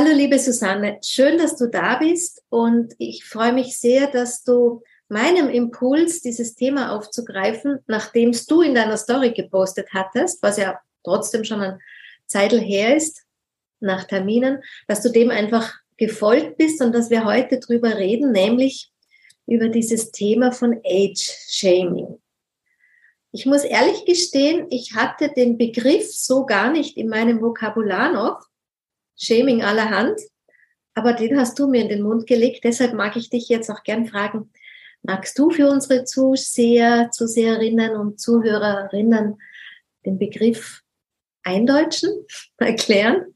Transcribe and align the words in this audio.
Hallo 0.00 0.14
liebe 0.14 0.38
Susanne, 0.38 1.00
schön, 1.02 1.38
dass 1.38 1.56
du 1.56 1.66
da 1.66 1.96
bist 1.96 2.44
und 2.50 2.94
ich 2.98 3.24
freue 3.24 3.52
mich 3.52 3.80
sehr, 3.80 4.06
dass 4.06 4.44
du 4.44 4.80
meinem 5.08 5.50
Impuls, 5.50 6.20
dieses 6.20 6.54
Thema 6.54 6.94
aufzugreifen, 6.94 7.80
nachdem 7.88 8.30
du 8.46 8.62
in 8.62 8.76
deiner 8.76 8.96
Story 8.96 9.32
gepostet 9.32 9.88
hattest, 9.92 10.40
was 10.40 10.56
ja 10.56 10.78
trotzdem 11.02 11.42
schon 11.42 11.62
ein 11.62 11.80
Zeitl 12.26 12.60
her 12.60 12.96
ist, 12.96 13.24
nach 13.80 14.04
Terminen, 14.04 14.62
dass 14.86 15.02
du 15.02 15.10
dem 15.10 15.30
einfach 15.32 15.74
gefolgt 15.96 16.58
bist 16.58 16.80
und 16.80 16.94
dass 16.94 17.10
wir 17.10 17.24
heute 17.24 17.58
drüber 17.58 17.96
reden, 17.96 18.30
nämlich 18.30 18.92
über 19.48 19.68
dieses 19.68 20.12
Thema 20.12 20.52
von 20.52 20.80
Age 20.86 21.28
Shaming. 21.48 22.20
Ich 23.32 23.46
muss 23.46 23.64
ehrlich 23.64 24.04
gestehen, 24.04 24.68
ich 24.70 24.94
hatte 24.94 25.32
den 25.36 25.58
Begriff 25.58 26.06
so 26.12 26.46
gar 26.46 26.70
nicht 26.70 26.96
in 26.96 27.08
meinem 27.08 27.40
Vokabular 27.40 28.12
noch. 28.12 28.46
Shaming 29.18 29.62
allerhand. 29.62 30.18
Aber 30.94 31.12
den 31.12 31.38
hast 31.38 31.58
du 31.58 31.68
mir 31.68 31.82
in 31.82 31.88
den 31.88 32.02
Mund 32.02 32.26
gelegt. 32.26 32.64
Deshalb 32.64 32.94
mag 32.94 33.16
ich 33.16 33.30
dich 33.30 33.48
jetzt 33.48 33.70
auch 33.70 33.82
gern 33.82 34.06
fragen, 34.06 34.50
magst 35.02 35.38
du 35.38 35.50
für 35.50 35.68
unsere 35.68 36.04
Zuseher, 36.04 37.10
Zuseherinnen 37.10 37.96
und 37.96 38.20
Zuhörerinnen 38.20 39.38
den 40.04 40.18
Begriff 40.18 40.82
eindeutschen, 41.42 42.10
erklären? 42.58 43.34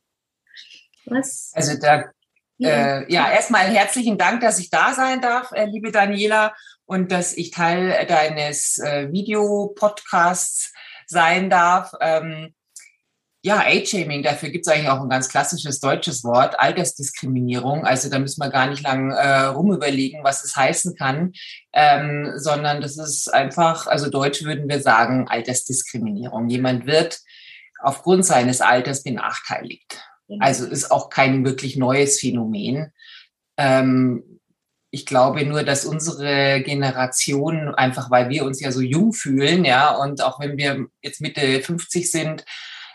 Was? 1.04 1.52
Also 1.54 1.78
da, 1.78 2.10
ja, 2.58 3.00
äh, 3.00 3.12
ja 3.12 3.30
erstmal 3.30 3.66
herzlichen 3.66 4.18
Dank, 4.18 4.40
dass 4.40 4.58
ich 4.58 4.70
da 4.70 4.94
sein 4.94 5.20
darf, 5.20 5.52
äh, 5.52 5.66
liebe 5.66 5.90
Daniela, 5.90 6.54
und 6.84 7.10
dass 7.10 7.36
ich 7.36 7.50
Teil 7.50 8.06
deines 8.06 8.78
äh, 8.78 9.10
Videopodcasts 9.10 10.72
sein 11.06 11.48
darf. 11.48 11.92
Ähm, 12.00 12.54
ja, 13.44 13.60
Age-Shaming, 13.66 14.22
dafür 14.22 14.50
gibt 14.50 14.66
es 14.66 14.72
eigentlich 14.72 14.88
auch 14.88 15.00
ein 15.00 15.08
ganz 15.08 15.28
klassisches 15.28 15.80
deutsches 15.80 16.22
Wort, 16.22 16.60
Altersdiskriminierung. 16.60 17.84
Also 17.84 18.08
da 18.08 18.20
müssen 18.20 18.40
wir 18.40 18.50
gar 18.50 18.68
nicht 18.68 18.84
lang 18.84 19.10
äh, 19.10 19.46
rumüberlegen, 19.46 20.22
was 20.22 20.44
es 20.44 20.54
heißen 20.54 20.94
kann, 20.94 21.32
ähm, 21.72 22.34
sondern 22.36 22.80
das 22.80 22.96
ist 22.98 23.32
einfach, 23.34 23.88
also 23.88 24.08
deutsch 24.08 24.44
würden 24.44 24.68
wir 24.68 24.80
sagen, 24.80 25.26
Altersdiskriminierung. 25.28 26.48
Jemand 26.50 26.86
wird 26.86 27.18
aufgrund 27.80 28.24
seines 28.24 28.60
Alters 28.60 29.02
benachteiligt. 29.02 30.00
Also 30.38 30.66
ist 30.66 30.90
auch 30.90 31.10
kein 31.10 31.44
wirklich 31.44 31.76
neues 31.76 32.20
Phänomen. 32.20 32.92
Ähm, 33.58 34.40
ich 34.90 35.04
glaube 35.04 35.44
nur, 35.44 35.62
dass 35.62 35.84
unsere 35.84 36.62
Generation, 36.62 37.74
einfach 37.74 38.10
weil 38.10 38.28
wir 38.28 38.44
uns 38.44 38.60
ja 38.60 38.70
so 38.70 38.80
jung 38.80 39.12
fühlen, 39.12 39.64
ja, 39.64 39.90
und 39.96 40.22
auch 40.22 40.38
wenn 40.38 40.56
wir 40.58 40.86
jetzt 41.02 41.20
Mitte 41.20 41.60
50 41.60 42.10
sind, 42.10 42.44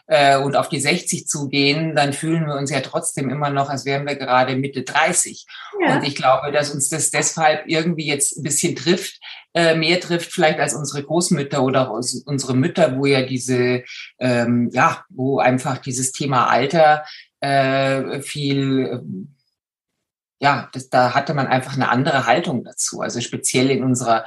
äh, 0.07 0.37
und 0.37 0.55
auf 0.55 0.69
die 0.69 0.79
60 0.79 1.27
zugehen, 1.27 1.95
dann 1.95 2.13
fühlen 2.13 2.45
wir 2.45 2.55
uns 2.55 2.71
ja 2.71 2.81
trotzdem 2.81 3.29
immer 3.29 3.49
noch, 3.49 3.69
als 3.69 3.85
wären 3.85 4.07
wir 4.07 4.15
gerade 4.15 4.55
Mitte 4.55 4.83
30. 4.83 5.45
Ja. 5.81 5.95
Und 5.95 6.03
ich 6.03 6.15
glaube, 6.15 6.51
dass 6.51 6.71
uns 6.71 6.89
das 6.89 7.11
deshalb 7.11 7.63
irgendwie 7.67 8.07
jetzt 8.07 8.37
ein 8.37 8.43
bisschen 8.43 8.75
trifft, 8.75 9.19
äh, 9.53 9.75
mehr 9.75 9.99
trifft 9.99 10.31
vielleicht 10.31 10.59
als 10.59 10.73
unsere 10.73 11.03
Großmütter 11.03 11.61
oder 11.61 11.91
unsere 11.91 12.55
Mütter, 12.55 12.97
wo 12.97 13.05
ja 13.05 13.21
diese, 13.23 13.83
ähm, 14.19 14.69
ja, 14.73 15.03
wo 15.09 15.39
einfach 15.39 15.77
dieses 15.77 16.11
Thema 16.11 16.47
Alter 16.47 17.03
äh, 17.39 18.21
viel 18.21 19.27
ja, 20.39 20.69
das, 20.71 20.89
da 20.89 21.15
hatte 21.15 21.33
man 21.33 21.47
einfach 21.47 21.73
eine 21.73 21.89
andere 21.89 22.27
Haltung 22.27 22.63
dazu. 22.63 23.01
Also 23.01 23.21
speziell 23.21 23.71
in 23.71 23.83
unserer 23.83 24.25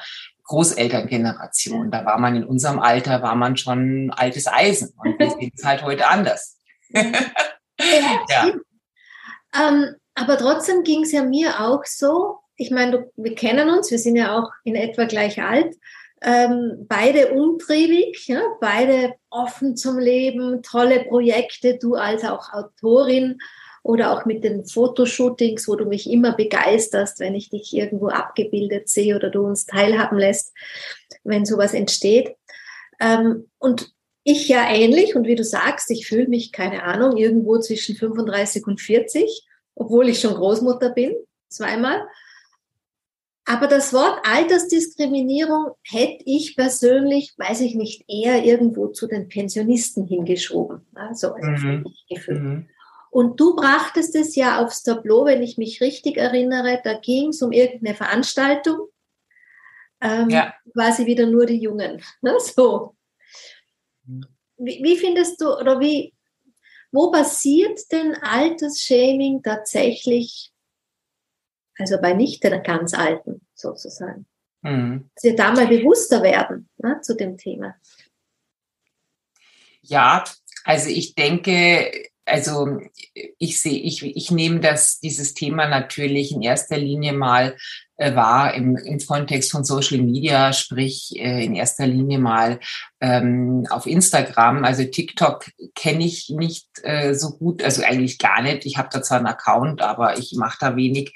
Großelterngeneration. 0.50 1.92
Da 1.92 2.04
war 2.04 2.18
man 2.18 2.34
in 2.34 2.44
unserem 2.44 2.80
Alter, 2.80 3.22
war 3.22 3.36
man 3.36 3.56
schon 3.56 4.10
altes 4.10 4.48
Eisen. 4.48 4.92
Und 4.96 5.16
wir 5.16 5.30
sehen 5.30 5.52
es 5.56 5.64
halt 5.64 5.84
heute 5.84 6.08
anders. 6.08 6.58
ja. 6.92 8.52
Ähm, 9.54 9.94
aber 10.16 10.36
trotzdem 10.38 10.82
ging 10.82 11.04
es 11.04 11.12
ja 11.12 11.22
mir 11.22 11.60
auch 11.60 11.84
so. 11.84 12.38
Ich 12.56 12.72
meine, 12.72 13.08
wir 13.14 13.36
kennen 13.36 13.70
uns, 13.70 13.92
wir 13.92 13.98
sind 14.00 14.16
ja 14.16 14.36
auch 14.36 14.50
in 14.64 14.74
etwa 14.74 15.04
gleich 15.04 15.40
alt. 15.40 15.76
Ähm, 16.20 16.84
beide 16.88 17.32
umtriebig, 17.32 18.26
ja, 18.26 18.42
beide 18.60 19.14
offen 19.30 19.76
zum 19.76 20.00
Leben, 20.00 20.64
tolle 20.64 21.04
Projekte, 21.04 21.78
du 21.78 21.94
als 21.94 22.24
auch 22.24 22.52
Autorin 22.52 23.38
oder 23.82 24.12
auch 24.12 24.26
mit 24.26 24.44
den 24.44 24.64
Fotoshootings, 24.64 25.66
wo 25.68 25.76
du 25.76 25.86
mich 25.86 26.10
immer 26.10 26.34
begeisterst, 26.34 27.20
wenn 27.20 27.34
ich 27.34 27.50
dich 27.50 27.74
irgendwo 27.74 28.08
abgebildet 28.08 28.88
sehe 28.88 29.16
oder 29.16 29.30
du 29.30 29.42
uns 29.42 29.66
teilhaben 29.66 30.18
lässt, 30.18 30.52
wenn 31.24 31.44
sowas 31.46 31.74
entsteht. 31.74 32.36
Ähm, 33.00 33.48
und 33.58 33.92
ich 34.22 34.48
ja 34.48 34.70
ähnlich 34.70 35.16
und 35.16 35.26
wie 35.26 35.34
du 35.34 35.44
sagst, 35.44 35.90
ich 35.90 36.06
fühle 36.06 36.28
mich, 36.28 36.52
keine 36.52 36.82
Ahnung, 36.82 37.16
irgendwo 37.16 37.58
zwischen 37.58 37.96
35 37.96 38.66
und 38.66 38.80
40, 38.80 39.46
obwohl 39.74 40.08
ich 40.08 40.20
schon 40.20 40.34
Großmutter 40.34 40.90
bin, 40.90 41.14
zweimal. 41.48 42.06
Aber 43.46 43.66
das 43.66 43.92
Wort 43.92 44.20
Altersdiskriminierung 44.24 45.72
hätte 45.82 46.22
ich 46.26 46.54
persönlich, 46.54 47.34
weiß 47.38 47.62
ich 47.62 47.74
nicht, 47.74 48.04
eher 48.06 48.44
irgendwo 48.44 48.88
zu 48.88 49.06
den 49.08 49.28
Pensionisten 49.28 50.06
hingeschoben. 50.06 50.86
So 51.14 51.32
also 51.32 51.66
mhm. 51.66 51.86
Gefühl. 52.08 52.38
Mhm. 52.38 52.68
Und 53.10 53.40
du 53.40 53.56
brachtest 53.56 54.14
es 54.14 54.36
ja 54.36 54.64
aufs 54.64 54.84
Tableau, 54.84 55.24
wenn 55.24 55.42
ich 55.42 55.58
mich 55.58 55.80
richtig 55.80 56.16
erinnere, 56.16 56.80
da 56.82 56.94
ging 56.94 57.30
es 57.30 57.42
um 57.42 57.50
irgendeine 57.50 57.96
Veranstaltung. 57.96 58.88
Ähm, 60.00 60.30
ja. 60.30 60.54
Quasi 60.72 61.06
wieder 61.06 61.26
nur 61.26 61.44
die 61.44 61.60
Jungen. 61.60 62.02
Ne? 62.22 62.38
So. 62.38 62.96
Wie, 64.04 64.80
wie 64.82 64.96
findest 64.96 65.40
du, 65.40 65.56
oder 65.56 65.80
wie, 65.80 66.14
wo 66.92 67.10
passiert 67.10 67.80
denn 67.90 68.14
Altersshaming 68.14 69.42
tatsächlich, 69.42 70.52
also 71.78 72.00
bei 72.00 72.14
nicht 72.14 72.44
den 72.44 72.62
ganz 72.62 72.94
Alten 72.94 73.40
sozusagen? 73.54 74.26
Mhm. 74.62 75.10
Dass 75.14 75.24
wir 75.24 75.36
da 75.36 75.52
mal 75.52 75.66
bewusster 75.66 76.22
werden 76.22 76.68
ne, 76.78 77.00
zu 77.00 77.16
dem 77.16 77.36
Thema. 77.36 77.74
Ja, 79.82 80.24
also 80.64 80.90
ich 80.90 81.14
denke, 81.14 82.09
also 82.24 82.78
ich 83.38 83.60
sehe, 83.60 83.80
ich, 83.80 84.04
ich 84.04 84.30
nehme 84.30 84.60
das, 84.60 85.00
dieses 85.00 85.34
Thema 85.34 85.68
natürlich 85.68 86.32
in 86.32 86.42
erster 86.42 86.76
Linie 86.76 87.12
mal 87.12 87.56
äh, 87.96 88.14
wahr 88.14 88.54
im, 88.54 88.76
im 88.76 88.98
Kontext 88.98 89.50
von 89.50 89.64
Social 89.64 89.98
Media, 89.98 90.52
sprich 90.52 91.12
äh, 91.16 91.44
in 91.44 91.54
erster 91.54 91.86
Linie 91.86 92.18
mal 92.18 92.60
ähm, 93.00 93.66
auf 93.70 93.86
Instagram. 93.86 94.64
Also 94.64 94.84
TikTok 94.84 95.46
kenne 95.74 96.04
ich 96.04 96.30
nicht 96.30 96.66
äh, 96.82 97.14
so 97.14 97.36
gut, 97.36 97.62
also 97.62 97.82
eigentlich 97.82 98.18
gar 98.18 98.42
nicht. 98.42 98.64
Ich 98.64 98.78
habe 98.78 98.88
da 98.90 99.02
zwar 99.02 99.18
einen 99.18 99.26
Account, 99.26 99.82
aber 99.82 100.18
ich 100.18 100.34
mache 100.36 100.56
da 100.60 100.76
wenig. 100.76 101.12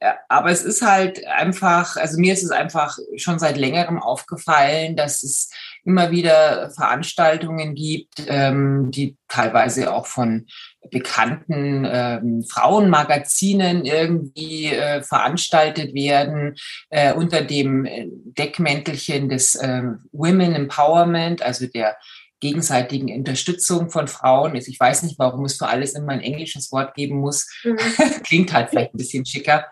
Äh, 0.00 0.12
aber 0.28 0.50
es 0.50 0.62
ist 0.62 0.82
halt 0.82 1.26
einfach, 1.26 1.96
also 1.96 2.18
mir 2.18 2.34
ist 2.34 2.42
es 2.42 2.50
einfach 2.50 2.98
schon 3.16 3.38
seit 3.38 3.56
längerem 3.56 4.00
aufgefallen, 4.02 4.96
dass 4.96 5.22
es 5.22 5.50
immer 5.88 6.10
wieder 6.10 6.70
Veranstaltungen 6.70 7.74
gibt, 7.74 8.22
ähm, 8.26 8.90
die 8.90 9.16
teilweise 9.26 9.94
auch 9.94 10.06
von 10.06 10.46
bekannten 10.90 11.86
ähm, 11.90 12.44
Frauenmagazinen 12.48 13.86
irgendwie 13.86 14.66
äh, 14.66 15.02
veranstaltet 15.02 15.94
werden 15.94 16.56
äh, 16.90 17.14
unter 17.14 17.40
dem 17.40 17.88
Deckmäntelchen 18.36 19.30
des 19.30 19.54
äh, 19.54 19.82
Women 20.12 20.54
Empowerment, 20.54 21.40
also 21.40 21.66
der 21.66 21.96
gegenseitigen 22.40 23.12
Unterstützung 23.12 23.90
von 23.90 24.06
Frauen 24.06 24.54
ist. 24.54 24.68
Ich 24.68 24.78
weiß 24.78 25.02
nicht, 25.02 25.18
warum 25.18 25.44
es 25.44 25.56
für 25.56 25.66
alles 25.66 25.94
immer 25.94 26.12
ein 26.12 26.20
englisches 26.20 26.70
Wort 26.70 26.94
geben 26.94 27.18
muss. 27.18 27.48
Mhm. 27.64 27.78
Klingt 28.24 28.52
halt 28.52 28.70
vielleicht 28.70 28.94
ein 28.94 28.98
bisschen 28.98 29.26
schicker. 29.26 29.66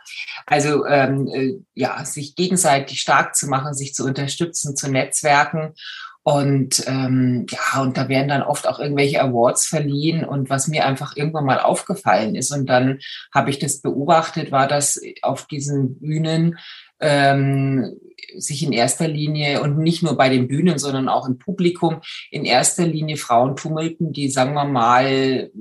Also 0.46 0.84
ähm, 0.86 1.28
äh, 1.28 1.54
ja, 1.74 2.04
sich 2.04 2.34
gegenseitig 2.34 3.00
stark 3.00 3.36
zu 3.36 3.46
machen, 3.46 3.74
sich 3.74 3.94
zu 3.94 4.04
unterstützen, 4.04 4.76
zu 4.76 4.90
netzwerken. 4.90 5.74
Und 6.28 6.82
ähm, 6.88 7.46
ja, 7.48 7.82
und 7.82 7.96
da 7.96 8.08
werden 8.08 8.26
dann 8.26 8.42
oft 8.42 8.66
auch 8.66 8.80
irgendwelche 8.80 9.22
Awards 9.22 9.64
verliehen. 9.64 10.24
Und 10.24 10.50
was 10.50 10.66
mir 10.66 10.84
einfach 10.84 11.14
irgendwann 11.14 11.44
mal 11.44 11.60
aufgefallen 11.60 12.34
ist, 12.34 12.50
und 12.50 12.66
dann 12.66 12.98
habe 13.32 13.50
ich 13.50 13.60
das 13.60 13.80
beobachtet, 13.80 14.50
war, 14.50 14.66
dass 14.66 15.00
auf 15.22 15.46
diesen 15.46 16.00
Bühnen 16.00 16.58
ähm, 16.98 17.94
sich 18.36 18.64
in 18.64 18.72
erster 18.72 19.06
Linie 19.06 19.62
und 19.62 19.78
nicht 19.78 20.02
nur 20.02 20.16
bei 20.16 20.28
den 20.28 20.48
Bühnen, 20.48 20.80
sondern 20.80 21.08
auch 21.08 21.28
im 21.28 21.38
Publikum 21.38 22.00
in 22.32 22.44
erster 22.44 22.84
Linie 22.84 23.18
Frauen 23.18 23.54
tummelten, 23.54 24.12
die, 24.12 24.28
sagen 24.28 24.54
wir 24.54 24.64
mal, 24.64 25.52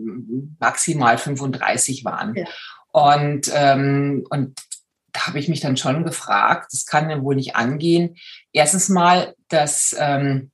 maximal 0.59 1.19
35 1.19 2.05
waren. 2.05 2.33
Ja. 2.33 2.45
Und, 2.91 3.51
ähm, 3.53 4.25
und 4.31 4.59
da 5.11 5.27
habe 5.27 5.37
ich 5.37 5.47
mich 5.47 5.59
dann 5.59 5.77
schon 5.77 6.03
gefragt, 6.03 6.69
das 6.73 6.87
kann 6.87 7.11
ja 7.11 7.21
wohl 7.21 7.35
nicht 7.35 7.55
angehen. 7.55 8.15
Erstens 8.51 8.89
mal, 8.89 9.35
dass, 9.47 9.95
ähm, 9.99 10.49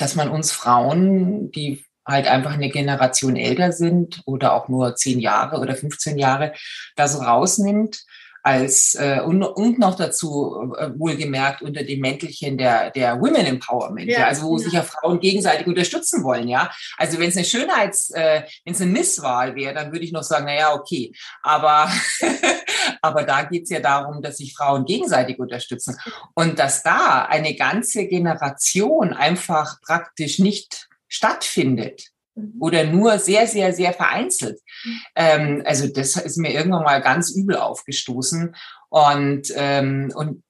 dass 0.00 0.14
man 0.14 0.30
uns 0.30 0.52
Frauen, 0.52 1.50
die 1.52 1.84
halt 2.06 2.26
einfach 2.26 2.52
eine 2.52 2.70
Generation 2.70 3.36
älter 3.36 3.72
sind 3.72 4.22
oder 4.24 4.54
auch 4.54 4.68
nur 4.68 4.96
zehn 4.96 5.20
Jahre 5.20 5.60
oder 5.60 5.74
15 5.76 6.18
Jahre, 6.18 6.54
da 6.96 7.06
so 7.06 7.18
rausnimmt 7.18 8.04
als 8.42 8.94
äh, 8.94 9.20
und, 9.20 9.42
und 9.42 9.78
noch 9.78 9.96
dazu 9.96 10.72
äh, 10.78 10.90
wohlgemerkt 10.98 11.60
unter 11.60 11.82
dem 11.82 12.00
Mäntelchen 12.00 12.56
der 12.56 12.90
der 12.90 13.20
Women 13.20 13.44
Empowerment, 13.46 14.08
ja, 14.08 14.20
ja 14.20 14.26
also 14.28 14.46
wo 14.46 14.56
ja. 14.56 14.64
sich 14.64 14.72
ja 14.72 14.82
Frauen 14.82 15.20
gegenseitig 15.20 15.66
unterstützen 15.66 16.24
wollen, 16.24 16.48
ja. 16.48 16.70
Also 16.96 17.18
wenn 17.18 17.28
es 17.28 17.36
eine 17.36 17.44
Schönheits, 17.44 18.10
äh, 18.10 18.42
wenn 18.64 18.72
es 18.72 18.80
eine 18.80 18.90
Misswahl 18.90 19.56
wäre, 19.56 19.74
dann 19.74 19.92
würde 19.92 20.04
ich 20.04 20.12
noch 20.12 20.22
sagen, 20.22 20.46
na 20.46 20.54
ja, 20.54 20.72
okay, 20.72 21.12
aber 21.42 21.90
aber 23.02 23.24
da 23.24 23.42
geht 23.42 23.64
es 23.64 23.70
ja 23.70 23.80
darum, 23.80 24.22
dass 24.22 24.38
sich 24.38 24.54
Frauen 24.54 24.84
gegenseitig 24.84 25.38
unterstützen 25.38 25.96
und 26.34 26.58
dass 26.58 26.82
da 26.82 27.24
eine 27.24 27.54
ganze 27.54 28.06
Generation 28.06 29.12
einfach 29.12 29.80
praktisch 29.80 30.38
nicht 30.38 30.88
stattfindet 31.08 32.08
mhm. 32.34 32.54
oder 32.60 32.84
nur 32.84 33.18
sehr, 33.18 33.46
sehr, 33.46 33.72
sehr 33.72 33.92
vereinzelt. 33.92 34.60
Mhm. 34.84 35.00
Ähm, 35.16 35.62
also 35.66 35.88
das 35.88 36.16
ist 36.16 36.38
mir 36.38 36.52
irgendwann 36.52 36.84
mal 36.84 37.02
ganz 37.02 37.30
übel 37.30 37.56
aufgestoßen. 37.56 38.54
Und, 38.88 39.52
ähm, 39.54 40.12
und 40.14 40.42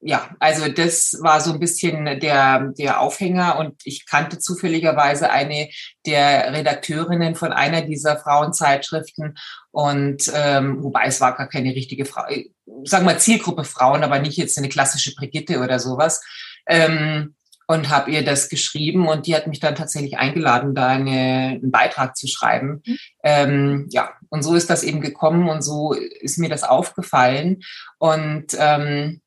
ja, 0.00 0.30
also 0.38 0.68
das 0.68 1.18
war 1.20 1.40
so 1.40 1.52
ein 1.52 1.60
bisschen 1.60 2.04
der, 2.20 2.72
der 2.76 3.00
Aufhänger 3.00 3.58
und 3.58 3.80
ich 3.84 4.06
kannte 4.06 4.38
zufälligerweise 4.38 5.30
eine 5.30 5.68
der 6.06 6.52
Redakteurinnen 6.52 7.34
von 7.34 7.52
einer 7.52 7.82
dieser 7.82 8.16
Frauenzeitschriften 8.16 9.36
und 9.70 10.30
ähm, 10.34 10.82
wobei 10.82 11.04
es 11.06 11.20
war 11.20 11.36
gar 11.36 11.48
keine 11.48 11.74
richtige 11.74 12.04
Frau, 12.04 12.24
sagen 12.84 13.06
wir 13.06 13.18
Zielgruppe 13.18 13.64
Frauen, 13.64 14.02
aber 14.02 14.18
nicht 14.18 14.36
jetzt 14.36 14.58
eine 14.58 14.68
klassische 14.68 15.14
Brigitte 15.14 15.60
oder 15.60 15.78
sowas. 15.78 16.22
Ähm, 16.66 17.34
und 17.66 17.88
habe 17.88 18.10
ihr 18.10 18.24
das 18.24 18.48
geschrieben 18.48 19.08
und 19.08 19.26
die 19.26 19.34
hat 19.34 19.46
mich 19.46 19.60
dann 19.60 19.74
tatsächlich 19.74 20.18
eingeladen, 20.18 20.74
da 20.74 20.88
eine, 20.88 21.60
einen 21.60 21.70
Beitrag 21.70 22.16
zu 22.16 22.26
schreiben. 22.26 22.82
Mhm. 22.84 22.98
Ähm, 23.22 23.86
ja, 23.90 24.10
und 24.28 24.42
so 24.42 24.54
ist 24.54 24.68
das 24.68 24.82
eben 24.82 25.00
gekommen 25.00 25.48
und 25.48 25.62
so 25.62 25.92
ist 25.92 26.38
mir 26.38 26.48
das 26.48 26.64
aufgefallen. 26.64 27.62
Und 27.98 28.56
ähm, 28.58 29.20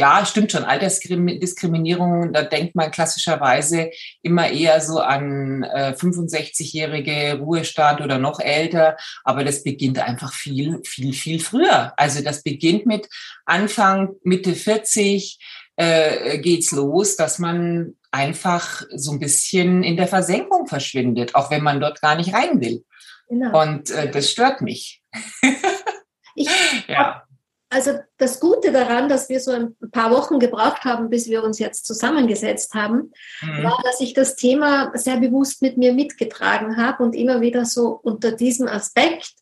ja, 0.00 0.24
stimmt 0.24 0.50
schon, 0.50 0.64
Altersdiskriminierung, 0.64 2.32
da 2.32 2.42
denkt 2.42 2.74
man 2.74 2.90
klassischerweise 2.90 3.90
immer 4.22 4.48
eher 4.48 4.80
so 4.80 5.00
an 5.00 5.62
äh, 5.62 5.94
65-jährige 5.94 7.38
Ruhestand 7.38 8.00
oder 8.00 8.16
noch 8.16 8.40
älter, 8.40 8.96
aber 9.24 9.44
das 9.44 9.62
beginnt 9.62 9.98
einfach 9.98 10.32
viel, 10.32 10.80
viel, 10.86 11.12
viel 11.12 11.38
früher. 11.38 11.92
Also 11.98 12.22
das 12.22 12.42
beginnt 12.42 12.86
mit 12.86 13.08
Anfang, 13.44 14.14
Mitte 14.22 14.54
40, 14.54 15.38
äh, 15.76 16.38
geht's 16.38 16.72
los, 16.72 17.16
dass 17.16 17.38
man 17.38 17.94
einfach 18.10 18.82
so 18.94 19.12
ein 19.12 19.20
bisschen 19.20 19.82
in 19.82 19.98
der 19.98 20.08
Versenkung 20.08 20.66
verschwindet, 20.66 21.34
auch 21.34 21.50
wenn 21.50 21.62
man 21.62 21.78
dort 21.78 22.00
gar 22.00 22.14
nicht 22.14 22.32
rein 22.32 22.62
will. 22.62 22.86
Genau. 23.28 23.60
Und 23.60 23.90
äh, 23.90 24.10
das 24.10 24.30
stört 24.30 24.62
mich. 24.62 25.02
ich, 26.34 26.48
ja. 26.88 27.22
Also 27.72 28.00
das 28.18 28.40
Gute 28.40 28.72
daran, 28.72 29.08
dass 29.08 29.28
wir 29.28 29.38
so 29.38 29.52
ein 29.52 29.76
paar 29.92 30.10
Wochen 30.10 30.40
gebraucht 30.40 30.84
haben, 30.84 31.08
bis 31.08 31.28
wir 31.28 31.44
uns 31.44 31.60
jetzt 31.60 31.86
zusammengesetzt 31.86 32.74
haben, 32.74 33.12
mhm. 33.42 33.62
war, 33.62 33.80
dass 33.84 34.00
ich 34.00 34.12
das 34.12 34.34
Thema 34.34 34.90
sehr 34.94 35.18
bewusst 35.18 35.62
mit 35.62 35.78
mir 35.78 35.92
mitgetragen 35.92 36.76
habe 36.76 37.04
und 37.04 37.14
immer 37.14 37.40
wieder 37.40 37.64
so 37.64 38.00
unter 38.02 38.32
diesem 38.32 38.66
Aspekt 38.66 39.34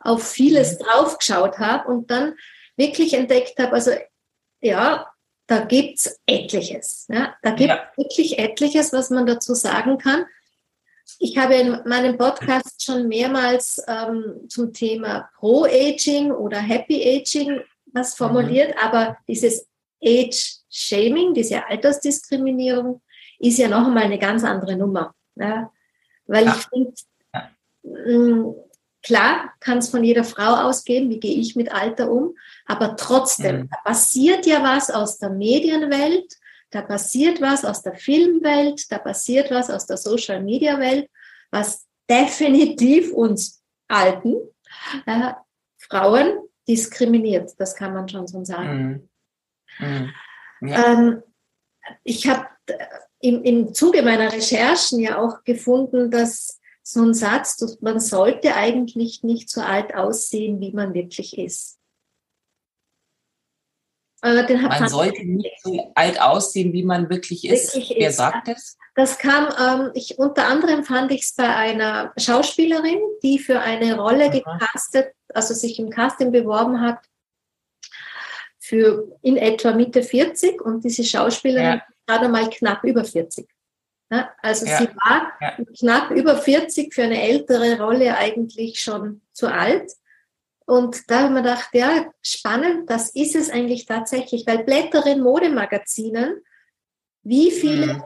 auf 0.00 0.26
vieles 0.26 0.78
mhm. 0.78 0.84
draufgeschaut 0.84 1.58
habe 1.58 1.88
und 1.88 2.10
dann 2.10 2.34
wirklich 2.76 3.12
entdeckt 3.12 3.58
habe, 3.58 3.74
also 3.74 3.92
ja, 4.62 5.06
da 5.46 5.60
gibt's 5.60 6.18
etliches. 6.26 7.06
Ja? 7.10 7.34
Da 7.42 7.50
gibt 7.50 7.68
ja. 7.68 7.90
wirklich 7.96 8.38
etliches, 8.38 8.94
was 8.94 9.10
man 9.10 9.26
dazu 9.26 9.52
sagen 9.54 9.98
kann. 9.98 10.24
Ich 11.18 11.36
habe 11.36 11.54
in 11.54 11.80
meinem 11.84 12.16
Podcast 12.16 12.82
schon 12.82 13.08
mehrmals 13.08 13.82
ähm, 13.86 14.48
zum 14.48 14.72
Thema 14.72 15.28
Pro-Aging 15.36 16.32
oder 16.32 16.58
Happy 16.58 17.02
Aging 17.06 17.60
was 17.94 18.14
formuliert, 18.14 18.74
aber 18.82 19.16
dieses 19.28 19.66
Age-Shaming, 20.04 21.34
diese 21.34 21.66
Altersdiskriminierung, 21.66 23.00
ist 23.38 23.58
ja 23.58 23.68
noch 23.68 23.86
einmal 23.86 24.04
eine 24.04 24.18
ganz 24.18 24.44
andere 24.44 24.76
Nummer. 24.76 25.14
Ja? 25.36 25.70
Weil 26.26 26.46
ja. 26.46 26.56
ich 26.56 26.66
finde, 26.66 26.92
mm, 27.82 28.54
Klar 29.04 29.52
kann 29.60 29.78
es 29.78 29.90
von 29.90 30.02
jeder 30.02 30.24
Frau 30.24 30.66
ausgehen, 30.66 31.10
wie 31.10 31.20
gehe 31.20 31.36
ich 31.36 31.56
mit 31.56 31.70
Alter 31.70 32.10
um, 32.10 32.34
aber 32.64 32.96
trotzdem, 32.96 33.56
mhm. 33.56 33.68
da 33.68 33.76
passiert 33.84 34.46
ja 34.46 34.62
was 34.62 34.90
aus 34.90 35.18
der 35.18 35.28
Medienwelt, 35.28 36.34
da 36.70 36.80
passiert 36.80 37.42
was 37.42 37.66
aus 37.66 37.82
der 37.82 37.94
Filmwelt, 37.94 38.90
da 38.90 38.96
passiert 38.96 39.50
was 39.50 39.70
aus 39.70 39.86
der 39.86 39.98
Social-Media-Welt, 39.98 41.10
was 41.50 41.84
definitiv 42.08 43.12
uns 43.12 43.62
Alten, 43.88 44.36
äh, 45.04 45.34
Frauen 45.76 46.38
diskriminiert. 46.68 47.52
Das 47.58 47.74
kann 47.74 47.94
man 47.94 48.08
schon 48.08 48.26
so 48.26 48.44
sagen. 48.44 49.08
Mhm. 49.78 50.10
Mhm. 50.60 50.68
Ja. 50.68 50.92
Ähm, 50.92 51.22
ich 52.02 52.28
habe 52.28 52.46
äh, 52.66 52.76
im, 53.20 53.42
im 53.42 53.74
Zuge 53.74 54.02
meiner 54.02 54.32
Recherchen 54.32 55.00
ja 55.00 55.18
auch 55.18 55.44
gefunden, 55.44 56.10
dass 56.10 56.60
so 56.82 57.02
ein 57.02 57.14
Satz, 57.14 57.78
man 57.80 57.98
sollte 57.98 58.54
eigentlich 58.54 59.22
nicht 59.22 59.48
so 59.48 59.62
alt 59.62 59.94
aussehen, 59.94 60.60
wie 60.60 60.72
man 60.72 60.92
wirklich 60.92 61.38
ist. 61.38 61.78
Man 64.24 64.88
sollte 64.88 65.24
nicht 65.24 65.62
so 65.62 65.92
alt 65.94 66.20
aussehen, 66.20 66.72
wie 66.72 66.82
man 66.82 67.10
wirklich 67.10 67.46
ist. 67.46 67.74
Wirklich 67.74 67.98
Wer 67.98 68.08
ist. 68.08 68.16
sagt 68.16 68.48
das? 68.48 68.78
Das 68.94 69.18
kam, 69.18 69.48
ähm, 69.60 69.90
ich, 69.94 70.18
unter 70.18 70.46
anderem 70.46 70.84
fand 70.84 71.10
ich 71.10 71.22
es 71.22 71.34
bei 71.34 71.48
einer 71.54 72.12
Schauspielerin, 72.16 72.98
die 73.22 73.38
für 73.38 73.60
eine 73.60 73.96
Rolle 73.98 74.30
gecastet, 74.30 75.12
also 75.34 75.52
sich 75.52 75.78
im 75.78 75.90
Casting 75.90 76.30
beworben 76.30 76.80
hat, 76.80 77.00
für 78.60 79.18
in 79.20 79.36
etwa 79.36 79.72
Mitte 79.72 80.02
40 80.02 80.62
und 80.62 80.84
diese 80.84 81.04
Schauspielerin 81.04 81.80
ja. 81.80 81.82
gerade 82.06 82.28
mal 82.28 82.48
knapp 82.48 82.82
über 82.84 83.04
40. 83.04 83.46
Also 84.42 84.66
ja. 84.66 84.78
sie 84.78 84.88
war 84.88 85.32
ja. 85.40 85.56
knapp 85.78 86.10
über 86.12 86.36
40 86.36 86.94
für 86.94 87.02
eine 87.02 87.20
ältere 87.20 87.80
Rolle 87.80 88.16
eigentlich 88.16 88.80
schon 88.80 89.22
zu 89.32 89.48
alt. 89.48 89.90
Und 90.66 91.10
da 91.10 91.24
haben 91.24 91.34
wir 91.34 91.42
gedacht, 91.42 91.70
ja, 91.72 92.10
spannend, 92.22 92.88
das 92.88 93.10
ist 93.10 93.36
es 93.36 93.50
eigentlich 93.50 93.84
tatsächlich, 93.84 94.46
weil 94.46 94.64
Blätter 94.64 95.06
in 95.06 95.20
Modemagazinen, 95.20 96.42
wie 97.22 97.50
viele 97.50 97.94
mhm. 97.94 98.02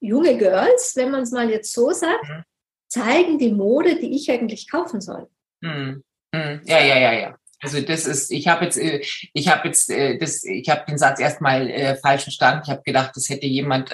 junge 0.00 0.38
Girls, 0.38 0.96
wenn 0.96 1.10
man 1.10 1.22
es 1.22 1.30
mal 1.30 1.50
jetzt 1.50 1.72
so 1.72 1.90
sagt, 1.90 2.28
mhm. 2.28 2.44
zeigen 2.88 3.38
die 3.38 3.52
Mode, 3.52 3.96
die 3.96 4.14
ich 4.16 4.30
eigentlich 4.30 4.70
kaufen 4.70 5.00
soll. 5.00 5.28
Mhm. 5.60 6.02
mhm. 6.32 6.62
Ja, 6.64 6.80
ja, 6.80 6.98
ja, 6.98 7.12
ja. 7.12 7.39
Also 7.62 7.80
das 7.80 8.06
ist, 8.06 8.30
ich 8.30 8.48
habe 8.48 8.64
jetzt, 8.64 8.78
äh, 8.78 9.02
ich 9.32 9.48
habe 9.48 9.68
jetzt, 9.68 9.90
äh, 9.90 10.16
das, 10.16 10.42
ich 10.44 10.68
habe 10.70 10.84
den 10.88 10.98
Satz 10.98 11.20
erstmal 11.20 11.68
äh, 11.68 11.96
falsch 11.96 12.22
verstanden. 12.22 12.62
Ich 12.64 12.70
habe 12.70 12.82
gedacht, 12.82 13.12
das 13.14 13.28
hätte 13.28 13.46
jemand 13.46 13.90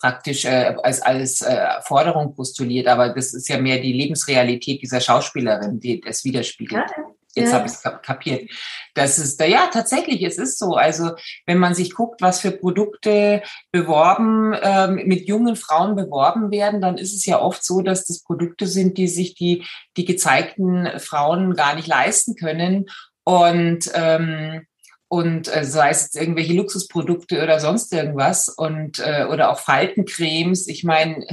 praktisch 0.00 0.46
als 0.46 1.00
als 1.02 1.44
Forderung 1.82 2.34
postuliert, 2.34 2.86
aber 2.88 3.10
das 3.10 3.34
ist 3.34 3.48
ja 3.48 3.58
mehr 3.58 3.78
die 3.78 3.92
Lebensrealität 3.92 4.82
dieser 4.82 5.00
Schauspielerin, 5.00 5.80
die 5.80 6.00
das 6.00 6.24
widerspiegelt. 6.24 6.84
Ja. 6.96 7.13
Jetzt 7.34 7.50
ja. 7.50 7.58
habe 7.58 7.66
ich 7.66 7.72
es 7.72 7.82
kapiert. 8.02 8.50
Das 8.94 9.18
ist, 9.18 9.40
ja, 9.40 9.68
tatsächlich, 9.72 10.22
es 10.22 10.38
ist 10.38 10.58
so. 10.58 10.74
Also, 10.74 11.12
wenn 11.46 11.58
man 11.58 11.74
sich 11.74 11.94
guckt, 11.94 12.22
was 12.22 12.40
für 12.40 12.52
Produkte 12.52 13.42
beworben, 13.72 14.54
ähm, 14.62 15.00
mit 15.06 15.26
jungen 15.26 15.56
Frauen 15.56 15.96
beworben 15.96 16.50
werden, 16.50 16.80
dann 16.80 16.96
ist 16.96 17.14
es 17.14 17.26
ja 17.26 17.40
oft 17.40 17.64
so, 17.64 17.82
dass 17.82 18.04
das 18.04 18.22
Produkte 18.22 18.66
sind, 18.66 18.98
die 18.98 19.08
sich 19.08 19.34
die, 19.34 19.66
die 19.96 20.04
gezeigten 20.04 20.88
Frauen 20.98 21.54
gar 21.54 21.74
nicht 21.74 21.88
leisten 21.88 22.36
können. 22.36 22.86
Und, 23.24 23.90
ähm, 23.94 24.66
und 25.08 25.54
äh, 25.54 25.64
sei 25.64 25.90
es 25.90 26.02
jetzt 26.02 26.16
irgendwelche 26.16 26.54
Luxusprodukte 26.54 27.42
oder 27.42 27.58
sonst 27.60 27.92
irgendwas 27.92 28.48
und 28.48 28.98
äh, 28.98 29.26
oder 29.30 29.50
auch 29.50 29.58
Faltencremes. 29.58 30.68
Ich 30.68 30.84
meine, 30.84 31.26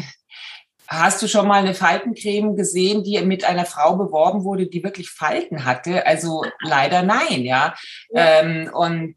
Hast 0.92 1.22
du 1.22 1.28
schon 1.30 1.48
mal 1.48 1.60
eine 1.60 1.74
Faltencreme 1.74 2.58
gesehen, 2.58 3.02
die 3.02 3.18
mit 3.22 3.46
einer 3.46 3.66
Frau 3.66 3.96
beworben 3.96 4.44
wurde, 4.44 4.68
die 4.68 4.84
wirklich 4.84 5.10
Falten 5.10 5.64
hatte? 5.64 6.06
Also 6.06 6.44
leider 6.62 7.02
nein, 7.02 7.44
ja. 7.44 7.74
ja. 8.10 8.42
Ähm, 8.42 8.70
und 8.74 9.16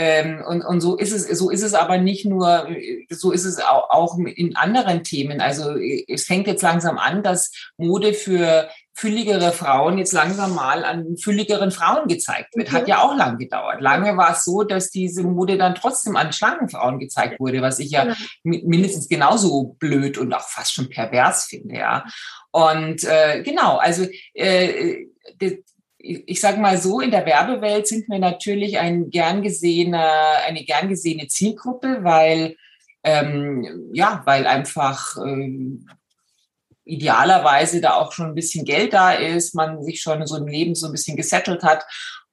ähm, 0.00 0.44
und, 0.46 0.62
und 0.62 0.80
so 0.80 0.96
ist 0.96 1.10
es, 1.10 1.26
so 1.36 1.50
ist 1.50 1.64
es 1.64 1.74
aber 1.74 1.98
nicht 1.98 2.24
nur, 2.24 2.68
so 3.10 3.32
ist 3.32 3.44
es 3.44 3.58
auch, 3.58 3.90
auch 3.90 4.16
in 4.16 4.54
anderen 4.54 5.02
Themen. 5.02 5.40
Also 5.40 5.76
es 5.76 6.24
fängt 6.24 6.46
jetzt 6.46 6.62
langsam 6.62 6.98
an, 6.98 7.24
dass 7.24 7.50
Mode 7.78 8.14
für 8.14 8.68
fülligere 8.94 9.50
Frauen 9.50 9.98
jetzt 9.98 10.12
langsam 10.12 10.54
mal 10.54 10.84
an 10.84 11.16
fülligeren 11.16 11.72
Frauen 11.72 12.06
gezeigt 12.06 12.54
wird. 12.54 12.70
Hat 12.70 12.82
mhm. 12.82 12.88
ja 12.90 13.02
auch 13.02 13.16
lang 13.16 13.38
gedauert. 13.38 13.80
Lange 13.80 14.16
war 14.16 14.34
es 14.34 14.44
so, 14.44 14.62
dass 14.62 14.90
diese 14.90 15.24
Mode 15.24 15.58
dann 15.58 15.74
trotzdem 15.74 16.14
an 16.14 16.32
schlanken 16.32 16.68
Frauen 16.68 17.00
gezeigt 17.00 17.40
wurde, 17.40 17.60
was 17.60 17.80
ich 17.80 17.90
ja 17.90 18.04
genau. 18.04 18.16
mindestens 18.44 19.08
genauso 19.08 19.74
blöd 19.80 20.16
und 20.16 20.32
auch 20.32 20.48
fast 20.48 20.74
schon 20.74 20.90
pervers 20.90 21.46
finde, 21.46 21.74
ja. 21.74 22.04
Und 22.52 23.02
äh, 23.02 23.42
genau, 23.42 23.78
also 23.78 24.06
äh, 24.34 25.06
ich 25.98 26.40
sage 26.40 26.60
mal 26.60 26.78
so, 26.78 27.00
in 27.00 27.10
der 27.10 27.26
Werbewelt 27.26 27.88
sind 27.88 28.08
wir 28.08 28.18
natürlich 28.18 28.78
ein 28.78 29.10
gern 29.10 29.42
gesehener, 29.42 30.38
eine 30.46 30.64
gern 30.64 30.88
gesehene 30.88 31.26
Zielgruppe, 31.26 31.98
weil 32.02 32.56
ähm, 33.04 33.90
ja, 33.92 34.22
weil 34.24 34.46
einfach 34.46 35.16
ähm, 35.16 35.88
idealerweise 36.84 37.80
da 37.80 37.94
auch 37.94 38.12
schon 38.12 38.26
ein 38.26 38.34
bisschen 38.34 38.64
Geld 38.64 38.92
da 38.92 39.12
ist, 39.12 39.54
man 39.54 39.82
sich 39.82 40.00
schon 40.00 40.26
so 40.26 40.36
im 40.36 40.46
Leben 40.46 40.74
so 40.74 40.86
ein 40.86 40.92
bisschen 40.92 41.16
gesettelt 41.16 41.62
hat. 41.62 41.84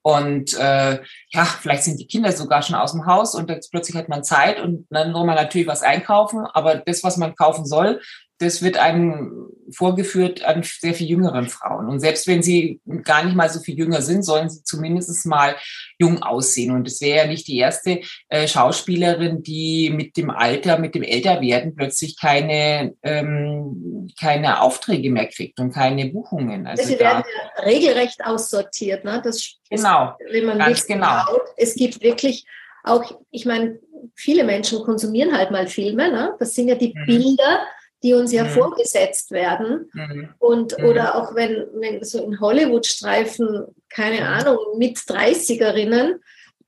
Und 0.02 0.54
äh, 0.60 1.00
ja, 1.32 1.46
vielleicht 1.46 1.84
sind 1.84 2.00
die 2.00 2.08
Kinder 2.08 2.32
sogar 2.32 2.62
schon 2.62 2.76
aus 2.76 2.92
dem 2.92 3.06
Haus 3.06 3.36
und 3.36 3.50
jetzt 3.50 3.72
plötzlich 3.72 3.96
hat 3.96 4.10
man 4.10 4.24
Zeit 4.24 4.60
und 4.60 4.88
dann 4.90 5.14
soll 5.14 5.26
man 5.26 5.36
natürlich 5.36 5.68
was 5.68 5.82
einkaufen, 5.82 6.46
aber 6.54 6.76
das, 6.78 7.04
was 7.04 7.18
man 7.18 7.36
kaufen 7.36 7.66
soll, 7.66 8.00
das 8.40 8.62
wird 8.62 8.78
einem 8.78 9.48
vorgeführt 9.72 10.44
an 10.44 10.62
sehr 10.64 10.94
viel 10.94 11.08
jüngeren 11.08 11.48
Frauen. 11.48 11.88
Und 11.88 12.02
selbst 12.02 12.28
wenn 12.28 12.44
sie 12.44 12.82
gar 13.04 13.24
nicht 13.24 13.36
mal 13.36 13.50
so 13.50 13.62
viel 13.62 13.78
jünger 13.78 14.02
sind, 14.02 14.24
sollen 14.24 14.50
sie 14.50 14.64
zumindest 14.64 15.26
mal 15.26 15.56
jung 15.98 16.22
aussehen. 16.22 16.72
Und 16.76 16.88
es 16.88 17.00
wäre 17.00 17.24
ja 17.24 17.28
nicht 17.28 17.48
die 17.48 17.58
erste 17.58 18.02
äh, 18.28 18.48
Schauspielerin, 18.48 19.42
die 19.42 19.90
mit 19.90 20.18
dem 20.18 20.30
Alter, 20.30 20.78
mit 20.80 20.96
dem 20.96 21.04
Älterwerden 21.04 21.76
plötzlich 21.76 22.20
keine, 22.20 22.94
ähm, 23.04 24.10
keine 24.20 24.62
Aufträge 24.62 25.10
mehr 25.10 25.28
kriegt 25.28 25.60
und 25.60 25.72
keine 25.72 26.08
Buchungen. 26.08 26.68
Also 26.68 26.84
sie 26.84 27.00
werden 27.00 27.24
ja 27.58 27.64
regelrecht 27.64 28.24
aussortiert. 28.26 29.06
Ne? 29.06 29.22
Das 29.24 29.56
genau, 29.70 30.16
ganz 30.58 30.86
genau. 30.86 31.15
Schaut, 31.24 31.42
es 31.58 31.76
gibt 31.76 32.02
wirklich 32.02 32.46
auch, 32.84 33.20
ich 33.32 33.46
meine, 33.46 33.80
viele 34.16 34.44
Menschen 34.44 34.84
konsumieren 34.84 35.36
halt 35.36 35.52
mal 35.52 35.68
Filme. 35.68 36.12
Ne? 36.12 36.36
Das 36.40 36.54
sind 36.54 36.68
ja 36.68 36.76
die 36.76 36.94
mhm. 36.96 37.06
Bilder, 37.06 37.60
die 38.04 38.14
uns 38.14 38.32
ja 38.32 38.44
mhm. 38.44 38.50
vorgesetzt 38.50 39.32
werden. 39.32 39.90
Mhm. 39.94 40.30
Und, 40.38 40.78
mhm. 40.78 40.86
oder 40.86 41.16
auch 41.16 41.34
wenn, 41.36 41.66
wenn 41.74 42.04
so 42.04 42.24
in 42.24 42.40
Hollywood-Streifen, 42.40 43.66
keine 43.90 44.22
mhm. 44.22 44.28
Ahnung, 44.28 44.58
mit 44.78 44.98
30erinnen, 44.98 46.20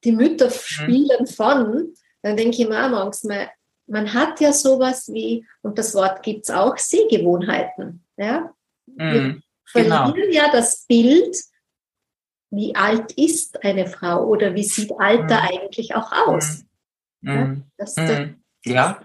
die 0.04 0.12
Mütter 0.12 0.48
mhm. 0.48 0.52
spielen 0.52 1.28
von, 1.28 1.94
dann 2.24 2.38
denke 2.38 2.62
ich 2.62 2.68
mir 2.68 2.86
auch 2.86 2.90
manchmal, 2.90 3.50
man 3.86 4.14
hat 4.14 4.42
ja 4.42 4.52
sowas 4.52 5.12
wie, 5.14 5.46
und 5.62 5.78
das 5.78 5.94
Wort 5.96 6.24
gibt 6.24 6.50
es 6.50 6.50
auch, 6.50 6.78
Sehgewohnheiten. 6.78 8.04
Ja? 8.18 8.54
Wir 8.88 9.22
mhm. 9.22 9.44
verlieren 9.66 10.14
genau. 10.14 10.32
ja 10.32 10.52
das 10.52 10.86
Bild, 10.88 11.38
wie 12.50 12.76
alt 12.76 13.12
ist 13.14 13.64
eine 13.64 13.88
Frau 13.88 14.26
oder 14.26 14.54
wie 14.56 14.64
sieht 14.64 14.92
Alter 14.98 15.42
eigentlich 15.42 15.96
auch 15.96 16.12
aus. 16.12 16.64
Ja, 17.22 17.58
das, 17.78 17.96
das, 17.96 18.30
ja. 18.66 19.02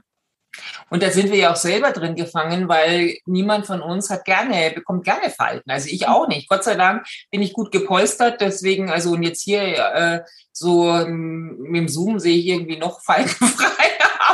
Und 0.90 1.02
da 1.02 1.10
sind 1.10 1.30
wir 1.30 1.38
ja 1.38 1.52
auch 1.52 1.56
selber 1.56 1.92
drin 1.92 2.14
gefangen, 2.14 2.68
weil 2.68 3.16
niemand 3.24 3.66
von 3.66 3.80
uns 3.80 4.10
hat 4.10 4.24
gerne, 4.24 4.70
bekommt 4.74 5.04
gerne 5.04 5.30
Falten. 5.30 5.70
Also 5.70 5.88
ich 5.90 6.06
auch 6.06 6.28
nicht. 6.28 6.48
Gott 6.48 6.64
sei 6.64 6.74
Dank 6.74 7.06
bin 7.30 7.40
ich 7.40 7.54
gut 7.54 7.72
gepolstert. 7.72 8.40
Deswegen, 8.40 8.90
also 8.90 9.12
und 9.12 9.22
jetzt 9.22 9.42
hier 9.42 9.62
äh, 9.62 10.20
so 10.52 10.90
ähm, 10.90 11.56
mit 11.60 11.80
dem 11.80 11.88
Zoom 11.88 12.18
sehe 12.18 12.36
ich 12.36 12.46
irgendwie 12.46 12.76
noch 12.76 13.00
faltenfrei 13.04 13.88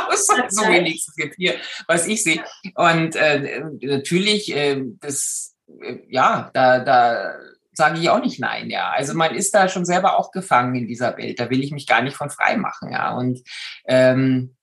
aus. 0.09 0.27
so 0.49 0.67
wenigstens 0.67 1.15
jetzt 1.17 1.35
hier, 1.37 1.55
was 1.87 2.05
ich 2.07 2.23
sehe. 2.23 2.43
Und 2.75 3.15
äh, 3.15 3.63
natürlich, 3.81 4.53
äh, 4.53 4.83
das, 4.99 5.55
äh, 5.81 5.99
ja, 6.09 6.51
da, 6.53 6.79
da 6.79 7.35
sage 7.79 7.99
ich 7.99 8.09
auch 8.09 8.21
nicht 8.21 8.39
nein, 8.39 8.69
ja. 8.69 8.91
Also 8.91 9.15
man 9.15 9.33
ist 9.33 9.55
da 9.55 9.67
schon 9.67 9.85
selber 9.85 10.19
auch 10.19 10.31
gefangen 10.31 10.75
in 10.75 10.87
dieser 10.87 11.17
Welt. 11.17 11.39
Da 11.39 11.49
will 11.49 11.63
ich 11.63 11.71
mich 11.71 11.87
gar 11.87 12.03
nicht 12.03 12.15
von 12.15 12.29
frei 12.29 12.57
machen, 12.57 12.91
ja. 12.91 13.15
Und 13.15 13.41
ähm, 13.87 14.55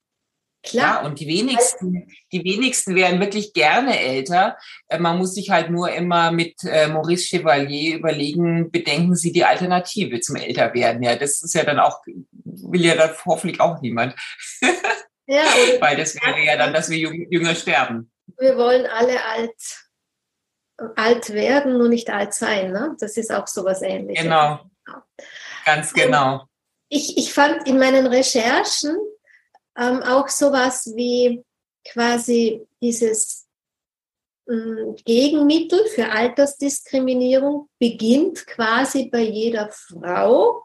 Klar. 0.63 1.01
Ja, 1.01 1.07
und 1.07 1.19
die 1.19 1.27
wenigsten, 1.27 2.07
die 2.31 2.43
wenigsten 2.43 2.95
wären 2.95 3.19
wirklich 3.19 3.53
gerne 3.53 3.99
älter. 3.99 4.57
Äh, 4.87 4.99
man 4.99 5.17
muss 5.17 5.33
sich 5.33 5.49
halt 5.49 5.69
nur 5.69 5.91
immer 5.91 6.31
mit 6.31 6.55
äh, 6.63 6.87
Maurice 6.87 7.27
Chevalier 7.27 7.97
überlegen, 7.97 8.69
bedenken 8.71 9.15
Sie 9.15 9.31
die 9.31 9.45
Alternative 9.45 10.19
zum 10.19 10.35
Älterwerden. 10.35 11.03
Ja, 11.03 11.15
das 11.15 11.41
ist 11.41 11.53
ja 11.53 11.63
dann 11.63 11.79
auch, 11.79 12.01
will 12.43 12.83
ja 12.83 12.95
dann 12.95 13.11
hoffentlich 13.25 13.61
auch 13.61 13.81
niemand. 13.81 14.15
Ja, 15.25 15.43
Weil 15.79 15.95
das 15.95 16.15
wäre 16.15 16.43
ja 16.43 16.57
dann, 16.57 16.73
dass 16.73 16.89
wir 16.89 16.97
jünger 16.97 17.55
sterben. 17.55 18.11
Wir 18.37 18.57
wollen 18.57 18.85
alle 18.85 19.23
alt, 19.23 19.86
alt 20.95 21.31
werden 21.33 21.81
und 21.81 21.89
nicht 21.89 22.09
alt 22.09 22.33
sein. 22.33 22.71
Ne? 22.71 22.95
Das 22.99 23.17
ist 23.17 23.31
auch 23.31 23.47
sowas 23.47 23.81
ähnliches. 23.81 24.23
Genau. 24.23 24.59
Ganz 25.65 25.93
genau. 25.93 26.45
Ich, 26.89 27.17
ich 27.17 27.33
fand 27.33 27.67
in 27.67 27.77
meinen 27.77 28.07
Recherchen, 28.07 28.95
ähm, 29.77 30.01
auch 30.03 30.29
sowas 30.29 30.93
wie 30.95 31.43
quasi 31.91 32.65
dieses 32.81 33.47
ähm, 34.49 34.95
Gegenmittel 35.03 35.85
für 35.87 36.09
Altersdiskriminierung 36.09 37.69
beginnt 37.79 38.47
quasi 38.47 39.09
bei 39.09 39.21
jeder 39.21 39.69
Frau. 39.71 40.63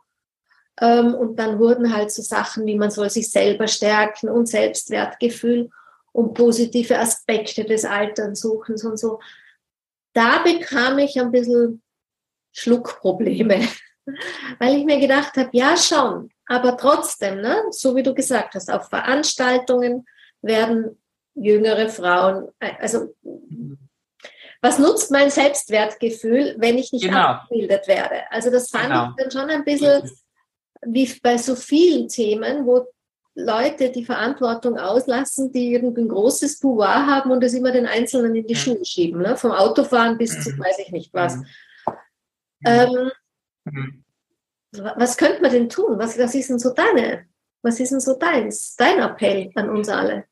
Ähm, 0.80 1.14
und 1.14 1.36
dann 1.36 1.58
wurden 1.58 1.94
halt 1.94 2.10
so 2.12 2.22
Sachen 2.22 2.64
wie 2.66 2.76
man 2.76 2.90
soll 2.90 3.10
sich 3.10 3.30
selber 3.30 3.68
stärken 3.68 4.28
und 4.28 4.46
Selbstwertgefühl 4.46 5.70
und 6.12 6.34
positive 6.34 6.98
Aspekte 6.98 7.64
des 7.64 7.84
Alterns 7.84 8.44
und 8.44 8.98
so. 8.98 9.18
Da 10.12 10.42
bekam 10.42 10.98
ich 10.98 11.18
ein 11.18 11.32
bisschen 11.32 11.82
Schluckprobleme, 12.52 13.66
weil 14.58 14.76
ich 14.76 14.84
mir 14.84 15.00
gedacht 15.00 15.36
habe, 15.36 15.50
ja 15.52 15.76
schon, 15.76 16.30
aber 16.46 16.76
trotzdem, 16.76 17.40
ne, 17.40 17.62
so 17.70 17.96
wie 17.96 18.02
du 18.02 18.14
gesagt 18.14 18.54
hast, 18.54 18.70
auf 18.70 18.88
Veranstaltungen 18.88 20.04
werden 20.42 21.02
jüngere 21.34 21.88
Frauen, 21.88 22.48
äh, 22.60 22.72
also 22.78 23.14
was 24.60 24.78
nutzt 24.78 25.10
mein 25.10 25.30
Selbstwertgefühl, 25.30 26.54
wenn 26.58 26.78
ich 26.78 26.92
nicht 26.92 27.04
genau. 27.04 27.18
abgebildet 27.18 27.88
werde? 27.88 28.30
Also 28.30 28.50
das 28.50 28.70
fand 28.70 28.88
genau. 28.88 29.08
ich 29.08 29.16
dann 29.16 29.30
schon 29.30 29.50
ein 29.50 29.64
bisschen 29.64 30.08
wie 30.82 31.12
bei 31.20 31.36
so 31.36 31.56
vielen 31.56 32.08
Themen, 32.08 32.64
wo 32.64 32.86
Leute 33.34 33.90
die 33.90 34.04
Verantwortung 34.04 34.78
auslassen, 34.78 35.52
die 35.52 35.74
ein 35.76 36.08
großes 36.08 36.60
Pouvoir 36.60 37.06
haben 37.06 37.30
und 37.30 37.42
es 37.42 37.54
immer 37.54 37.72
den 37.72 37.86
Einzelnen 37.86 38.34
in 38.36 38.46
die 38.46 38.56
Schuhe 38.56 38.84
schieben, 38.84 39.22
ne? 39.22 39.36
vom 39.36 39.52
Autofahren 39.52 40.18
bis 40.18 40.42
zu 40.42 40.50
mhm. 40.50 40.58
weiß 40.58 40.78
ich 40.80 40.92
nicht 40.92 41.14
was. 41.14 41.36
Mhm. 41.36 41.46
Ähm, 42.64 43.10
mhm 43.64 44.02
was 44.72 45.16
könnte 45.16 45.42
man 45.42 45.50
denn 45.50 45.68
tun? 45.68 45.98
Was, 45.98 46.18
was 46.18 46.34
ist 46.34 46.50
denn 46.50 46.58
so 46.58 46.72
deine, 46.72 47.26
was 47.62 47.78
ist 47.78 47.92
denn 47.92 48.00
so 48.00 48.14
deins, 48.14 48.74
dein 48.76 49.00
Appell 49.00 49.50
an 49.54 49.70
uns 49.70 49.88
alle? 49.88 50.24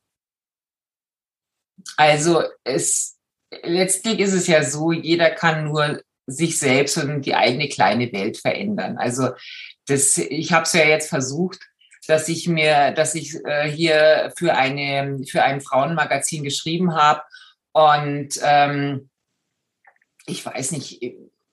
Also 1.97 2.43
es 2.65 3.19
letztlich 3.63 4.21
ist 4.21 4.33
es 4.33 4.47
ja 4.47 4.63
so, 4.63 4.93
jeder 4.93 5.31
kann 5.31 5.65
nur 5.65 6.03
sich 6.27 6.59
selbst 6.59 6.97
und 6.99 7.23
die 7.23 7.35
eigene 7.35 7.69
kleine 7.69 8.13
Welt 8.13 8.39
verändern. 8.39 8.97
Also 8.99 9.31
das, 9.87 10.17
ich 10.19 10.53
habe 10.53 10.63
es 10.63 10.73
ja 10.73 10.85
jetzt 10.85 11.09
versucht, 11.09 11.69
dass 12.11 12.29
ich 12.29 12.49
mir, 12.49 12.91
dass 12.91 13.15
ich 13.15 13.37
äh, 13.45 13.71
hier 13.71 14.33
für 14.37 14.55
eine 14.55 15.21
für 15.27 15.43
ein 15.43 15.61
Frauenmagazin 15.61 16.43
geschrieben 16.43 16.95
habe 16.95 17.23
und 17.73 18.39
ähm, 18.43 19.09
ich 20.27 20.45
weiß 20.45 20.73
nicht, 20.73 21.01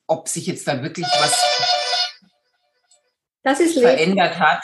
ob 0.07 0.27
sich 0.27 0.47
jetzt 0.47 0.67
da 0.67 0.81
wirklich 0.81 1.05
was 1.05 1.33
verändert 3.73 4.39
hat. 4.39 4.63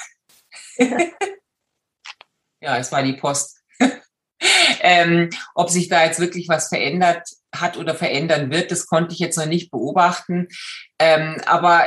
ja, 2.62 2.78
es 2.78 2.92
war 2.92 3.04
die 3.04 3.14
Post. 3.14 3.62
ähm, 4.82 5.30
ob 5.56 5.70
sich 5.70 5.88
da 5.90 6.04
jetzt 6.04 6.20
wirklich 6.20 6.50
was 6.50 6.70
verändert 6.70 7.28
hat 7.54 7.78
oder 7.78 7.96
verändern 7.96 8.52
wird, 8.52 8.72
das 8.72 8.88
konnte 8.88 9.14
ich 9.14 9.20
jetzt 9.20 9.38
noch 9.38 9.46
nicht 9.46 9.72
beobachten. 9.72 10.48
Ähm, 11.00 11.40
aber 11.46 11.86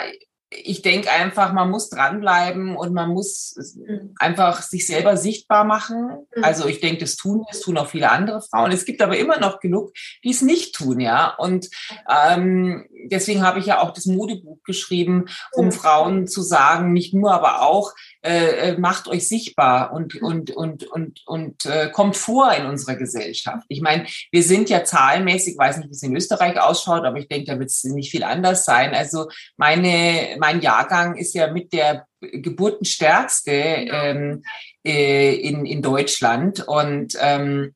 ich 0.62 0.82
denke 0.82 1.10
einfach, 1.10 1.52
man 1.52 1.70
muss 1.70 1.90
dranbleiben 1.90 2.76
und 2.76 2.92
man 2.92 3.10
muss 3.10 3.54
mhm. 3.76 4.14
einfach 4.18 4.62
sich 4.62 4.86
selber 4.86 5.16
sichtbar 5.16 5.64
machen. 5.64 6.26
Mhm. 6.34 6.44
Also 6.44 6.66
ich 6.66 6.80
denke, 6.80 7.00
das 7.00 7.16
tun, 7.16 7.44
das 7.50 7.60
tun 7.60 7.78
auch 7.78 7.88
viele 7.88 8.10
andere 8.10 8.42
Frauen. 8.42 8.72
Es 8.72 8.84
gibt 8.84 9.02
aber 9.02 9.16
immer 9.16 9.38
noch 9.38 9.60
genug, 9.60 9.92
die 10.24 10.30
es 10.30 10.42
nicht 10.42 10.74
tun, 10.74 11.00
ja. 11.00 11.34
Und 11.36 11.68
ähm, 12.08 12.86
deswegen 13.10 13.42
habe 13.42 13.58
ich 13.58 13.66
ja 13.66 13.80
auch 13.80 13.92
das 13.92 14.06
Modebuch 14.06 14.62
geschrieben, 14.64 15.26
um 15.52 15.66
mhm. 15.66 15.72
Frauen 15.72 16.26
zu 16.26 16.42
sagen, 16.42 16.92
nicht 16.92 17.14
nur, 17.14 17.32
aber 17.32 17.62
auch, 17.62 17.92
äh, 18.22 18.70
äh, 18.70 18.78
macht 18.78 19.06
euch 19.08 19.28
sichtbar 19.28 19.92
und, 19.92 20.20
und, 20.20 20.50
und, 20.50 20.84
und, 20.84 21.22
und 21.26 21.66
äh, 21.66 21.90
kommt 21.90 22.16
vor 22.16 22.52
in 22.52 22.66
unserer 22.66 22.96
Gesellschaft. 22.96 23.64
Ich 23.68 23.80
meine, 23.80 24.06
wir 24.32 24.42
sind 24.42 24.68
ja 24.68 24.82
zahlenmäßig, 24.82 25.56
weiß 25.56 25.76
nicht, 25.78 25.88
wie 25.88 25.92
es 25.92 26.02
in 26.02 26.16
Österreich 26.16 26.60
ausschaut, 26.60 27.04
aber 27.04 27.18
ich 27.18 27.28
denke, 27.28 27.52
da 27.52 27.58
wird 27.58 27.70
es 27.70 27.84
nicht 27.84 28.10
viel 28.10 28.24
anders 28.24 28.64
sein. 28.64 28.94
Also 28.94 29.28
meine, 29.56 30.36
mein 30.46 30.60
Jahrgang 30.60 31.16
ist 31.16 31.34
ja 31.34 31.52
mit 31.52 31.72
der 31.72 32.06
geburtenstärkste 32.20 33.50
ähm, 33.50 34.42
äh, 34.84 35.34
in, 35.34 35.66
in 35.66 35.82
Deutschland. 35.82 36.66
Und 36.66 37.14
ähm, 37.20 37.74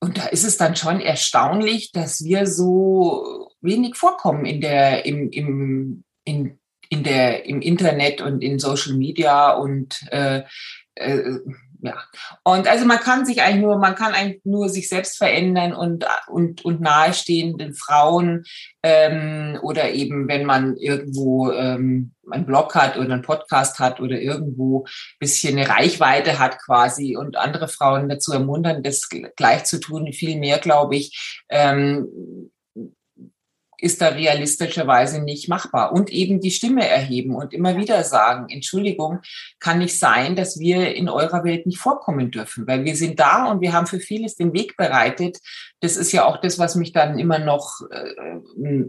und 0.00 0.18
da 0.18 0.26
ist 0.26 0.44
es 0.44 0.56
dann 0.56 0.74
schon 0.74 1.00
erstaunlich, 1.00 1.92
dass 1.92 2.24
wir 2.24 2.48
so 2.48 3.48
wenig 3.60 3.94
vorkommen 3.94 4.44
in 4.46 4.60
der, 4.60 5.06
im, 5.06 5.30
im, 5.30 6.02
in 6.24 6.58
in 6.88 7.04
der, 7.04 7.46
im 7.46 7.62
Internet 7.62 8.20
und 8.20 8.42
in 8.42 8.58
Social 8.58 8.94
Media 8.94 9.52
und 9.52 10.04
äh, 10.10 10.42
äh, 10.96 11.38
ja. 11.82 12.00
Und 12.44 12.68
also 12.68 12.86
man 12.86 12.98
kann 12.98 13.26
sich 13.26 13.42
eigentlich 13.42 13.62
nur, 13.62 13.76
man 13.76 13.96
kann 13.96 14.14
eigentlich 14.14 14.40
nur 14.44 14.68
sich 14.68 14.88
selbst 14.88 15.18
verändern 15.18 15.74
und, 15.74 16.06
und, 16.28 16.64
und 16.64 16.80
nahestehenden 16.80 17.74
Frauen 17.74 18.44
ähm, 18.84 19.58
oder 19.62 19.90
eben, 19.90 20.28
wenn 20.28 20.44
man 20.44 20.76
irgendwo 20.76 21.50
ähm, 21.50 22.12
einen 22.30 22.46
Blog 22.46 22.76
hat 22.76 22.96
oder 22.96 23.12
einen 23.12 23.22
Podcast 23.22 23.80
hat 23.80 24.00
oder 24.00 24.20
irgendwo 24.20 24.86
bisschen 25.18 25.58
eine 25.58 25.68
Reichweite 25.68 26.38
hat 26.38 26.58
quasi 26.64 27.16
und 27.16 27.36
andere 27.36 27.66
Frauen 27.66 28.08
dazu 28.08 28.32
ermuntern, 28.32 28.84
das 28.84 29.08
gleich 29.36 29.64
zu 29.64 29.80
tun, 29.80 30.12
viel 30.12 30.38
mehr, 30.38 30.58
glaube 30.58 30.94
ich, 30.94 31.42
ähm, 31.48 32.06
ist 33.82 34.00
da 34.00 34.08
realistischerweise 34.08 35.20
nicht 35.20 35.48
machbar. 35.48 35.92
Und 35.92 36.10
eben 36.10 36.40
die 36.40 36.52
Stimme 36.52 36.88
erheben 36.88 37.34
und 37.34 37.52
immer 37.52 37.76
wieder 37.76 38.04
sagen, 38.04 38.46
Entschuldigung, 38.48 39.20
kann 39.58 39.80
nicht 39.80 39.98
sein, 39.98 40.36
dass 40.36 40.60
wir 40.60 40.94
in 40.94 41.08
eurer 41.08 41.42
Welt 41.42 41.66
nicht 41.66 41.78
vorkommen 41.78 42.30
dürfen, 42.30 42.66
weil 42.68 42.84
wir 42.84 42.94
sind 42.94 43.18
da 43.18 43.50
und 43.50 43.60
wir 43.60 43.72
haben 43.72 43.88
für 43.88 43.98
vieles 43.98 44.36
den 44.36 44.52
Weg 44.52 44.76
bereitet. 44.76 45.38
Das 45.80 45.96
ist 45.96 46.12
ja 46.12 46.24
auch 46.24 46.40
das, 46.40 46.60
was 46.60 46.76
mich 46.76 46.92
dann 46.92 47.18
immer 47.18 47.40
noch, 47.40 47.80
äh, 47.90 48.84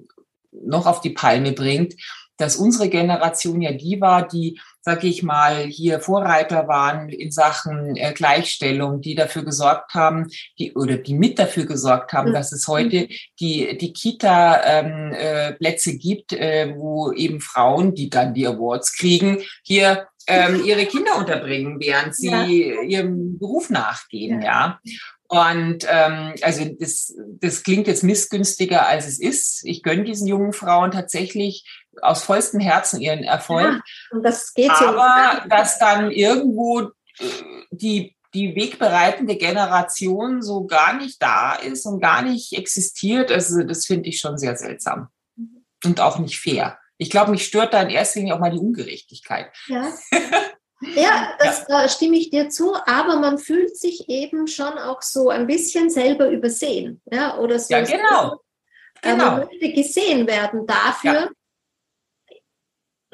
noch 0.52 0.86
auf 0.86 1.02
die 1.02 1.10
Palme 1.10 1.54
bringt, 1.54 1.96
dass 2.38 2.56
unsere 2.56 2.90
Generation 2.90 3.62
ja 3.62 3.72
die 3.72 4.02
war, 4.02 4.28
die 4.28 4.60
sage 4.84 5.08
ich 5.08 5.24
mal, 5.24 5.64
hier 5.64 6.02
Vorreiter 6.02 6.68
waren 6.68 7.08
in 7.08 7.32
Sachen 7.32 7.96
äh, 7.96 8.12
Gleichstellung, 8.14 9.00
die 9.00 9.16
dafür 9.16 9.46
gesorgt 9.46 9.94
haben, 9.94 10.28
die 10.60 10.74
oder 10.74 10.98
die 10.98 11.14
mit 11.14 11.40
dafür 11.40 11.66
gesorgt 11.66 12.12
haben, 12.12 12.30
mhm. 12.30 12.34
dass 12.34 12.52
es 12.52 12.68
heute 12.68 13.08
die 13.40 13.78
die 13.78 13.94
Kita-Plätze 13.94 15.90
ähm, 15.90 15.96
äh, 15.96 16.00
gibt, 16.00 16.34
äh, 16.34 16.74
wo 16.76 17.14
eben 17.14 17.40
Frauen, 17.40 17.96
die 17.96 18.10
dann 18.10 18.34
die 18.34 18.46
Awards 18.46 18.98
kriegen, 18.98 19.38
hier 19.64 20.08
ähm, 20.28 20.62
ihre 20.66 20.86
Kinder 20.86 21.18
unterbringen, 21.18 21.80
während 21.80 22.14
sie 22.14 22.30
ja. 22.30 22.82
ihrem 22.82 23.40
Beruf 23.40 23.70
nachgehen, 23.70 24.42
ja. 24.42 24.80
ja. 24.84 24.94
Und 25.30 25.88
ähm, 25.90 26.36
also 26.42 26.64
das, 26.80 27.16
das 27.40 27.64
klingt 27.64 27.88
jetzt 27.88 28.04
missgünstiger, 28.04 28.88
als 28.88 29.08
es 29.08 29.20
ist. 29.20 29.62
Ich 29.64 29.82
gönne 29.82 30.04
diesen 30.04 30.28
jungen 30.28 30.54
Frauen 30.54 30.92
tatsächlich 30.92 31.83
aus 32.02 32.24
vollstem 32.24 32.60
Herzen 32.60 33.02
ihren 33.02 33.24
Erfolg. 33.24 33.74
Ja, 33.74 33.82
und 34.12 34.24
das 34.24 34.54
geht 34.54 34.72
Aber 34.72 35.42
so 35.44 35.50
dass 35.50 35.80
dann 35.80 36.12
irgendwo 36.12 36.82
äh, 36.82 37.26
die, 37.72 38.16
die 38.34 38.56
wegbereitende 38.56 39.36
Generation 39.36 40.42
so 40.42 40.66
gar 40.66 40.94
nicht 40.94 41.22
da 41.22 41.54
ist 41.54 41.86
und 41.86 42.02
gar 42.02 42.22
nicht 42.22 42.54
existiert, 42.54 43.32
also 43.32 43.64
das 43.64 43.86
finde 43.86 44.10
ich 44.10 44.20
schon 44.20 44.38
sehr 44.38 44.56
seltsam 44.58 45.10
und 45.84 46.00
auch 46.00 46.20
nicht 46.20 46.40
fair. 46.40 46.80
Ich 46.98 47.10
glaube, 47.10 47.32
mich 47.32 47.46
stört 47.46 47.74
da 47.74 47.82
in 47.82 47.90
erster 47.90 48.20
Linie 48.20 48.36
auch 48.36 48.40
mal 48.40 48.52
die 48.52 48.60
Ungerechtigkeit. 48.60 49.52
Ja. 49.68 49.92
Ja, 50.96 51.30
das, 51.40 51.60
ja. 51.60 51.66
da 51.84 51.88
stimme 51.88 52.18
ich 52.18 52.30
dir 52.30 52.50
zu, 52.50 52.76
aber 52.86 53.18
man 53.18 53.38
fühlt 53.38 53.78
sich 53.78 54.10
eben 54.10 54.48
schon 54.48 54.78
auch 54.78 55.02
so 55.02 55.30
ein 55.30 55.48
bisschen 55.48 55.90
selber 55.90 56.28
übersehen. 56.28 57.02
Ja, 57.10 57.38
oder 57.38 57.58
so. 57.58 57.74
Ja, 57.74 57.84
genau. 57.84 58.42
genau. 59.02 59.32
Man 59.32 59.48
möchte 59.48 59.72
gesehen 59.72 60.28
werden 60.28 60.68
dafür, 60.68 61.14
ja 61.14 61.30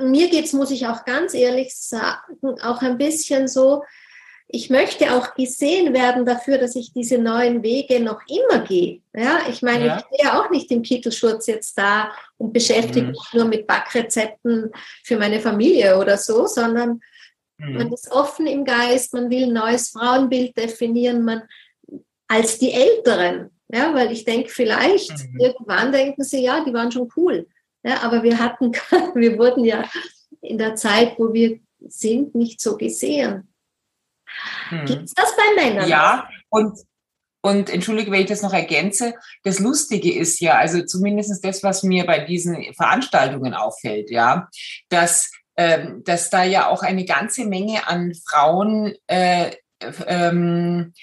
mir 0.02 0.30
geht 0.30 0.46
es, 0.46 0.54
muss 0.54 0.72
ich 0.72 0.88
auch 0.88 1.06
ganz 1.06 1.34
ehrlich 1.34 1.76
sagen, 1.76 2.36
auch 2.62 2.82
ein 2.82 2.98
bisschen 2.98 3.48
so, 3.48 3.84
ich 4.52 4.72
möchte 4.72 5.14
auch 5.14 5.36
gesehen 5.36 5.94
werden 5.94 6.26
dafür, 6.26 6.58
dass 6.58 6.76
ich 6.76 6.92
diese 6.92 7.20
neuen 7.20 7.62
Wege 7.62 8.00
noch 8.00 8.20
immer 8.28 8.64
gehe. 8.64 9.02
Ja, 9.16 9.42
ich 9.48 9.62
meine, 9.62 9.86
ja. 9.86 9.98
ich 9.98 10.18
stehe 10.18 10.40
auch 10.40 10.50
nicht 10.50 10.72
im 10.72 10.82
Kittelschutz 10.82 11.46
jetzt 11.46 11.78
da 11.78 12.12
und 12.38 12.52
beschäftige 12.52 13.04
mhm. 13.06 13.12
mich 13.12 13.34
nur 13.34 13.46
mit 13.46 13.68
Backrezepten 13.68 14.72
für 15.04 15.18
meine 15.18 15.40
Familie 15.40 16.00
oder 16.00 16.18
so, 16.18 16.48
sondern 16.48 17.00
mhm. 17.58 17.74
man 17.78 17.94
ist 17.94 18.12
offen 18.12 18.48
im 18.48 18.66
Geist, 18.66 19.14
man 19.14 19.30
will 19.30 19.44
ein 19.44 19.54
neues 19.54 19.90
Frauenbild 19.90 20.58
definieren, 20.58 21.24
man 21.24 21.44
als 22.28 22.58
die 22.58 22.72
Älteren. 22.72 23.52
Ja, 23.72 23.94
weil 23.94 24.12
ich 24.12 24.26
denke, 24.26 24.50
vielleicht 24.50 25.12
mhm. 25.12 25.40
irgendwann 25.40 25.92
denken 25.92 26.24
sie, 26.24 26.44
ja, 26.44 26.64
die 26.66 26.74
waren 26.74 26.92
schon 26.92 27.12
cool. 27.16 27.46
Ja, 27.84 28.02
aber 28.02 28.24
wir 28.24 28.40
hatten, 28.40 28.72
wir 29.16 29.38
wurden 29.38 29.66
ja 29.66 29.90
in 30.42 30.58
der 30.58 30.76
Zeit, 30.76 31.18
wo 31.18 31.34
wir 31.34 31.60
sind, 31.88 32.36
nicht 32.36 32.62
so 32.62 32.78
gesehen. 32.78 33.54
Hm. 34.70 34.86
Gibt 34.86 35.04
es 35.04 35.14
das 35.14 35.34
bei 35.36 35.64
Männern? 35.64 35.88
Ja, 35.88 36.30
und, 36.50 36.78
und 37.42 37.70
entschuldige, 37.70 38.12
wenn 38.12 38.22
ich 38.22 38.28
das 38.28 38.42
noch 38.42 38.54
ergänze, 38.54 39.14
das 39.44 39.60
Lustige 39.60 40.14
ist 40.14 40.40
ja, 40.40 40.58
also 40.58 40.84
zumindest 40.84 41.44
das, 41.44 41.64
was 41.64 41.84
mir 41.84 42.06
bei 42.06 42.20
diesen 42.20 42.74
Veranstaltungen 42.74 43.54
auffällt, 43.54 44.12
ja, 44.12 44.50
dass, 44.90 45.32
ähm, 45.56 46.04
dass 46.04 46.30
da 46.30 46.44
ja 46.44 46.68
auch 46.68 46.84
eine 46.84 47.06
ganze 47.06 47.46
Menge 47.46 47.88
an 47.88 48.14
Frauen 48.14 48.94
äh, 49.08 49.52
ähm, 50.06 50.94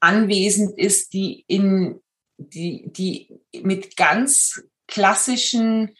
anwesend 0.00 0.78
ist, 0.78 1.12
die 1.12 1.44
in 1.46 2.00
die, 2.38 2.90
die 2.90 3.38
mit 3.62 3.96
ganz 3.96 4.62
klassischen, 4.90 5.96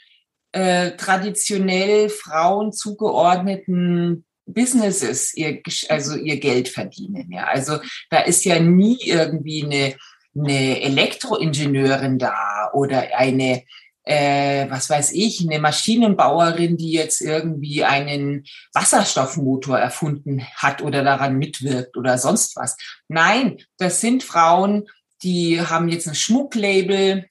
äh, 0.53 0.93
traditionell 0.93 2.09
Frauen 2.09 2.73
zugeordneten 2.73 4.25
Businesses 4.47 5.35
ihr, 5.35 5.63
also 5.89 6.17
ihr 6.17 6.39
Geld 6.39 6.69
verdienen. 6.69 7.31
Ja. 7.33 7.45
Also 7.45 7.79
da 8.11 8.21
ist 8.21 8.45
ja 8.45 8.59
nie 8.59 8.99
irgendwie 9.03 9.65
eine, 9.65 9.95
eine 10.37 10.81
Elektroingenieurin 10.83 12.19
da 12.19 12.71
oder 12.73 13.17
eine, 13.17 13.63
äh, 14.03 14.69
was 14.71 14.91
weiß 14.91 15.13
ich, 15.13 15.41
eine 15.41 15.61
Maschinenbauerin, 15.61 16.77
die 16.77 16.93
jetzt 16.93 17.21
irgendwie 17.21 17.85
einen 17.85 18.45
Wasserstoffmotor 18.73 19.79
erfunden 19.79 20.45
hat 20.57 20.83
oder 20.83 21.03
daran 21.03 21.37
mitwirkt 21.37 21.97
oder 21.97 22.19
sonst 22.19 22.57
was. 22.57 22.77
Nein, 23.09 23.59
das 23.79 24.01
sind 24.01 24.23
Frauen, 24.23 24.89
die 25.23 25.61
haben 25.61 25.89
jetzt 25.89 26.09
ein 26.09 26.15
Schmucklabel, 26.15 27.27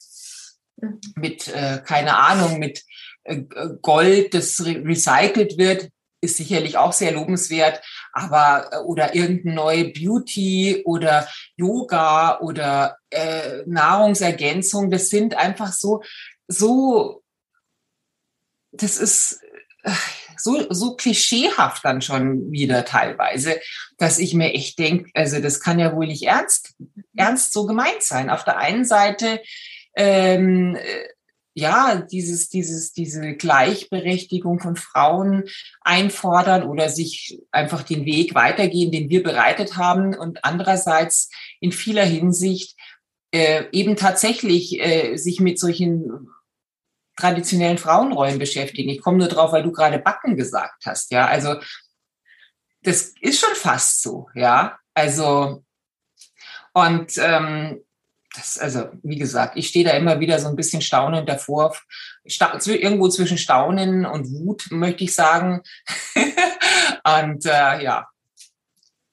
mit, 1.14 1.48
äh, 1.48 1.80
keine 1.84 2.16
Ahnung, 2.16 2.58
mit 2.58 2.84
äh, 3.24 3.42
Gold, 3.82 4.34
das 4.34 4.64
re 4.64 4.82
recycelt 4.84 5.58
wird, 5.58 5.90
ist 6.20 6.36
sicherlich 6.36 6.76
auch 6.76 6.92
sehr 6.92 7.12
lobenswert, 7.12 7.82
aber 8.12 8.70
äh, 8.72 8.76
oder 8.78 9.14
irgendeine 9.14 9.54
neue 9.54 9.84
Beauty 9.90 10.82
oder 10.84 11.28
Yoga 11.56 12.40
oder 12.40 12.96
äh, 13.10 13.62
Nahrungsergänzung, 13.66 14.90
das 14.90 15.08
sind 15.08 15.34
einfach 15.34 15.72
so, 15.72 16.02
so, 16.46 17.22
das 18.72 18.98
ist 18.98 19.40
äh, 19.82 19.92
so, 20.36 20.66
so 20.72 20.96
klischeehaft 20.96 21.84
dann 21.84 22.02
schon 22.02 22.50
wieder 22.50 22.84
teilweise, 22.84 23.60
dass 23.98 24.18
ich 24.18 24.34
mir 24.34 24.54
echt 24.54 24.78
denke, 24.78 25.10
also 25.14 25.40
das 25.40 25.60
kann 25.60 25.78
ja 25.78 25.94
wohl 25.94 26.06
nicht 26.06 26.22
ernst, 26.22 26.74
ernst 27.14 27.52
so 27.52 27.66
gemeint 27.66 28.02
sein. 28.02 28.30
Auf 28.30 28.44
der 28.44 28.56
einen 28.56 28.84
Seite 28.84 29.40
ähm, 29.96 30.76
äh, 30.76 31.08
ja, 31.54 31.96
dieses, 31.96 32.48
dieses, 32.48 32.92
diese 32.92 33.34
Gleichberechtigung 33.34 34.60
von 34.60 34.76
Frauen 34.76 35.44
einfordern 35.80 36.62
oder 36.62 36.88
sich 36.88 37.38
einfach 37.50 37.82
den 37.82 38.04
Weg 38.04 38.34
weitergehen, 38.34 38.92
den 38.92 39.08
wir 39.08 39.22
bereitet 39.22 39.76
haben 39.76 40.16
und 40.16 40.44
andererseits 40.44 41.30
in 41.60 41.72
vieler 41.72 42.04
Hinsicht 42.04 42.76
äh, 43.32 43.64
eben 43.72 43.96
tatsächlich 43.96 44.80
äh, 44.80 45.16
sich 45.16 45.40
mit 45.40 45.58
solchen 45.58 46.28
traditionellen 47.16 47.78
Frauenrollen 47.78 48.38
beschäftigen. 48.38 48.88
Ich 48.88 49.02
komme 49.02 49.18
nur 49.18 49.28
drauf, 49.28 49.52
weil 49.52 49.62
du 49.62 49.72
gerade 49.72 49.98
Backen 49.98 50.36
gesagt 50.36 50.86
hast, 50.86 51.10
ja. 51.10 51.26
Also 51.26 51.56
das 52.82 53.14
ist 53.20 53.40
schon 53.40 53.54
fast 53.54 54.02
so, 54.02 54.28
ja. 54.34 54.78
Also 54.94 55.64
und 56.72 57.12
ähm, 57.18 57.82
das, 58.34 58.58
also, 58.58 58.88
wie 59.02 59.18
gesagt, 59.18 59.56
ich 59.56 59.68
stehe 59.68 59.84
da 59.84 59.92
immer 59.92 60.20
wieder 60.20 60.38
so 60.38 60.48
ein 60.48 60.56
bisschen 60.56 60.82
staunend 60.82 61.28
davor. 61.28 61.76
Sta 62.26 62.58
irgendwo 62.64 63.08
zwischen 63.08 63.38
Staunen 63.38 64.06
und 64.06 64.30
Wut, 64.30 64.66
möchte 64.70 65.04
ich 65.04 65.14
sagen. 65.14 65.62
und 66.14 67.44
äh, 67.44 67.82
ja. 67.82 68.08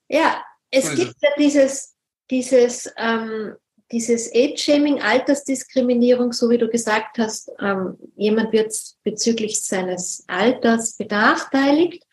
Ja, 0.08 0.44
es 0.70 0.96
gibt 0.96 1.16
ja 1.22 1.30
dieses, 1.38 1.96
dieses, 2.30 2.94
ähm, 2.98 3.56
dieses 3.92 4.32
Age-Shaming, 4.34 5.02
Altersdiskriminierung, 5.02 6.32
so 6.32 6.50
wie 6.50 6.58
du 6.58 6.70
gesagt 6.70 7.18
hast, 7.18 7.50
ähm, 7.60 7.98
jemand 8.16 8.52
wird 8.52 8.74
bezüglich 9.04 9.64
seines 9.64 10.24
Alters 10.28 10.96
benachteiligt, 10.98 12.04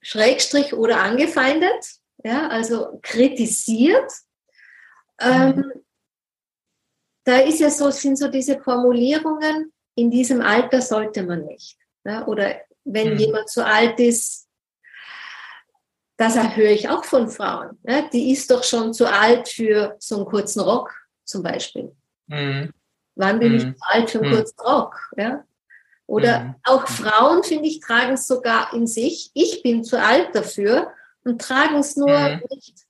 Schrägstrich 0.00 0.72
oder 0.72 1.02
angefeindet, 1.02 1.84
ja, 2.24 2.48
also 2.48 2.98
kritisiert 3.02 4.10
ähm, 5.20 5.56
mhm. 5.56 5.72
da 7.24 7.38
ist 7.38 7.60
ja 7.60 7.70
so, 7.70 7.90
sind 7.90 8.16
so 8.16 8.28
diese 8.28 8.60
Formulierungen, 8.60 9.72
in 9.94 10.10
diesem 10.10 10.40
Alter 10.40 10.80
sollte 10.80 11.22
man 11.24 11.44
nicht. 11.44 11.76
Ja? 12.04 12.26
Oder 12.26 12.60
wenn 12.84 13.14
mhm. 13.14 13.18
jemand 13.18 13.48
zu 13.48 13.64
alt 13.64 13.98
ist, 13.98 14.46
das 16.16 16.36
höre 16.56 16.70
ich 16.70 16.88
auch 16.88 17.04
von 17.04 17.28
Frauen. 17.28 17.78
Ja? 17.82 18.02
Die 18.08 18.30
ist 18.32 18.50
doch 18.50 18.64
schon 18.64 18.94
zu 18.94 19.10
alt 19.10 19.48
für 19.48 19.96
so 19.98 20.16
einen 20.16 20.26
kurzen 20.26 20.60
Rock 20.60 20.94
zum 21.24 21.42
Beispiel. 21.42 21.94
Mhm. 22.26 22.72
Wann 23.16 23.40
bin 23.40 23.54
ich 23.54 23.64
mhm. 23.64 23.76
zu 23.76 23.82
alt 23.86 24.10
für 24.10 24.20
einen 24.20 24.30
mhm. 24.30 24.36
kurzen 24.36 24.60
Rock? 24.60 25.10
Ja? 25.16 25.44
Oder 26.06 26.40
mhm. 26.40 26.54
auch 26.64 26.86
Frauen, 26.86 27.42
finde 27.42 27.68
ich, 27.68 27.80
tragen 27.80 28.14
es 28.14 28.26
sogar 28.26 28.72
in 28.72 28.86
sich. 28.86 29.30
Ich 29.34 29.62
bin 29.62 29.84
zu 29.84 30.00
alt 30.00 30.34
dafür 30.34 30.92
und 31.24 31.40
tragen 31.40 31.76
es 31.76 31.96
nur 31.96 32.40
nicht 32.50 32.87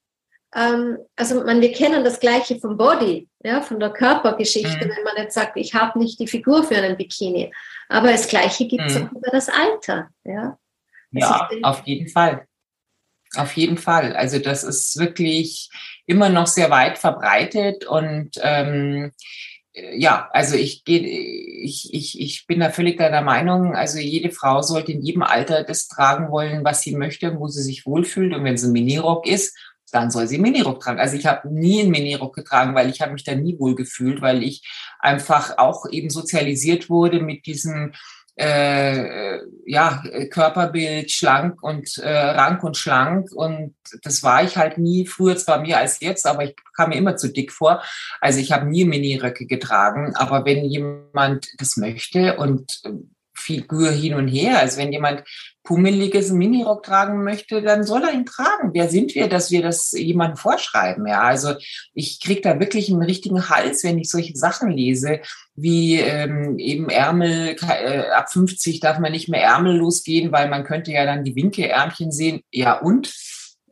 also 0.50 1.44
man, 1.44 1.60
wir 1.60 1.72
kennen 1.72 2.04
das 2.04 2.20
Gleiche 2.20 2.58
vom 2.58 2.76
Body, 2.76 3.28
ja, 3.44 3.60
von 3.60 3.78
der 3.78 3.90
Körpergeschichte, 3.90 4.86
mhm. 4.86 4.90
wenn 4.90 5.04
man 5.04 5.16
jetzt 5.16 5.34
sagt, 5.34 5.56
ich 5.56 5.74
habe 5.74 5.98
nicht 5.98 6.18
die 6.18 6.26
Figur 6.26 6.64
für 6.64 6.76
einen 6.76 6.96
Bikini. 6.96 7.52
Aber 7.88 8.10
das 8.10 8.28
Gleiche 8.28 8.66
gibt 8.66 8.84
es 8.86 8.98
mhm. 8.98 9.06
auch 9.06 9.12
über 9.12 9.30
das 9.30 9.48
Alter, 9.48 10.08
ja. 10.24 10.58
ja, 11.10 11.48
auf 11.62 11.86
jeden 11.86 12.08
Fall. 12.08 12.46
Auf 13.36 13.56
jeden 13.58 13.76
Fall. 13.76 14.16
Also 14.16 14.38
das 14.38 14.64
ist 14.64 14.98
wirklich 14.98 15.68
immer 16.06 16.30
noch 16.30 16.46
sehr 16.46 16.70
weit 16.70 16.96
verbreitet 16.96 17.84
und 17.84 18.30
ähm, 18.40 19.12
ja, 19.96 20.28
also 20.32 20.56
ich 20.56 20.84
gehe, 20.84 21.00
ich, 21.00 21.92
ich, 21.92 22.20
ich 22.20 22.46
bin 22.46 22.60
da 22.60 22.70
völlig 22.70 22.98
deiner 22.98 23.22
Meinung. 23.22 23.74
Also 23.74 23.98
jede 23.98 24.30
Frau 24.30 24.62
sollte 24.62 24.92
in 24.92 25.02
jedem 25.02 25.22
Alter 25.22 25.62
das 25.62 25.88
tragen 25.88 26.30
wollen, 26.30 26.64
was 26.64 26.80
sie 26.82 26.96
möchte, 26.96 27.38
wo 27.38 27.48
sie 27.48 27.62
sich 27.62 27.86
wohlfühlt. 27.86 28.34
Und 28.34 28.44
wenn 28.44 28.54
es 28.54 28.64
ein 28.64 28.72
Minirock 28.72 29.26
ist, 29.26 29.56
dann 29.92 30.10
soll 30.10 30.26
sie 30.26 30.38
Minirock 30.38 30.80
tragen. 30.80 31.00
Also 31.00 31.16
ich 31.16 31.26
habe 31.26 31.48
nie 31.52 31.80
einen 31.80 31.90
Minirock 31.90 32.34
getragen, 32.34 32.74
weil 32.74 32.90
ich 32.90 33.00
habe 33.00 33.12
mich 33.12 33.24
da 33.24 33.34
nie 33.34 33.58
wohl 33.58 33.74
gefühlt, 33.74 34.20
weil 34.20 34.42
ich 34.42 34.68
einfach 34.98 35.58
auch 35.58 35.86
eben 35.90 36.10
sozialisiert 36.10 36.90
wurde 36.90 37.20
mit 37.20 37.46
diesem 37.46 37.92
äh, 38.38 39.40
ja, 39.66 40.02
Körperbild 40.30 41.10
schlank 41.10 41.60
und 41.62 41.98
äh, 41.98 42.08
rank 42.08 42.62
und 42.62 42.76
schlank. 42.76 43.32
Und 43.32 43.74
das 44.02 44.22
war 44.22 44.44
ich 44.44 44.56
halt 44.56 44.78
nie, 44.78 45.06
früher 45.06 45.36
zwar 45.36 45.60
mehr 45.60 45.78
als 45.78 46.00
jetzt, 46.00 46.24
aber 46.26 46.44
ich 46.44 46.54
kam 46.76 46.90
mir 46.90 46.96
immer 46.96 47.16
zu 47.16 47.32
dick 47.32 47.52
vor. 47.52 47.82
Also 48.20 48.38
ich 48.38 48.52
habe 48.52 48.66
nie 48.66 48.84
Miniröcke 48.84 49.46
getragen. 49.46 50.14
Aber 50.14 50.44
wenn 50.44 50.64
jemand 50.64 51.48
das 51.58 51.76
möchte 51.76 52.36
und 52.36 52.80
Figur 53.38 53.90
hin 53.90 54.14
und 54.14 54.28
her. 54.28 54.58
Also 54.58 54.78
wenn 54.78 54.92
jemand 54.92 55.24
pummeliges 55.62 56.30
Minirock 56.30 56.82
tragen 56.82 57.22
möchte, 57.24 57.62
dann 57.62 57.84
soll 57.84 58.02
er 58.02 58.12
ihn 58.12 58.24
tragen. 58.24 58.70
Wer 58.72 58.88
sind 58.88 59.14
wir, 59.14 59.28
dass 59.28 59.50
wir 59.50 59.62
das 59.62 59.92
jemandem 59.92 60.36
vorschreiben? 60.36 61.06
Ja, 61.06 61.22
also 61.22 61.54
ich 61.92 62.20
kriege 62.20 62.40
da 62.40 62.58
wirklich 62.58 62.90
einen 62.90 63.02
richtigen 63.02 63.50
Hals, 63.50 63.84
wenn 63.84 63.98
ich 63.98 64.08
solche 64.08 64.36
Sachen 64.36 64.70
lese, 64.70 65.20
wie 65.54 66.00
ähm, 66.00 66.58
eben 66.58 66.88
Ärmel, 66.88 67.56
äh, 67.68 68.08
ab 68.10 68.32
50 68.32 68.80
darf 68.80 68.98
man 68.98 69.12
nicht 69.12 69.28
mehr 69.28 69.42
ärmellos 69.42 70.04
gehen, 70.04 70.32
weil 70.32 70.48
man 70.48 70.64
könnte 70.64 70.92
ja 70.92 71.04
dann 71.04 71.24
die 71.24 71.36
Winkelärmchen 71.36 72.12
sehen. 72.12 72.40
Ja, 72.50 72.78
und? 72.78 73.14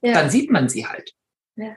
Ja. 0.02 0.12
Dann 0.12 0.30
sieht 0.30 0.50
man 0.50 0.68
sie 0.68 0.86
halt. 0.86 1.12
Ja. 1.56 1.76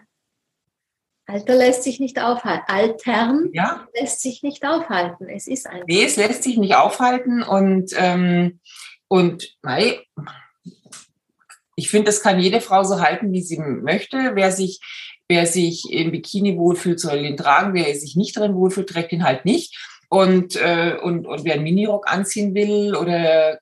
Alter 1.30 1.56
lässt 1.56 1.84
sich 1.84 2.00
nicht 2.00 2.20
aufhalten. 2.20 2.66
Altern 2.68 3.50
ja. 3.54 3.88
lässt 3.94 4.22
sich 4.22 4.42
nicht 4.42 4.66
aufhalten. 4.66 5.30
Es 5.30 5.48
ist 5.48 5.68
einfach. 5.68 5.86
Nee, 5.88 6.04
es 6.04 6.16
lässt 6.16 6.44
sich 6.44 6.58
nicht 6.58 6.76
aufhalten 6.76 7.44
und, 7.44 7.92
ähm, 7.98 8.60
und 9.08 9.56
nein, 9.62 9.94
ich 11.76 11.90
finde, 11.90 12.08
das 12.08 12.22
kann 12.22 12.40
jede 12.40 12.62
Frau 12.62 12.84
so 12.84 13.00
halten, 13.00 13.32
wie 13.32 13.44
sie 13.44 13.60
möchte. 13.60 14.32
Wer 14.34 14.52
sich, 14.52 14.80
wer 15.28 15.46
sich 15.46 15.92
im 15.92 16.12
Bikini 16.12 16.58
wohlfühlt, 16.58 17.00
soll 17.00 17.24
ihn 17.24 17.38
tragen. 17.38 17.76
Wer 17.76 17.94
sich 17.96 18.16
nicht 18.16 18.36
drin 18.36 18.56
wohlfühlt, 18.56 18.90
trägt 18.90 19.14
ihn 19.14 19.24
halt 19.24 19.46
nicht. 19.46 19.78
Und, 20.10 20.56
äh, 20.56 20.98
und, 21.02 21.28
und 21.28 21.44
wer 21.46 21.54
einen 21.54 21.64
Minirock 21.64 22.12
anziehen 22.12 22.56
will 22.56 22.96
oder 22.96 23.60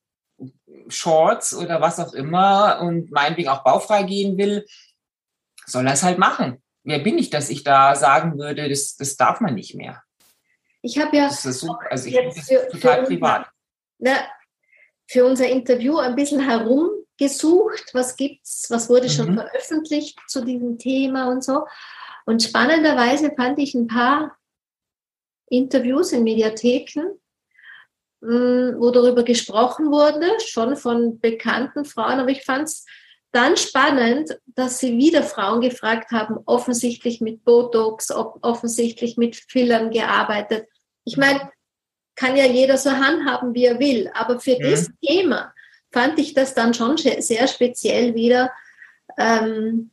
Shorts 0.87 1.53
oder 1.53 1.81
was 1.81 1.99
auch 1.99 2.13
immer 2.13 2.79
und 2.81 3.11
meinetwegen 3.11 3.49
auch 3.49 3.65
baufrei 3.65 4.03
gehen 4.03 4.37
will, 4.37 4.65
soll 5.65 5.85
er 5.85 5.93
es 5.93 6.03
halt 6.03 6.17
machen 6.17 6.61
wer 6.87 6.99
bin 6.99 7.17
ich, 7.17 7.29
dass 7.29 7.49
ich 7.49 7.63
da 7.63 7.95
sagen 7.95 8.39
würde, 8.39 8.69
das, 8.69 8.95
das 8.95 9.17
darf 9.17 9.41
man 9.41 9.53
nicht 9.53 9.75
mehr. 9.75 10.01
Ich 10.81 10.97
habe 10.97 11.17
ja 11.17 11.27
das 11.27 11.45
ist 11.45 11.59
so, 11.59 11.75
also 11.89 12.07
ich 12.07 12.13
jetzt 12.13 12.49
das 12.49 12.69
total 12.71 13.01
für 13.01 13.07
privat. 13.07 13.47
Unser, 13.99 14.13
na, 14.15 14.27
für 15.07 15.25
unser 15.25 15.47
Interview 15.47 15.97
ein 15.97 16.15
bisschen 16.15 16.39
herumgesucht, 16.39 17.93
was 17.93 18.15
gibt's, 18.15 18.67
was 18.69 18.89
wurde 18.89 19.09
schon 19.09 19.31
mhm. 19.31 19.35
veröffentlicht 19.35 20.17
zu 20.27 20.43
diesem 20.45 20.77
Thema 20.77 21.29
und 21.29 21.43
so. 21.43 21.65
Und 22.25 22.41
spannenderweise 22.41 23.33
fand 23.35 23.59
ich 23.59 23.73
ein 23.73 23.87
paar 23.87 24.37
Interviews 25.49 26.13
in 26.13 26.23
Mediatheken, 26.23 27.19
hm, 28.21 28.75
wo 28.77 28.91
darüber 28.91 29.23
gesprochen 29.23 29.91
wurde, 29.91 30.27
schon 30.45 30.77
von 30.77 31.19
bekannten 31.19 31.83
Frauen, 31.83 32.19
aber 32.19 32.29
ich 32.29 32.43
fand 32.43 32.69
es 32.69 32.85
dann 33.37 33.55
spannend, 33.55 34.39
dass 34.47 34.79
sie 34.79 34.97
wieder 34.97 35.21
Frauen 35.21 35.61
gefragt 35.61 36.11
haben, 36.11 36.39
offensichtlich 36.47 37.21
mit 37.21 37.45
Botox, 37.45 38.09
offensichtlich 38.11 39.15
mit 39.15 39.35
Fillern 39.35 39.91
gearbeitet. 39.91 40.67
Ich 41.05 41.17
meine, 41.17 41.51
kann 42.15 42.35
ja 42.35 42.45
jeder 42.45 42.79
so 42.79 42.89
handhaben, 42.89 43.53
wie 43.53 43.65
er 43.65 43.79
will, 43.79 44.09
aber 44.15 44.39
für 44.39 44.57
mhm. 44.57 44.71
das 44.71 44.89
Thema 45.05 45.53
fand 45.91 46.17
ich 46.17 46.33
das 46.33 46.55
dann 46.55 46.73
schon 46.73 46.97
sehr 46.97 47.47
speziell 47.47 48.15
wieder. 48.15 48.51
Ähm, 49.19 49.91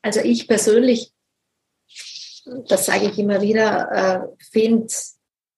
also 0.00 0.20
ich 0.20 0.46
persönlich, 0.46 1.12
das 2.68 2.86
sage 2.86 3.06
ich 3.06 3.18
immer 3.18 3.40
wieder, 3.40 3.90
äh, 4.30 4.44
finde, 4.52 4.86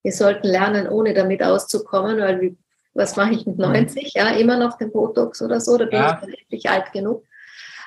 wir 0.01 0.11
sollten 0.11 0.47
lernen, 0.47 0.87
ohne 0.87 1.13
damit 1.13 1.43
auszukommen, 1.43 2.17
weil 2.17 2.41
wir 2.41 2.55
was 2.99 3.15
mache 3.15 3.31
ich 3.31 3.45
mit 3.47 3.57
90? 3.57 4.03
Mhm. 4.03 4.09
Ja, 4.13 4.29
immer 4.31 4.57
noch 4.57 4.77
den 4.77 4.91
Botox 4.91 5.41
oder 5.41 5.59
so, 5.59 5.77
da 5.77 5.85
bin 5.85 5.95
ja. 5.95 6.13
ich 6.13 6.19
dann 6.19 6.33
endlich 6.33 6.69
alt 6.69 6.91
genug. 6.91 7.25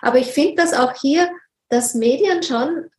Aber 0.01 0.19
ich 0.19 0.29
finde 0.29 0.63
das 0.63 0.75
auch 0.75 0.95
hier, 0.95 1.31
dass 1.69 1.95
Medien 1.95 2.43
schon 2.43 2.91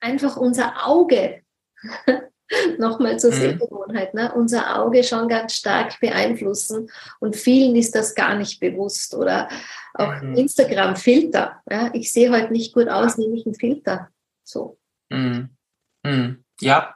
einfach 0.00 0.36
unser 0.36 0.86
Auge, 0.86 1.42
nochmal 2.78 3.18
zur 3.18 3.32
mhm. 3.32 3.36
Sehgewohnheit, 3.36 4.14
ne, 4.14 4.32
unser 4.34 4.78
Auge 4.80 5.04
schon 5.04 5.28
ganz 5.28 5.54
stark 5.54 5.98
beeinflussen 6.00 6.90
und 7.18 7.36
vielen 7.36 7.76
ist 7.76 7.94
das 7.94 8.14
gar 8.14 8.36
nicht 8.36 8.60
bewusst. 8.60 9.14
Oder 9.14 9.48
auch 9.94 10.22
mhm. 10.22 10.36
Instagram-Filter. 10.36 11.60
Ja, 11.70 11.90
ich 11.92 12.12
sehe 12.12 12.30
heute 12.30 12.52
nicht 12.52 12.72
gut 12.72 12.88
aus, 12.88 13.18
nehme 13.18 13.36
ich 13.36 13.46
einen 13.46 13.54
Filter. 13.54 14.08
So. 14.44 14.78
Mhm. 15.10 15.50
mhm. 16.04 16.44
Ja, 16.60 16.94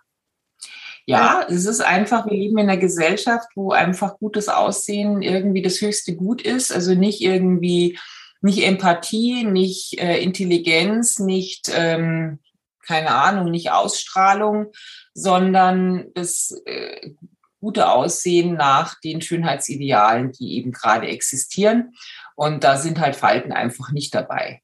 ja, 1.07 1.47
es 1.49 1.67
ist 1.67 1.81
einfach, 1.81 2.27
wir 2.27 2.37
leben 2.37 2.59
in 2.59 2.69
einer 2.69 2.81
Gesellschaft, 2.81 3.49
wo 3.55 3.71
einfach 3.71 4.19
gutes 4.19 4.49
Aussehen 4.49 5.23
irgendwie 5.23 5.63
das 5.63 5.81
höchste 5.81 6.17
Gut 6.17 6.43
ist. 6.43 6.73
Also 6.73 6.95
nicht 6.95 7.21
irgendwie, 7.21 7.97
nicht 8.41 8.65
Empathie, 8.65 9.45
nicht 9.45 10.01
äh, 10.01 10.21
Intelligenz, 10.21 11.21
nicht, 11.21 11.71
ähm, 11.73 12.41
keine 12.85 13.11
Ahnung, 13.11 13.53
nicht 13.53 13.71
Ausstrahlung, 13.71 14.73
sondern 15.15 16.07
das 16.15 16.61
äh, 16.67 17.13
gute 17.61 17.89
Aussehen 17.89 18.55
nach 18.55 18.99
den 19.01 19.23
Schönheitsidealen, 19.23 20.33
die 20.33 20.57
eben 20.57 20.73
gerade 20.73 21.07
existieren. 21.07 21.95
Und 22.35 22.65
da 22.65 22.77
sind 22.77 23.01
halt 23.01 23.15
Falten 23.15 23.53
einfach 23.53 23.93
nicht 23.93 24.13
dabei 24.13 24.61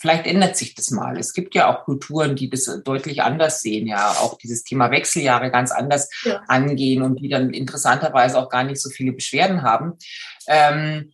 vielleicht 0.00 0.26
ändert 0.26 0.56
sich 0.56 0.74
das 0.74 0.90
mal. 0.90 1.18
Es 1.18 1.34
gibt 1.34 1.54
ja 1.54 1.68
auch 1.68 1.84
Kulturen, 1.84 2.34
die 2.34 2.48
das 2.48 2.64
deutlich 2.84 3.22
anders 3.22 3.60
sehen, 3.60 3.86
ja, 3.86 4.12
auch 4.12 4.38
dieses 4.38 4.64
Thema 4.64 4.90
Wechseljahre 4.90 5.50
ganz 5.50 5.70
anders 5.70 6.08
ja. 6.24 6.42
angehen 6.48 7.02
und 7.02 7.20
die 7.20 7.28
dann 7.28 7.50
interessanterweise 7.50 8.38
auch 8.38 8.48
gar 8.48 8.64
nicht 8.64 8.80
so 8.80 8.88
viele 8.88 9.12
Beschwerden 9.12 9.60
haben. 9.60 9.98
Ähm, 10.46 11.12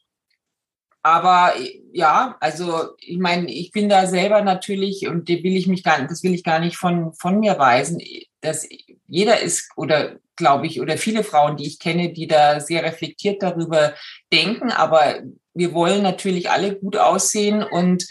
aber 1.02 1.54
ja, 1.92 2.36
also 2.38 2.90
ich 2.98 3.18
meine, 3.18 3.50
ich 3.50 3.72
bin 3.72 3.88
da 3.88 4.06
selber 4.06 4.42
natürlich 4.42 5.08
und 5.08 5.28
will 5.28 5.56
ich 5.56 5.66
mich 5.66 5.82
gar, 5.82 6.00
das 6.06 6.22
will 6.22 6.34
ich 6.34 6.44
gar 6.44 6.60
nicht 6.60 6.76
von, 6.76 7.12
von 7.14 7.40
mir 7.40 7.58
weisen, 7.58 8.00
dass 8.40 8.68
jeder 9.08 9.40
ist 9.40 9.70
oder 9.76 10.16
glaube 10.36 10.66
ich, 10.66 10.80
oder 10.80 10.96
viele 10.98 11.24
Frauen, 11.24 11.56
die 11.56 11.66
ich 11.66 11.78
kenne, 11.78 12.12
die 12.12 12.26
da 12.26 12.60
sehr 12.60 12.84
reflektiert 12.84 13.42
darüber 13.42 13.94
denken, 14.32 14.70
aber 14.70 15.22
wir 15.54 15.72
wollen 15.72 16.02
natürlich 16.02 16.50
alle 16.50 16.76
gut 16.76 16.96
aussehen 16.96 17.62
und 17.62 18.06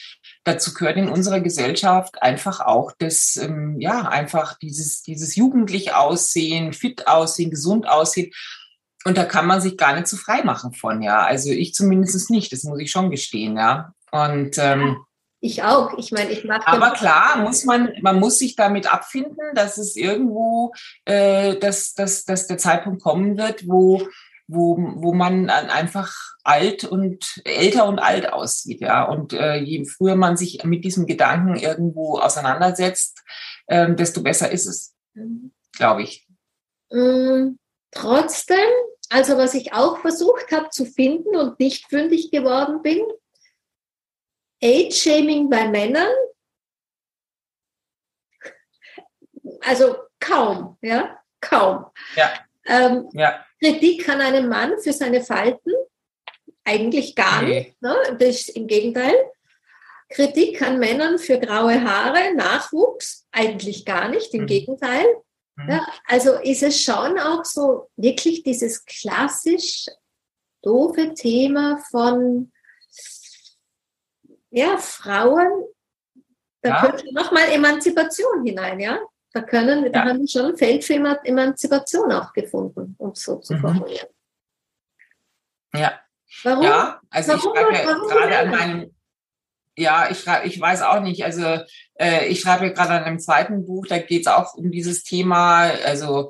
dazu 0.45 0.73
gehört 0.73 0.95
in 0.95 1.09
unserer 1.09 1.41
Gesellschaft 1.41 2.21
einfach 2.21 2.61
auch 2.61 2.93
das, 2.97 3.35
ähm, 3.35 3.81
ja, 3.81 4.07
einfach 4.07 4.57
dieses, 4.57 5.01
dieses 5.01 5.35
jugendlich 5.35 5.93
Aussehen, 5.93 6.71
fit 6.71 7.07
aussehen, 7.07 7.49
gesund 7.49 7.89
aussehen. 7.89 8.31
Und 9.03 9.17
da 9.17 9.25
kann 9.25 9.47
man 9.47 9.59
sich 9.59 9.75
gar 9.75 9.93
nicht 9.93 10.07
so 10.07 10.17
frei 10.17 10.43
machen 10.43 10.73
von, 10.73 11.01
ja. 11.01 11.25
Also 11.25 11.49
ich 11.49 11.73
zumindest 11.73 12.29
nicht, 12.29 12.53
das 12.53 12.63
muss 12.63 12.79
ich 12.79 12.91
schon 12.91 13.11
gestehen, 13.11 13.57
ja. 13.57 13.93
Und 14.11 14.57
ähm, 14.57 14.97
ich 15.41 15.63
auch. 15.63 15.97
Ich 15.97 16.11
meine, 16.11 16.31
ich 16.31 16.43
mag. 16.43 16.63
Aber 16.65 16.91
klar, 16.91 17.37
muss 17.37 17.65
man, 17.65 17.91
man 18.01 18.19
muss 18.19 18.39
sich 18.39 18.55
damit 18.55 18.91
abfinden, 18.91 19.53
dass 19.53 19.77
es 19.77 19.95
irgendwo, 19.95 20.73
äh, 21.05 21.57
dass, 21.57 21.93
dass, 21.93 22.25
dass 22.25 22.47
der 22.47 22.57
Zeitpunkt 22.57 23.03
kommen 23.03 23.37
wird, 23.37 23.67
wo 23.67 24.07
wo, 24.47 24.77
wo 24.77 25.13
man 25.13 25.49
einfach 25.49 26.13
alt 26.43 26.83
und 26.83 27.41
älter 27.43 27.87
und 27.87 27.99
alt 27.99 28.31
aussieht, 28.31 28.81
ja. 28.81 29.03
Und 29.03 29.33
äh, 29.33 29.55
je 29.57 29.85
früher 29.85 30.15
man 30.15 30.37
sich 30.37 30.63
mit 30.63 30.85
diesem 30.85 31.07
Gedanken 31.07 31.55
irgendwo 31.55 32.19
auseinandersetzt, 32.19 33.23
ähm, 33.67 33.95
desto 33.95 34.21
besser 34.21 34.51
ist 34.51 34.67
es, 34.67 34.95
glaube 35.73 36.03
ich. 36.03 36.27
Ähm, 36.91 37.57
trotzdem, 37.91 38.69
also 39.09 39.37
was 39.37 39.55
ich 39.55 39.73
auch 39.73 39.99
versucht 39.99 40.51
habe 40.51 40.69
zu 40.69 40.85
finden 40.85 41.35
und 41.35 41.59
nicht 41.59 41.89
fündig 41.89 42.31
geworden 42.31 42.81
bin, 42.81 43.01
Age-Shaming 44.63 45.49
bei 45.49 45.67
Männern, 45.67 46.13
also 49.61 49.95
kaum, 50.19 50.77
ja, 50.81 51.19
kaum. 51.41 51.85
Ja. 52.15 52.31
Ähm, 52.65 53.09
ja. 53.13 53.45
Kritik 53.65 54.07
an 54.09 54.21
einem 54.21 54.47
Mann 54.47 54.79
für 54.79 54.93
seine 54.93 55.21
Falten? 55.21 55.71
Eigentlich 56.63 57.15
gar 57.15 57.41
nicht. 57.41 57.81
Ne? 57.81 57.95
Das 58.19 58.29
ist 58.29 58.49
im 58.49 58.67
Gegenteil. 58.67 59.15
Kritik 60.09 60.61
an 60.61 60.77
Männern 60.77 61.17
für 61.17 61.39
graue 61.39 61.83
Haare, 61.83 62.35
Nachwuchs? 62.35 63.25
Eigentlich 63.31 63.85
gar 63.85 64.09
nicht, 64.09 64.33
im 64.33 64.43
mhm. 64.43 64.47
Gegenteil. 64.47 65.05
Mhm. 65.55 65.69
Ja, 65.69 65.87
also 66.05 66.33
ist 66.33 66.61
es 66.61 66.79
schon 66.79 67.17
auch 67.17 67.43
so 67.43 67.89
wirklich 67.95 68.43
dieses 68.43 68.85
klassisch 68.85 69.87
doofe 70.61 71.13
Thema 71.15 71.79
von 71.89 72.51
ja, 74.51 74.77
Frauen, 74.77 75.65
da 76.61 76.69
ja. 76.69 76.81
könnte 76.81 77.13
nochmal 77.13 77.49
Emanzipation 77.51 78.45
hinein, 78.45 78.79
ja? 78.79 78.99
Da 79.35 79.41
können, 79.41 79.83
ja. 79.83 79.89
da 79.89 80.05
haben 80.05 80.21
wir 80.21 80.27
schon 80.29 80.51
ein 80.51 80.57
Feld 80.57 80.85
für 80.85 80.93
Emanzipation 80.93 82.09
auch 82.13 82.31
gefunden, 82.31 82.95
um 82.97 83.11
es 83.11 83.21
so 83.21 83.35
zu 83.35 83.53
mhm. 83.55 83.59
formulieren. 83.59 84.07
Ja. 85.73 85.99
Warum? 86.43 86.63
Ja, 86.63 87.01
also 87.09 87.33
warum, 87.33 87.53
ich 87.53 87.59
schreibe 87.59 87.75
ja 87.75 87.93
gerade 87.97 88.37
an 88.39 88.49
meinem, 88.49 88.95
ja, 89.75 90.09
ich, 90.09 90.25
ich 90.45 90.61
weiß 90.61 90.83
auch 90.83 91.01
nicht. 91.01 91.25
Also 91.25 91.59
ich 92.27 92.41
schreibe 92.41 92.73
gerade 92.73 92.91
an 92.91 93.03
einem 93.03 93.19
zweiten 93.19 93.65
Buch, 93.65 93.87
da 93.87 93.97
geht 93.99 94.21
es 94.21 94.27
auch 94.27 94.53
um 94.55 94.71
dieses 94.71 95.03
Thema, 95.03 95.71
also 95.85 96.29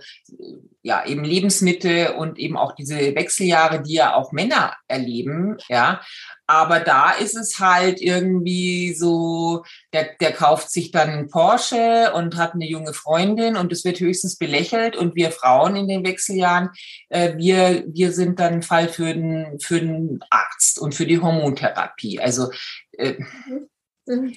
ja, 0.85 1.03
eben 1.03 1.23
Lebensmittel 1.23 2.09
und 2.09 2.37
eben 2.37 2.57
auch 2.57 2.75
diese 2.75 3.15
Wechseljahre, 3.15 3.81
die 3.81 3.95
ja 3.95 4.13
auch 4.13 4.31
Männer 4.31 4.75
erleben, 4.87 5.57
ja. 5.67 6.01
Aber 6.45 6.79
da 6.79 7.09
ist 7.09 7.35
es 7.35 7.59
halt 7.59 7.99
irgendwie 7.99 8.93
so, 8.93 9.63
der, 9.93 10.09
der 10.21 10.31
kauft 10.31 10.69
sich 10.69 10.91
dann 10.91 11.09
einen 11.09 11.27
Porsche 11.27 12.13
und 12.13 12.37
hat 12.37 12.53
eine 12.53 12.67
junge 12.67 12.93
Freundin 12.93 13.55
und 13.55 13.71
es 13.71 13.83
wird 13.83 13.99
höchstens 13.99 14.37
belächelt 14.37 14.95
und 14.95 15.15
wir 15.15 15.31
Frauen 15.31 15.75
in 15.75 15.87
den 15.87 16.05
Wechseljahren, 16.05 16.69
äh, 17.09 17.35
wir, 17.35 17.83
wir 17.87 18.11
sind 18.11 18.39
dann 18.39 18.61
Fall 18.61 18.87
für 18.87 19.11
den, 19.11 19.59
für 19.59 19.79
den 19.79 20.19
Arzt 20.29 20.77
und 20.77 20.93
für 20.93 21.07
die 21.07 21.19
Hormontherapie. 21.19 22.19
Also 22.19 22.51
äh, 22.91 23.15
mhm. 23.17 23.69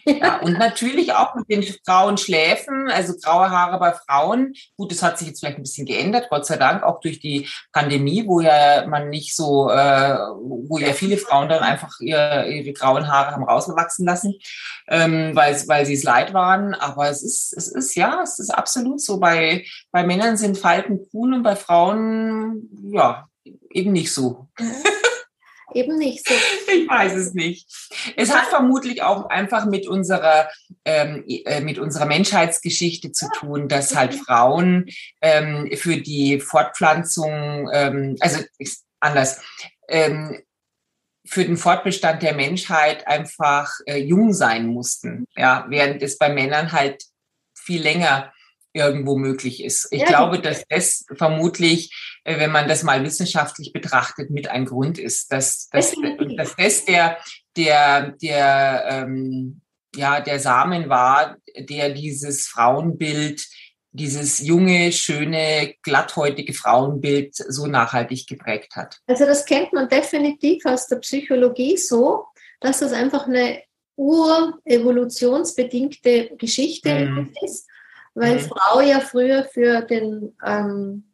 Ja, 0.07 0.41
und 0.41 0.59
natürlich 0.59 1.13
auch 1.13 1.35
mit 1.35 1.49
den 1.51 1.65
grauen 1.85 2.17
Schläfen, 2.17 2.91
also 2.91 3.15
graue 3.23 3.51
Haare 3.51 3.79
bei 3.79 3.93
Frauen. 3.93 4.55
Gut, 4.77 4.91
das 4.91 5.03
hat 5.03 5.19
sich 5.19 5.29
jetzt 5.29 5.41
vielleicht 5.41 5.59
ein 5.59 5.63
bisschen 5.63 5.87
geändert, 5.87 6.29
Gott 6.31 6.47
sei 6.47 6.57
Dank, 6.57 6.83
auch 6.83 7.01
durch 7.01 7.21
die 7.21 7.49
Pandemie, 7.73 8.27
wo 8.27 8.41
ja 8.41 8.87
man 8.87 9.11
nicht 9.11 9.37
so, 9.37 9.69
äh, 9.71 10.17
wo 10.41 10.79
ja 10.79 10.93
viele 10.93 11.19
Frauen 11.19 11.49
dann 11.49 11.63
einfach 11.63 12.01
ihr, 12.01 12.47
ihre 12.47 12.73
grauen 12.73 13.09
Haare 13.09 13.33
haben 13.33 13.45
rauswachsen 13.45 14.07
lassen, 14.07 14.35
ähm, 14.89 15.33
weil, 15.35 15.55
weil 15.69 15.85
sie 15.85 15.95
es 15.95 16.05
leid 16.05 16.33
waren. 16.33 16.75
Aber 16.75 17.11
es 17.11 17.23
ist, 17.23 17.55
es 17.57 17.69
ist 17.69 17.95
ja, 17.95 18.21
es 18.23 18.39
ist 18.39 18.51
absolut 18.51 19.01
so. 19.01 19.21
Bei, 19.21 19.65
bei 19.91 20.05
Männern 20.05 20.37
sind 20.37 20.57
Falten 20.57 21.01
cool 21.13 21.35
und 21.35 21.43
bei 21.43 21.57
Frauen, 21.57 22.69
ja, 22.91 23.29
eben 23.71 23.93
nicht 23.93 24.13
so. 24.13 24.49
eben 25.75 25.97
nicht 25.97 26.27
so. 26.27 26.35
Ich 26.73 26.89
weiß 26.89 27.15
es 27.15 27.35
nicht. 27.35 27.67
Es 28.17 28.35
hat 28.35 28.47
vermutlich 28.47 29.03
auch 29.03 29.27
einfach 29.31 29.67
mit 29.67 29.87
unserer, 29.87 30.49
ähm, 30.85 31.25
äh, 31.27 31.61
mit 31.61 31.79
unserer 31.79 32.07
Menschheitsgeschichte 32.07 33.13
zu 33.13 33.27
tun, 33.35 33.69
dass 33.69 33.97
halt 33.97 34.15
Frauen 34.15 34.87
ähm, 35.21 35.71
für 35.77 35.97
die 35.97 36.41
Fortpflanzung, 36.41 37.69
ähm, 37.73 38.17
also 38.21 38.43
anders, 39.01 39.41
ähm, 39.89 40.43
für 41.27 41.45
den 41.45 41.57
Fortbestand 41.57 42.23
der 42.23 42.35
Menschheit 42.35 43.07
einfach 43.07 43.71
äh, 43.87 43.99
jung 43.99 44.33
sein 44.33 44.67
mussten, 44.67 45.27
ja, 45.37 45.67
während 45.69 46.03
es 46.03 46.17
bei 46.17 46.31
Männern 46.31 46.73
halt 46.73 47.03
viel 47.55 47.83
länger 47.83 48.33
irgendwo 48.79 49.17
möglich 49.17 49.63
ist. 49.63 49.89
Ich 49.91 50.01
ja, 50.01 50.07
glaube, 50.07 50.41
dass 50.41 50.65
das 50.69 51.05
vermutlich, 51.15 51.93
äh, 52.25 52.39
wenn 52.39 52.51
man 52.51 52.69
das 52.69 52.83
mal 52.83 53.05
wissenschaftlich 53.05 53.73
betrachtet, 53.73 54.31
mit 54.31 54.49
ein 54.49 54.65
Grund 54.65 54.99
ist, 54.99 55.31
dass, 55.33 55.69
dass, 55.69 55.95
dass 56.37 56.57
das 56.57 56.85
der, 56.87 57.19
der, 57.57 58.15
der, 58.23 58.85
ähm, 58.89 59.61
ja, 59.95 60.21
der 60.21 60.41
Samen 60.41 60.89
war, 60.89 61.37
der 61.57 61.91
dieses 61.91 62.47
Frauenbild, 62.47 63.45
dieses 63.91 64.41
junge, 64.41 64.93
schöne, 64.93 65.75
glatthäutige 65.83 66.55
Frauenbild 66.55 67.35
so 67.35 67.67
nachhaltig 67.67 68.27
geprägt 68.27 68.77
hat. 68.77 68.99
Also 69.07 69.27
das 69.27 69.45
kennt 69.45 69.73
man 69.73 69.89
definitiv 69.89 70.65
aus 70.67 70.87
der 70.87 70.97
Psychologie 70.97 71.77
so, 71.77 72.27
dass 72.61 72.81
das 72.81 72.93
einfach 72.93 73.27
eine 73.27 73.63
urevolutionsbedingte 73.97 76.37
Geschichte 76.39 77.07
mhm. 77.07 77.33
ist 77.43 77.67
weil 78.19 78.37
mhm. 78.37 78.41
Frau 78.41 78.81
ja 78.81 79.01
früher 79.01 79.45
für 79.45 79.83
den 79.83 80.37
ähm, 80.45 81.05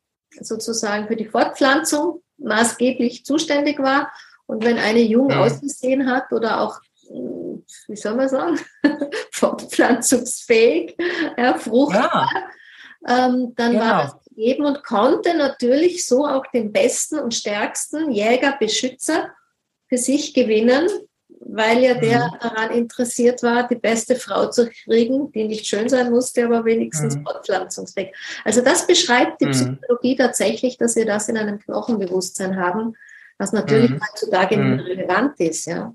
sozusagen 0.41 1.07
für 1.07 1.17
die 1.17 1.27
Fortpflanzung 1.27 2.23
maßgeblich 2.39 3.25
zuständig 3.25 3.79
war. 3.79 4.13
Und 4.47 4.65
wenn 4.65 4.79
eine 4.79 5.01
jung 5.01 5.29
mhm. 5.29 5.39
ausgesehen 5.39 6.11
hat 6.11 6.33
oder 6.33 6.61
auch, 6.61 6.81
hm, 7.09 7.65
wie 7.89 7.97
soll 7.97 8.15
man 8.15 8.29
sagen, 8.29 8.61
fortpflanzungsfähig, 9.31 10.97
ja, 11.39 11.55
fruchtbar, 11.55 12.29
ja. 13.07 13.27
ähm, 13.27 13.55
dann 13.57 13.73
genau. 13.73 13.85
war 13.85 14.03
das 14.03 14.25
gegeben 14.25 14.67
und 14.67 14.85
konnte 14.85 15.37
natürlich 15.37 16.05
so 16.07 16.27
auch 16.27 16.47
den 16.49 16.73
besten 16.73 17.19
und 17.19 17.35
stärksten 17.35 18.11
Jäger, 18.11 18.57
Beschützer 18.59 19.31
für 19.89 19.99
sich 19.99 20.35
gewinnen, 20.35 20.89
weil 21.55 21.83
ja 21.83 21.95
der 21.95 22.27
mhm. 22.27 22.39
daran 22.41 22.71
interessiert 22.71 23.43
war, 23.43 23.69
die 23.69 23.77
beste 23.77 24.17
Frau 24.17 24.51
zu 24.51 24.69
kriegen, 24.69 25.31
die 25.33 25.45
nicht 25.45 25.67
schön 25.67 25.89
sein 25.89 26.11
musste, 26.11 26.45
aber 26.45 26.65
wenigstens 26.65 27.17
mhm. 27.17 27.23
fortpflanzungsfähig. 27.25 28.13
Also 28.45 28.61
das 28.61 28.87
beschreibt 28.87 29.41
die 29.41 29.47
mhm. 29.47 29.53
Psychologie 29.53 30.17
tatsächlich, 30.17 30.79
dass 30.79 30.97
wir 30.97 31.07
das 31.07 31.29
in 31.29 31.37
einem 31.37 31.61
Knochenbewusstsein 31.61 32.57
haben, 32.57 32.97
was 33.39 33.53
natürlich 33.53 33.91
mhm. 33.91 34.01
heutzutage 34.01 34.57
mhm. 34.57 34.77
nicht 34.77 34.87
relevant 34.87 35.39
ist, 35.41 35.67
ja. 35.67 35.95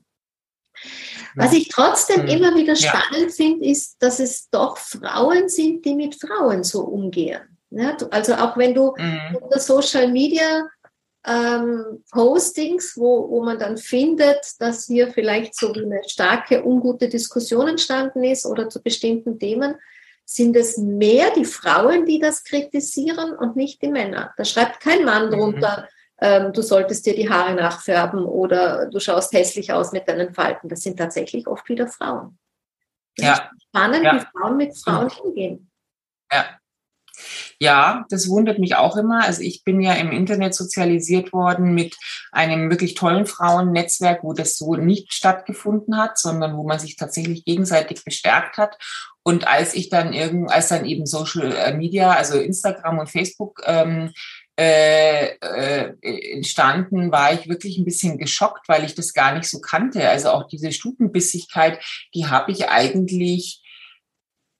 Was 1.35 1.53
ich 1.53 1.67
trotzdem 1.67 2.23
mhm. 2.23 2.27
immer 2.29 2.55
wieder 2.55 2.75
spannend 2.75 3.29
ja. 3.29 3.29
finde, 3.29 3.65
ist, 3.65 3.97
dass 3.99 4.19
es 4.19 4.49
doch 4.49 4.77
Frauen 4.77 5.49
sind, 5.49 5.83
die 5.85 5.93
mit 5.93 6.15
Frauen 6.15 6.63
so 6.63 6.81
umgehen. 6.81 7.41
Ja, 7.71 7.95
also 8.09 8.33
auch 8.33 8.57
wenn 8.57 8.73
du 8.73 8.95
mhm. 8.97 9.37
unter 9.41 9.59
Social 9.59 10.07
Media 10.07 10.67
ähm, 11.25 12.03
Postings, 12.11 12.93
wo, 12.95 13.29
wo 13.29 13.43
man 13.43 13.59
dann 13.59 13.77
findet, 13.77 14.39
dass 14.59 14.85
hier 14.85 15.11
vielleicht 15.11 15.55
so 15.55 15.73
eine 15.73 16.01
starke, 16.07 16.65
ungute 16.65 17.09
Diskussion 17.09 17.67
entstanden 17.67 18.23
ist 18.23 18.45
oder 18.45 18.69
zu 18.69 18.81
bestimmten 18.81 19.37
Themen, 19.37 19.75
sind 20.25 20.55
es 20.55 20.77
mehr 20.77 21.31
die 21.31 21.45
Frauen, 21.45 22.05
die 22.05 22.19
das 22.19 22.43
kritisieren 22.43 23.35
und 23.35 23.55
nicht 23.55 23.81
die 23.81 23.89
Männer. 23.89 24.33
Da 24.37 24.45
schreibt 24.45 24.79
kein 24.79 25.03
Mann 25.03 25.27
mhm. 25.27 25.31
drunter, 25.31 25.89
ähm, 26.21 26.53
du 26.53 26.61
solltest 26.61 27.05
dir 27.05 27.15
die 27.15 27.29
Haare 27.29 27.55
nachfärben 27.55 28.25
oder 28.25 28.87
du 28.87 28.99
schaust 28.99 29.33
hässlich 29.33 29.73
aus 29.73 29.91
mit 29.91 30.07
deinen 30.07 30.33
Falten. 30.33 30.69
Das 30.69 30.81
sind 30.81 30.97
tatsächlich 30.97 31.47
oft 31.47 31.67
wieder 31.67 31.87
Frauen. 31.87 32.37
Ja. 33.17 33.49
Spannend, 33.67 34.03
ja. 34.03 34.15
wie 34.15 34.25
Frauen 34.37 34.57
mit 34.57 34.77
Frauen 34.77 35.09
umgehen. 35.23 35.71
Ja, 36.31 36.59
ja, 37.59 38.05
das 38.09 38.29
wundert 38.29 38.59
mich 38.59 38.75
auch 38.75 38.97
immer. 38.97 39.23
Also 39.23 39.41
ich 39.41 39.63
bin 39.63 39.81
ja 39.81 39.93
im 39.93 40.11
Internet 40.11 40.53
sozialisiert 40.55 41.33
worden 41.33 41.73
mit 41.73 41.97
einem 42.31 42.69
wirklich 42.69 42.93
tollen 42.93 43.25
Frauennetzwerk, 43.25 44.23
wo 44.23 44.33
das 44.33 44.57
so 44.57 44.75
nicht 44.75 45.13
stattgefunden 45.13 45.97
hat, 45.97 46.17
sondern 46.17 46.57
wo 46.57 46.63
man 46.63 46.79
sich 46.79 46.95
tatsächlich 46.95 47.45
gegenseitig 47.45 48.03
bestärkt 48.03 48.57
hat. 48.57 48.77
Und 49.23 49.47
als 49.47 49.73
ich 49.73 49.89
dann 49.89 50.13
irgend, 50.13 50.51
als 50.51 50.69
dann 50.69 50.85
eben 50.85 51.05
Social 51.05 51.51
äh, 51.51 51.73
Media, 51.73 52.11
also 52.11 52.39
Instagram 52.39 52.99
und 52.99 53.09
Facebook 53.09 53.61
ähm, 53.65 54.11
äh, 54.59 55.35
äh, 55.37 55.93
entstanden, 56.33 57.11
war 57.11 57.33
ich 57.33 57.47
wirklich 57.47 57.77
ein 57.77 57.85
bisschen 57.85 58.17
geschockt, 58.17 58.67
weil 58.67 58.83
ich 58.83 58.95
das 58.95 59.13
gar 59.13 59.33
nicht 59.33 59.49
so 59.49 59.61
kannte. 59.61 60.09
Also 60.09 60.31
auch 60.31 60.47
diese 60.47 60.71
Stutenbissigkeit, 60.71 61.79
die 62.13 62.25
habe 62.25 62.51
ich 62.51 62.67
eigentlich, 62.67 63.63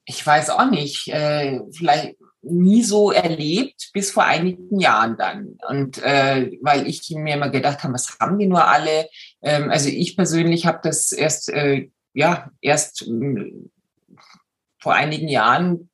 ich 0.05 0.25
weiß 0.25 0.51
auch 0.51 0.69
nicht, 0.69 1.09
äh, 1.09 1.59
vielleicht 1.71 2.15
nie 2.41 2.83
so 2.83 3.11
erlebt, 3.11 3.89
bis 3.93 4.11
vor 4.11 4.23
einigen 4.23 4.79
Jahren 4.79 5.17
dann. 5.17 5.57
Und 5.67 6.01
äh, 6.03 6.51
weil 6.61 6.87
ich 6.87 7.09
mir 7.11 7.35
immer 7.35 7.49
gedacht 7.49 7.83
habe, 7.83 7.93
was 7.93 8.17
haben 8.19 8.39
die 8.39 8.47
nur 8.47 8.65
alle? 8.65 9.09
Ähm, 9.41 9.69
also 9.69 9.89
ich 9.89 10.15
persönlich 10.15 10.65
habe 10.65 10.79
das 10.83 11.11
erst, 11.11 11.49
äh, 11.49 11.89
ja, 12.13 12.49
erst 12.61 13.01
äh, 13.03 13.53
vor 14.79 14.93
einigen 14.93 15.27
Jahren 15.27 15.89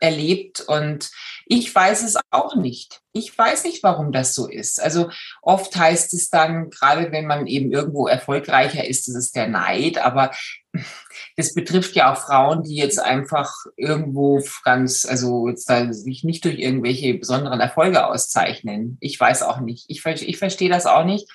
erlebt 0.00 0.60
und 0.60 1.10
ich 1.46 1.72
weiß 1.74 2.02
es 2.02 2.16
auch 2.30 2.56
nicht. 2.56 3.00
Ich 3.12 3.36
weiß 3.36 3.64
nicht, 3.64 3.82
warum 3.82 4.12
das 4.12 4.34
so 4.34 4.48
ist. 4.48 4.80
Also 4.80 5.10
oft 5.42 5.76
heißt 5.76 6.14
es 6.14 6.30
dann, 6.30 6.70
gerade 6.70 7.12
wenn 7.12 7.26
man 7.26 7.46
eben 7.46 7.70
irgendwo 7.70 8.06
erfolgreicher 8.06 8.86
ist, 8.86 9.08
das 9.08 9.14
ist 9.14 9.36
der 9.36 9.48
Neid, 9.48 9.98
aber 9.98 10.30
das 11.36 11.54
betrifft 11.54 11.94
ja 11.96 12.12
auch 12.12 12.18
Frauen, 12.18 12.62
die 12.62 12.76
jetzt 12.76 13.00
einfach 13.00 13.52
irgendwo 13.76 14.42
ganz, 14.64 15.04
also 15.04 15.48
jetzt 15.48 15.68
da 15.68 15.92
sich 15.92 16.24
nicht 16.24 16.44
durch 16.44 16.58
irgendwelche 16.58 17.14
besonderen 17.14 17.60
Erfolge 17.60 18.06
auszeichnen. 18.06 18.96
Ich 19.00 19.18
weiß 19.18 19.42
auch 19.42 19.60
nicht. 19.60 19.84
Ich, 19.88 20.04
ich 20.04 20.38
verstehe 20.38 20.70
das 20.70 20.86
auch 20.86 21.04
nicht. 21.04 21.28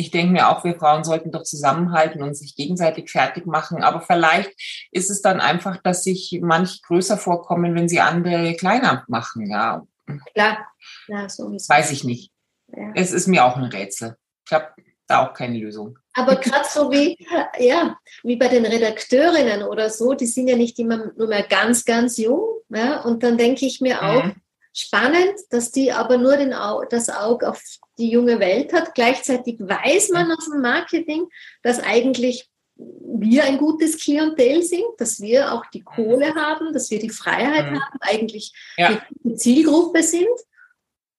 Ich 0.00 0.10
denke 0.10 0.32
mir 0.32 0.48
auch, 0.48 0.64
wir 0.64 0.76
Frauen 0.76 1.04
sollten 1.04 1.30
doch 1.30 1.42
zusammenhalten 1.42 2.22
und 2.22 2.34
sich 2.34 2.56
gegenseitig 2.56 3.10
fertig 3.10 3.44
machen. 3.44 3.82
Aber 3.82 4.00
vielleicht 4.00 4.50
ist 4.90 5.10
es 5.10 5.20
dann 5.20 5.40
einfach, 5.40 5.76
dass 5.82 6.04
sich 6.04 6.40
manche 6.42 6.80
größer 6.86 7.18
vorkommen, 7.18 7.74
wenn 7.74 7.86
sie 7.86 8.00
andere 8.00 8.54
kleiner 8.54 9.04
machen. 9.08 9.50
Ja. 9.50 9.86
Klar. 10.32 10.66
Ja, 11.06 11.28
so 11.28 11.50
Weiß 11.50 11.90
ich 11.92 12.02
nicht. 12.04 12.32
Ja. 12.74 12.92
Es 12.94 13.12
ist 13.12 13.26
mir 13.26 13.44
auch 13.44 13.58
ein 13.58 13.64
Rätsel. 13.64 14.16
Ich 14.46 14.52
habe 14.54 14.68
da 15.06 15.26
auch 15.26 15.34
keine 15.34 15.58
Lösung. 15.58 15.98
Aber 16.14 16.36
gerade 16.36 16.66
so 16.66 16.90
wie, 16.90 17.18
ja, 17.58 17.98
wie 18.22 18.36
bei 18.36 18.48
den 18.48 18.64
Redakteurinnen 18.64 19.64
oder 19.64 19.90
so, 19.90 20.14
die 20.14 20.26
sind 20.26 20.48
ja 20.48 20.56
nicht 20.56 20.78
immer 20.78 21.12
nur 21.14 21.28
mehr 21.28 21.42
ganz, 21.42 21.84
ganz 21.84 22.16
jung. 22.16 22.62
Ja? 22.70 23.02
Und 23.02 23.22
dann 23.22 23.36
denke 23.36 23.66
ich 23.66 23.82
mir 23.82 24.02
auch, 24.02 24.24
mhm. 24.24 24.36
Spannend, 24.72 25.34
dass 25.50 25.70
die 25.70 25.92
aber 25.92 26.16
nur 26.18 26.36
den 26.36 26.54
das 26.90 27.08
Auge 27.10 27.48
auf 27.48 27.62
die 27.98 28.10
junge 28.10 28.38
Welt 28.40 28.72
hat. 28.72 28.94
Gleichzeitig 28.94 29.58
weiß 29.60 30.10
man 30.10 30.30
aus 30.32 30.48
dem 30.50 30.60
Marketing, 30.60 31.28
dass 31.62 31.80
eigentlich 31.80 32.48
wir 32.76 33.44
ein 33.44 33.58
gutes 33.58 33.98
Klientel 33.98 34.62
sind, 34.62 34.84
dass 34.98 35.20
wir 35.20 35.52
auch 35.52 35.66
die 35.66 35.82
Kohle 35.82 36.34
haben, 36.34 36.72
dass 36.72 36.90
wir 36.90 36.98
die 36.98 37.10
Freiheit 37.10 37.70
mhm. 37.70 37.80
haben, 37.82 37.98
eigentlich 38.00 38.52
ja. 38.76 39.00
die 39.22 39.34
Zielgruppe 39.34 40.02
sind. 40.02 40.28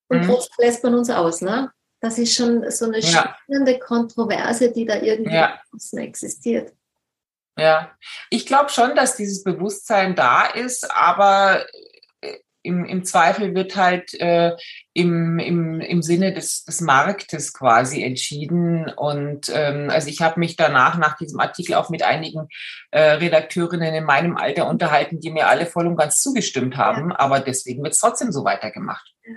Und 0.08 0.22
mhm. 0.22 0.26
trotzdem 0.28 0.66
lässt 0.66 0.84
man 0.84 0.96
uns 0.96 1.10
aus. 1.10 1.42
Ne? 1.42 1.72
Das 2.00 2.18
ist 2.18 2.34
schon 2.34 2.70
so 2.72 2.86
eine 2.86 3.00
ja. 3.00 3.36
spannende 3.46 3.78
Kontroverse, 3.78 4.72
die 4.72 4.86
da 4.86 4.96
irgendwie 5.02 5.36
ja. 5.36 5.62
existiert. 5.98 6.74
Ja, 7.58 7.92
ich 8.30 8.46
glaube 8.46 8.70
schon, 8.70 8.96
dass 8.96 9.18
dieses 9.18 9.44
Bewusstsein 9.44 10.16
da 10.16 10.46
ist, 10.48 10.90
aber 10.90 11.66
im, 12.63 12.86
im 12.86 13.04
Zweifel 13.04 13.56
wird 13.56 13.76
halt 13.76 14.13
äh, 14.19 14.56
im, 14.93 15.39
im, 15.39 15.80
im 15.80 16.02
Sinne 16.02 16.34
des, 16.34 16.63
des 16.63 16.82
Marktes 16.82 17.54
quasi 17.54 18.04
entschieden. 18.04 18.89
Und 18.89 19.52
ähm, 19.54 19.89
also 19.89 20.10
ich 20.10 20.21
habe 20.21 20.39
mich 20.39 20.56
danach, 20.56 20.97
nach 20.97 21.17
diesem 21.17 21.39
Artikel, 21.39 21.76
auch 21.76 21.89
mit 21.89 22.04
einigen 22.04 22.47
äh, 22.91 23.02
Redakteurinnen 23.02 23.93
in 23.93 24.04
meinem 24.04 24.38
Alter 24.38 24.67
unterhalten, 24.67 25.19
die 25.19 25.32
mir 25.32 25.47
alle 25.47 25.65
voll 25.65 25.88
und 25.88 25.97
ganz 25.97 26.21
zugestimmt 26.21 26.78
haben. 26.78 27.10
Ja. 27.10 27.19
Aber 27.19 27.39
deswegen 27.39 27.84
wird 27.84 27.93
es 27.93 28.00
trotzdem 28.00 28.32
so 28.32 28.43
weitergemacht. 28.43 29.13
Ja. 29.24 29.36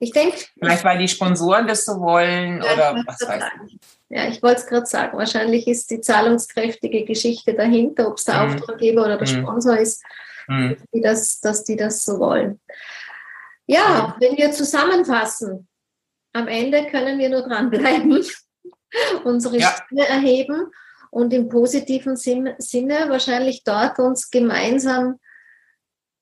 Ich 0.00 0.12
denke. 0.12 0.36
Vielleicht, 0.58 0.84
weil 0.84 0.98
die 0.98 1.08
Sponsoren 1.08 1.66
das 1.66 1.84
so 1.84 2.00
wollen 2.00 2.62
ja, 2.62 2.72
oder 2.72 3.02
was 3.06 3.20
weiß 3.20 3.42
ich. 3.66 3.78
Ja, 4.10 4.28
ich 4.28 4.42
wollte 4.42 4.60
es 4.60 4.66
gerade 4.66 4.86
sagen. 4.86 5.18
Wahrscheinlich 5.18 5.66
ist 5.66 5.90
die 5.90 6.00
zahlungskräftige 6.00 7.04
Geschichte 7.04 7.54
dahinter, 7.54 8.08
ob 8.08 8.16
es 8.16 8.24
der 8.24 8.42
mhm. 8.42 8.54
Auftraggeber 8.54 9.04
oder 9.04 9.18
der 9.18 9.28
mhm. 9.28 9.42
Sponsor 9.42 9.76
ist 9.76 10.02
mhm. 10.48 10.76
die 10.92 11.00
das, 11.00 11.40
dass 11.40 11.64
die 11.64 11.76
das 11.76 12.04
so 12.04 12.18
wollen. 12.18 12.60
Ja, 13.66 14.16
wenn 14.18 14.36
wir 14.36 14.50
zusammenfassen, 14.50 15.68
am 16.32 16.48
Ende 16.48 16.86
können 16.86 17.18
wir 17.18 17.28
nur 17.28 17.42
dranbleiben, 17.42 18.24
unsere 19.24 19.58
ja. 19.58 19.68
Stimme 19.68 20.08
erheben 20.08 20.66
und 21.10 21.32
im 21.32 21.48
positiven 21.48 22.16
Sinne 22.16 22.56
wahrscheinlich 23.08 23.64
dort 23.64 23.98
uns 23.98 24.30
gemeinsam 24.30 25.18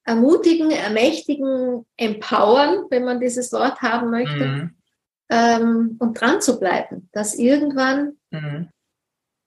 ermutigen, 0.04 0.70
ermächtigen, 0.70 1.84
empowern, 1.96 2.84
wenn 2.90 3.04
man 3.04 3.20
dieses 3.20 3.52
Wort 3.52 3.82
haben 3.82 4.10
möchte, 4.10 4.46
mhm. 4.46 4.76
ähm, 5.30 5.96
und 5.98 6.20
dran 6.20 6.40
zu 6.40 6.60
bleiben, 6.60 7.08
dass 7.12 7.34
irgendwann 7.34 8.16
mhm. 8.30 8.70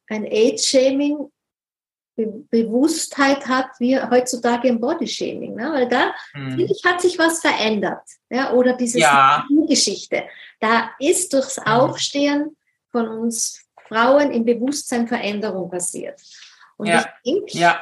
ein 0.08 0.26
Age-Shaming 0.26 1.32
Be 2.20 2.44
Bewusstheit 2.50 3.48
hat, 3.48 3.68
wie 3.80 4.00
heutzutage 4.00 4.68
im 4.68 4.80
Bodyshaming. 4.80 5.56
Ne? 5.56 5.72
Weil 5.72 5.88
da, 5.88 6.14
mhm. 6.34 6.58
finde 6.58 6.74
ich, 6.74 6.84
hat 6.84 7.02
sich 7.02 7.18
was 7.18 7.40
verändert. 7.40 8.04
Ja? 8.30 8.52
Oder 8.52 8.74
diese 8.74 9.00
ja. 9.00 9.46
Geschichte. 9.68 10.24
Da 10.60 10.92
ist 11.00 11.32
durchs 11.34 11.58
mhm. 11.58 11.64
Aufstehen 11.64 12.58
von 12.92 13.08
uns 13.08 13.66
Frauen 13.88 14.32
im 14.32 14.46
Bewusstsein 14.46 15.08
Veränderung 15.08 15.70
passiert. 15.70 16.22
Und 16.78 16.88
ja. 16.88 17.06
ich 17.24 17.34
denke, 17.34 17.58
ja. 17.58 17.82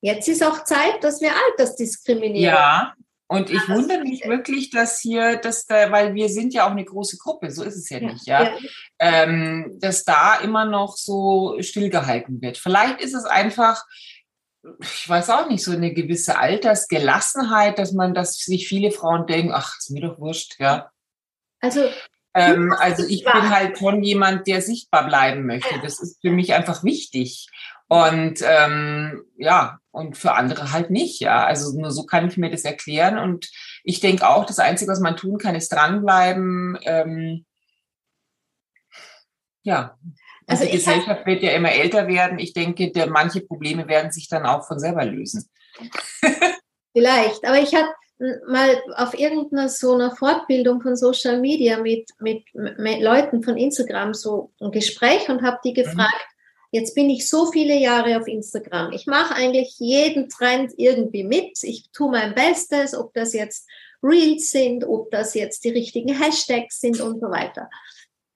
jetzt 0.00 0.28
ist 0.28 0.44
auch 0.44 0.64
Zeit, 0.64 1.02
dass 1.02 1.20
wir 1.20 1.32
Altersdiskriminierung 1.50 2.54
ja. 2.54 2.94
Und 3.28 3.50
ich 3.50 3.68
wundere 3.68 4.02
mich 4.02 4.24
wirklich, 4.24 4.70
dass 4.70 5.00
hier, 5.00 5.36
dass 5.36 5.66
da, 5.66 5.90
weil 5.90 6.14
wir 6.14 6.28
sind 6.28 6.54
ja 6.54 6.66
auch 6.66 6.70
eine 6.70 6.84
große 6.84 7.18
Gruppe, 7.18 7.50
so 7.50 7.64
ist 7.64 7.74
es 7.74 7.90
ja, 7.90 7.98
ja 7.98 8.12
nicht, 8.12 8.26
ja, 8.26 8.42
ja. 8.44 8.56
Ähm, 9.00 9.78
dass 9.80 10.04
da 10.04 10.36
immer 10.36 10.64
noch 10.64 10.96
so 10.96 11.56
stillgehalten 11.60 12.40
wird. 12.40 12.56
Vielleicht 12.56 13.00
ist 13.00 13.14
es 13.14 13.24
einfach, 13.24 13.84
ich 14.80 15.08
weiß 15.08 15.30
auch 15.30 15.48
nicht, 15.48 15.64
so 15.64 15.72
eine 15.72 15.92
gewisse 15.92 16.38
Altersgelassenheit, 16.38 17.78
dass 17.80 17.92
man, 17.92 18.14
dass 18.14 18.34
sich 18.34 18.68
viele 18.68 18.92
Frauen 18.92 19.26
denken, 19.26 19.52
ach, 19.52 19.76
ist 19.78 19.90
mir 19.90 20.02
doch 20.02 20.20
wurscht, 20.20 20.60
ja. 20.60 20.90
Also, 21.60 21.82
ähm, 22.34 22.72
also 22.78 23.04
ich 23.08 23.24
bin 23.24 23.50
halt 23.50 23.78
schon 23.78 24.04
jemand, 24.04 24.46
der 24.46 24.62
sichtbar 24.62 25.06
bleiben 25.06 25.46
möchte. 25.46 25.80
Das 25.82 26.00
ist 26.00 26.20
für 26.20 26.30
mich 26.30 26.54
einfach 26.54 26.84
wichtig. 26.84 27.48
Und 27.88 28.40
ähm, 28.42 29.24
ja, 29.36 29.78
und 29.96 30.18
für 30.18 30.34
andere 30.34 30.72
halt 30.72 30.90
nicht, 30.90 31.20
ja. 31.20 31.44
Also 31.46 31.78
nur 31.78 31.90
so 31.90 32.04
kann 32.04 32.28
ich 32.28 32.36
mir 32.36 32.50
das 32.50 32.64
erklären. 32.64 33.18
Und 33.18 33.50
ich 33.82 34.00
denke 34.00 34.28
auch, 34.28 34.44
das 34.44 34.58
Einzige, 34.58 34.92
was 34.92 35.00
man 35.00 35.16
tun 35.16 35.38
kann, 35.38 35.54
ist 35.54 35.72
dranbleiben. 35.72 36.78
Ähm, 36.82 37.46
ja. 39.62 39.96
Also 40.46 40.66
die 40.66 40.72
Gesellschaft 40.72 41.24
wird 41.24 41.42
ja 41.42 41.52
immer 41.52 41.72
älter 41.72 42.06
werden. 42.08 42.38
Ich 42.38 42.52
denke, 42.52 42.92
der, 42.92 43.08
manche 43.08 43.40
Probleme 43.40 43.88
werden 43.88 44.12
sich 44.12 44.28
dann 44.28 44.44
auch 44.44 44.66
von 44.66 44.78
selber 44.78 45.04
lösen. 45.06 45.48
Vielleicht, 46.92 47.44
aber 47.44 47.58
ich 47.58 47.74
habe 47.74 47.88
mal 48.48 48.80
auf 48.96 49.18
irgendeiner 49.18 49.70
so 49.70 49.94
einer 49.94 50.14
Fortbildung 50.14 50.82
von 50.82 50.94
Social 50.94 51.40
Media 51.40 51.78
mit, 51.78 52.10
mit, 52.18 52.44
mit 52.54 53.00
Leuten 53.00 53.42
von 53.42 53.56
Instagram 53.56 54.12
so 54.12 54.52
ein 54.60 54.72
Gespräch 54.72 55.28
und 55.30 55.42
habe 55.42 55.58
die 55.64 55.72
mhm. 55.72 55.76
Jetzt 56.76 56.94
bin 56.94 57.08
ich 57.08 57.26
so 57.26 57.50
viele 57.50 57.74
Jahre 57.74 58.20
auf 58.20 58.28
Instagram. 58.28 58.92
Ich 58.92 59.06
mache 59.06 59.34
eigentlich 59.34 59.76
jeden 59.78 60.28
Trend 60.28 60.74
irgendwie 60.76 61.24
mit. 61.24 61.58
Ich 61.62 61.90
tue 61.90 62.10
mein 62.10 62.34
Bestes, 62.34 62.94
ob 62.94 63.14
das 63.14 63.32
jetzt 63.32 63.66
Reels 64.02 64.50
sind, 64.50 64.84
ob 64.84 65.10
das 65.10 65.32
jetzt 65.32 65.64
die 65.64 65.70
richtigen 65.70 66.14
Hashtags 66.14 66.78
sind 66.78 67.00
und 67.00 67.18
so 67.18 67.30
weiter. 67.30 67.70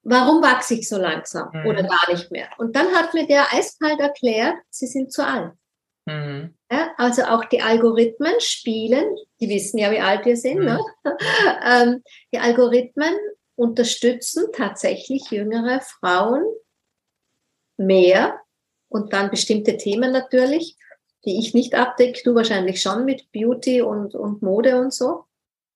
Warum 0.05 0.43
wachse 0.43 0.73
ich 0.73 0.89
so 0.89 0.97
langsam 0.97 1.51
mhm. 1.53 1.67
oder 1.67 1.83
gar 1.83 2.11
nicht 2.11 2.31
mehr? 2.31 2.49
Und 2.57 2.75
dann 2.75 2.95
hat 2.95 3.13
mir 3.13 3.27
der 3.27 3.53
eiskalt 3.53 4.01
erklärt, 4.01 4.57
sie 4.71 4.87
sind 4.87 5.13
zu 5.13 5.23
alt. 5.23 5.53
Mhm. 6.07 6.55
Ja, 6.73 6.95
also 6.97 7.25
auch 7.25 7.45
die 7.45 7.61
Algorithmen 7.61 8.41
spielen, 8.41 9.17
die 9.39 9.51
wissen 9.51 9.77
ja, 9.77 9.91
wie 9.91 10.01
alt 10.01 10.25
wir 10.25 10.39
sind, 10.39 10.61
ne? 10.61 10.81
mhm. 11.05 11.11
ne? 11.11 11.17
ähm, 11.63 12.03
die 12.33 12.39
Algorithmen 12.39 13.15
unterstützen 13.55 14.47
tatsächlich 14.55 15.31
jüngere 15.31 15.83
Frauen 15.83 16.43
mehr 17.81 18.41
und 18.89 19.13
dann 19.13 19.31
bestimmte 19.31 19.77
Themen 19.77 20.13
natürlich, 20.13 20.77
die 21.25 21.39
ich 21.39 21.55
nicht 21.55 21.75
abdecke, 21.75 22.21
du 22.25 22.35
wahrscheinlich 22.35 22.81
schon 22.81 23.05
mit 23.05 23.31
Beauty 23.33 23.83
und, 23.83 24.15
und 24.15 24.43
Mode 24.43 24.81
und 24.81 24.93
so. 24.93 25.25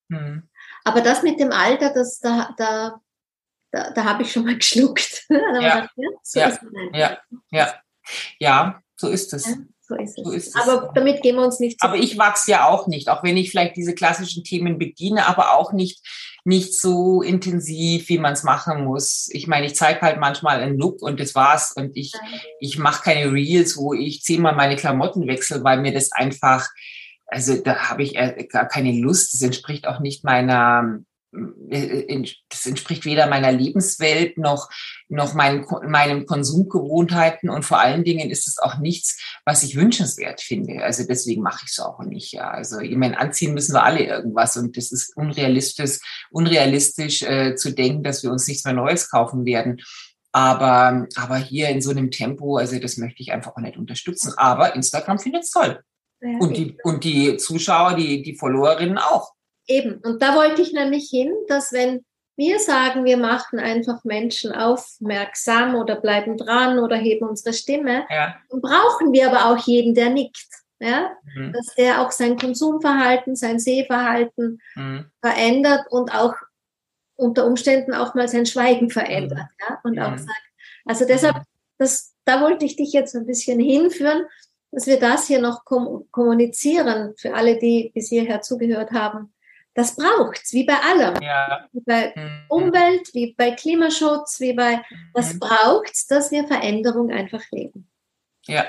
Mhm. 0.08 0.48
Aber 0.84 1.00
das 1.00 1.22
mit 1.22 1.40
dem 1.40 1.52
Alter, 1.52 1.92
das, 1.92 2.20
da, 2.20 2.54
da, 2.56 3.00
da, 3.70 3.90
da 3.90 4.04
habe 4.04 4.22
ich 4.22 4.32
schon 4.32 4.44
mal 4.44 4.56
geschluckt. 4.58 5.26
ja. 5.28 5.88
Ja. 6.92 7.18
ja, 7.50 7.74
ja, 8.38 8.82
so 8.96 9.08
ist 9.08 9.32
es. 9.32 9.56
So 9.86 9.96
ist 9.96 10.18
es. 10.18 10.24
So 10.24 10.32
ist 10.32 10.56
aber 10.56 10.84
es. 10.84 10.90
damit 10.94 11.22
gehen 11.22 11.36
wir 11.36 11.44
uns 11.44 11.60
nicht. 11.60 11.82
Aber 11.82 11.96
ich 11.96 12.16
wachse 12.16 12.52
ja 12.52 12.68
auch 12.68 12.86
nicht, 12.86 13.08
auch 13.08 13.22
wenn 13.22 13.36
ich 13.36 13.50
vielleicht 13.50 13.76
diese 13.76 13.94
klassischen 13.94 14.42
Themen 14.42 14.78
bediene, 14.78 15.26
aber 15.26 15.54
auch 15.54 15.72
nicht, 15.72 16.00
nicht 16.44 16.74
so 16.74 17.20
intensiv, 17.20 18.08
wie 18.08 18.18
man 18.18 18.32
es 18.32 18.44
machen 18.44 18.84
muss. 18.84 19.28
Ich 19.32 19.46
meine, 19.46 19.66
ich 19.66 19.74
zeige 19.74 20.00
halt 20.00 20.18
manchmal 20.18 20.60
einen 20.60 20.78
Look 20.78 21.02
und 21.02 21.20
das 21.20 21.34
war's. 21.34 21.72
Und 21.72 21.96
ich, 21.96 22.12
ich 22.60 22.78
mache 22.78 23.02
keine 23.02 23.30
Reels, 23.32 23.76
wo 23.76 23.92
ich 23.92 24.22
zehnmal 24.22 24.54
meine 24.54 24.76
Klamotten 24.76 25.26
wechsle, 25.26 25.62
weil 25.64 25.80
mir 25.80 25.92
das 25.92 26.12
einfach, 26.12 26.68
also 27.26 27.56
da 27.56 27.90
habe 27.90 28.02
ich 28.02 28.14
gar 28.48 28.66
keine 28.66 28.92
Lust. 28.92 29.34
Das 29.34 29.42
entspricht 29.42 29.86
auch 29.86 30.00
nicht 30.00 30.24
meiner 30.24 31.00
äh, 31.00 31.13
das 32.48 32.66
entspricht 32.66 33.04
weder 33.04 33.26
meiner 33.26 33.52
Lebenswelt 33.52 34.38
noch, 34.38 34.70
noch 35.08 35.34
meinen, 35.34 35.66
meinen 35.86 36.26
Konsumgewohnheiten 36.26 37.50
und 37.50 37.64
vor 37.64 37.80
allen 37.80 38.04
Dingen 38.04 38.30
ist 38.30 38.46
es 38.46 38.58
auch 38.58 38.78
nichts, 38.78 39.20
was 39.44 39.62
ich 39.62 39.76
wünschenswert 39.76 40.40
finde. 40.40 40.82
Also 40.82 41.04
deswegen 41.06 41.42
mache 41.42 41.62
ich 41.64 41.72
es 41.72 41.80
auch 41.80 42.00
nicht. 42.00 42.32
Ja. 42.32 42.50
Also 42.50 42.78
ich 42.80 42.96
meine, 42.96 43.18
anziehen 43.18 43.54
müssen 43.54 43.74
wir 43.74 43.82
alle 43.82 44.04
irgendwas 44.04 44.56
und 44.56 44.76
das 44.76 44.92
ist 44.92 45.16
unrealistisch, 45.16 45.98
unrealistisch 46.30 47.22
äh, 47.22 47.54
zu 47.56 47.72
denken, 47.72 48.02
dass 48.02 48.22
wir 48.22 48.30
uns 48.30 48.46
nichts 48.46 48.64
mehr 48.64 48.74
Neues 48.74 49.10
kaufen 49.10 49.44
werden. 49.44 49.80
Aber, 50.32 51.06
aber 51.14 51.36
hier 51.36 51.68
in 51.68 51.80
so 51.80 51.90
einem 51.90 52.10
Tempo, 52.10 52.56
also 52.56 52.78
das 52.78 52.96
möchte 52.96 53.22
ich 53.22 53.32
einfach 53.32 53.52
auch 53.52 53.60
nicht 53.60 53.76
unterstützen. 53.76 54.34
Aber 54.36 54.74
Instagram 54.74 55.18
findet 55.18 55.44
es 55.44 55.50
toll. 55.50 55.80
Ja, 56.20 56.38
und, 56.38 56.56
die, 56.56 56.76
und 56.82 57.04
die 57.04 57.36
Zuschauer, 57.36 57.94
die, 57.94 58.22
die 58.22 58.36
Followerinnen 58.36 58.98
auch. 58.98 59.34
Eben, 59.66 59.98
und 59.98 60.22
da 60.22 60.36
wollte 60.36 60.62
ich 60.62 60.72
nämlich 60.72 61.08
hin, 61.08 61.32
dass 61.48 61.72
wenn 61.72 62.04
wir 62.36 62.58
sagen, 62.58 63.04
wir 63.04 63.16
machen 63.16 63.58
einfach 63.58 64.04
Menschen 64.04 64.52
aufmerksam 64.52 65.74
oder 65.76 65.96
bleiben 65.96 66.36
dran 66.36 66.78
oder 66.78 66.96
heben 66.96 67.28
unsere 67.28 67.54
Stimme, 67.54 68.04
ja. 68.10 68.36
dann 68.50 68.60
brauchen 68.60 69.12
wir 69.12 69.30
aber 69.30 69.52
auch 69.52 69.66
jeden, 69.66 69.94
der 69.94 70.10
nickt. 70.10 70.48
Ja? 70.80 71.12
Mhm. 71.36 71.52
Dass 71.52 71.74
der 71.76 72.02
auch 72.02 72.10
sein 72.10 72.36
Konsumverhalten, 72.36 73.36
sein 73.36 73.60
Sehverhalten 73.60 74.60
mhm. 74.74 75.06
verändert 75.20 75.86
und 75.90 76.12
auch 76.12 76.34
unter 77.16 77.46
Umständen 77.46 77.94
auch 77.94 78.14
mal 78.14 78.28
sein 78.28 78.46
Schweigen 78.46 78.90
verändert. 78.90 79.38
Mhm. 79.38 79.66
Ja? 79.68 79.80
Und 79.84 79.98
auch 80.00 80.10
mhm. 80.10 80.18
sagt, 80.18 80.42
also 80.86 81.06
deshalb, 81.06 81.36
das, 81.78 82.14
da 82.24 82.40
wollte 82.40 82.64
ich 82.64 82.76
dich 82.76 82.92
jetzt 82.92 83.14
ein 83.14 83.26
bisschen 83.26 83.60
hinführen, 83.60 84.24
dass 84.72 84.88
wir 84.88 84.98
das 84.98 85.28
hier 85.28 85.40
noch 85.40 85.64
kommunizieren 85.64 87.14
für 87.16 87.34
alle, 87.34 87.58
die 87.60 87.92
bis 87.94 88.08
hierher 88.08 88.40
zugehört 88.40 88.90
haben 88.90 89.33
das 89.74 89.96
braucht's, 89.96 90.52
wie 90.52 90.64
bei 90.64 90.76
allem. 90.76 91.20
Ja. 91.22 91.66
Wie 91.72 91.82
bei 91.84 92.12
mhm. 92.14 92.44
Umwelt, 92.48 93.12
wie 93.12 93.34
bei 93.36 93.50
Klimaschutz, 93.50 94.40
wie 94.40 94.52
bei, 94.52 94.82
das 95.12 95.34
mhm. 95.34 95.40
braucht's, 95.40 96.06
dass 96.06 96.30
wir 96.30 96.46
Veränderung 96.46 97.10
einfach 97.10 97.42
leben. 97.50 97.88
Ja. 98.46 98.66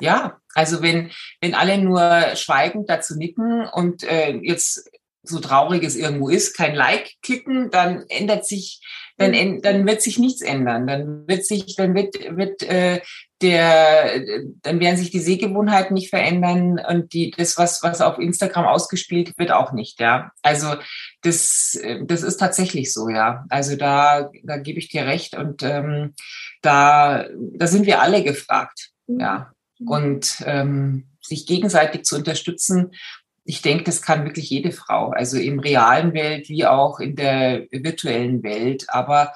Ja, 0.00 0.40
also 0.54 0.82
wenn, 0.82 1.12
wenn 1.40 1.54
alle 1.54 1.78
nur 1.78 2.34
schweigend 2.34 2.90
dazu 2.90 3.16
nicken 3.16 3.66
und 3.68 4.02
äh, 4.02 4.32
jetzt 4.42 4.90
so 5.22 5.38
traurig 5.38 5.84
es 5.84 5.94
irgendwo 5.94 6.28
ist, 6.28 6.56
kein 6.56 6.74
Like 6.74 7.12
klicken, 7.22 7.70
dann 7.70 8.04
ändert 8.08 8.46
sich 8.46 8.80
dann, 9.18 9.62
dann 9.62 9.86
wird 9.86 10.02
sich 10.02 10.18
nichts 10.18 10.42
ändern. 10.42 10.86
Dann 10.86 11.26
wird 11.26 11.44
sich, 11.44 11.74
dann 11.76 11.94
wird, 11.94 12.14
wird 12.36 12.62
äh, 12.62 13.00
der, 13.42 14.20
dann 14.62 14.80
werden 14.80 14.96
sich 14.96 15.10
die 15.10 15.20
Sehgewohnheiten 15.20 15.94
nicht 15.94 16.08
verändern 16.08 16.80
und 16.88 17.12
die, 17.12 17.30
das, 17.30 17.58
was, 17.58 17.82
was 17.82 18.00
auf 18.00 18.18
Instagram 18.18 18.64
ausgespielt 18.64 19.36
wird, 19.36 19.50
auch 19.50 19.72
nicht, 19.72 20.00
ja. 20.00 20.30
Also 20.42 20.74
das, 21.22 21.78
das 22.04 22.22
ist 22.22 22.38
tatsächlich 22.38 22.92
so, 22.92 23.08
ja. 23.08 23.44
Also 23.50 23.76
da, 23.76 24.30
da 24.42 24.56
gebe 24.56 24.78
ich 24.78 24.88
dir 24.88 25.06
recht 25.06 25.36
und 25.36 25.62
ähm, 25.62 26.14
da, 26.62 27.26
da 27.36 27.66
sind 27.66 27.86
wir 27.86 28.00
alle 28.00 28.22
gefragt, 28.22 28.90
mhm. 29.06 29.20
ja. 29.20 29.52
Und 29.86 30.42
ähm, 30.46 31.08
sich 31.20 31.46
gegenseitig 31.46 32.04
zu 32.04 32.16
unterstützen 32.16 32.92
ich 33.46 33.62
denke, 33.62 33.84
das 33.84 34.02
kann 34.02 34.24
wirklich 34.24 34.50
jede 34.50 34.72
Frau, 34.72 35.10
also 35.10 35.38
im 35.38 35.60
realen 35.60 36.12
Welt 36.14 36.48
wie 36.48 36.66
auch 36.66 36.98
in 36.98 37.14
der 37.14 37.66
virtuellen 37.70 38.42
Welt. 38.42 38.86
Aber 38.88 39.32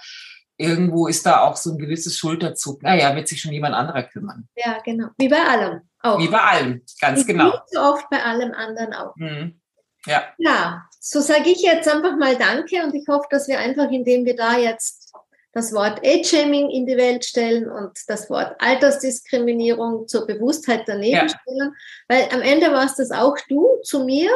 irgendwo 0.61 1.07
ist 1.07 1.25
da 1.27 1.41
auch 1.41 1.57
so 1.57 1.73
ein 1.73 1.79
gewisses 1.79 2.19
Schulterzug. 2.19 2.83
Naja, 2.83 3.15
wird 3.17 3.29
sich 3.29 3.41
schon 3.41 3.53
jemand 3.53 3.75
anderer 3.75 4.03
kümmern. 4.03 4.49
Ja, 4.55 4.79
genau. 4.85 5.09
Wie 5.19 5.29
bei 5.29 5.43
allem 5.43 5.81
auch. 6.03 6.19
Wie 6.19 6.29
bei 6.29 6.41
allem, 6.41 6.83
ganz 7.01 7.21
Wie 7.21 7.33
genau. 7.33 7.53
So 7.67 7.81
oft 7.81 8.09
bei 8.11 8.23
allem 8.23 8.53
anderen 8.53 8.95
auch. 8.95 9.15
Mhm. 9.17 9.61
Ja. 10.07 10.25
Ja, 10.39 10.85
so 10.99 11.21
sage 11.21 11.51
ich 11.51 11.63
jetzt 11.63 11.89
einfach 11.89 12.17
mal 12.17 12.37
Danke 12.37 12.83
und 12.83 12.95
ich 12.95 13.07
hoffe, 13.09 13.27
dass 13.31 13.49
wir 13.49 13.59
einfach, 13.59 13.91
indem 13.91 14.25
wir 14.25 14.37
da 14.37 14.57
jetzt 14.57 15.13
das 15.53 15.73
Wort 15.73 16.01
Age-Shaming 16.05 16.71
in 16.71 16.87
die 16.87 16.97
Welt 16.97 17.25
stellen 17.25 17.69
und 17.69 17.99
das 18.07 18.31
Wort 18.31 18.55
Altersdiskriminierung 18.61 20.07
zur 20.07 20.27
Bewusstheit 20.27 20.85
daneben 20.87 21.17
ja. 21.17 21.29
stellen, 21.29 21.75
weil 22.09 22.29
am 22.33 22.41
Ende 22.41 22.73
war 22.73 22.85
es 22.85 22.95
das 22.97 23.11
auch 23.11 23.37
du 23.49 23.67
zu 23.83 24.05
mir, 24.05 24.31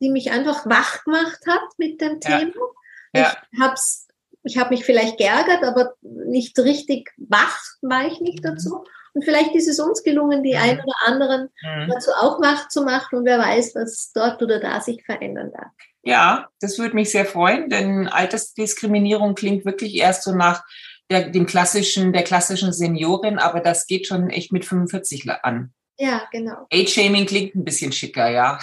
die 0.00 0.10
mich 0.10 0.30
einfach 0.30 0.66
wach 0.66 1.04
gemacht 1.04 1.40
hat 1.46 1.62
mit 1.78 2.00
dem 2.00 2.20
Thema. 2.20 2.52
Ja. 3.14 3.36
Ich 3.50 3.60
habe 3.60 3.76
ich 4.42 4.58
hab 4.58 4.70
mich 4.70 4.84
vielleicht 4.84 5.18
geärgert, 5.18 5.62
aber 5.62 5.94
nicht 6.02 6.58
richtig 6.58 7.10
wach 7.16 7.58
war 7.82 8.06
ich 8.06 8.20
nicht 8.20 8.42
mhm. 8.42 8.48
dazu. 8.48 8.84
Und 9.14 9.24
vielleicht 9.24 9.54
ist 9.54 9.68
es 9.68 9.80
uns 9.80 10.02
gelungen, 10.02 10.42
die 10.42 10.54
mhm. 10.54 10.60
ein 10.60 10.80
oder 10.80 10.94
anderen 11.06 11.48
mhm. 11.62 11.90
dazu 11.90 12.10
auch 12.12 12.40
wach 12.40 12.68
zu 12.68 12.82
machen 12.82 13.18
und 13.18 13.24
wer 13.24 13.38
weiß, 13.38 13.74
was 13.74 14.12
dort 14.14 14.42
oder 14.42 14.60
da 14.60 14.80
sich 14.80 15.04
verändern 15.04 15.50
darf. 15.52 15.72
Ja, 16.02 16.48
das 16.60 16.78
würde 16.78 16.94
mich 16.94 17.10
sehr 17.10 17.26
freuen, 17.26 17.68
denn 17.68 18.08
Altersdiskriminierung 18.08 19.34
klingt 19.34 19.64
wirklich 19.64 19.96
erst 19.96 20.22
so 20.22 20.32
nach 20.32 20.64
der, 21.10 21.30
dem 21.30 21.46
klassischen, 21.46 22.12
der 22.12 22.22
klassischen 22.22 22.72
Seniorin, 22.72 23.38
aber 23.38 23.60
das 23.60 23.86
geht 23.86 24.06
schon 24.06 24.30
echt 24.30 24.52
mit 24.52 24.64
45 24.64 25.28
an. 25.42 25.72
Ja, 25.98 26.28
genau. 26.30 26.66
Age-Shaming 26.72 27.26
klingt 27.26 27.54
ein 27.56 27.64
bisschen 27.64 27.92
schicker, 27.92 28.30
ja. 28.30 28.58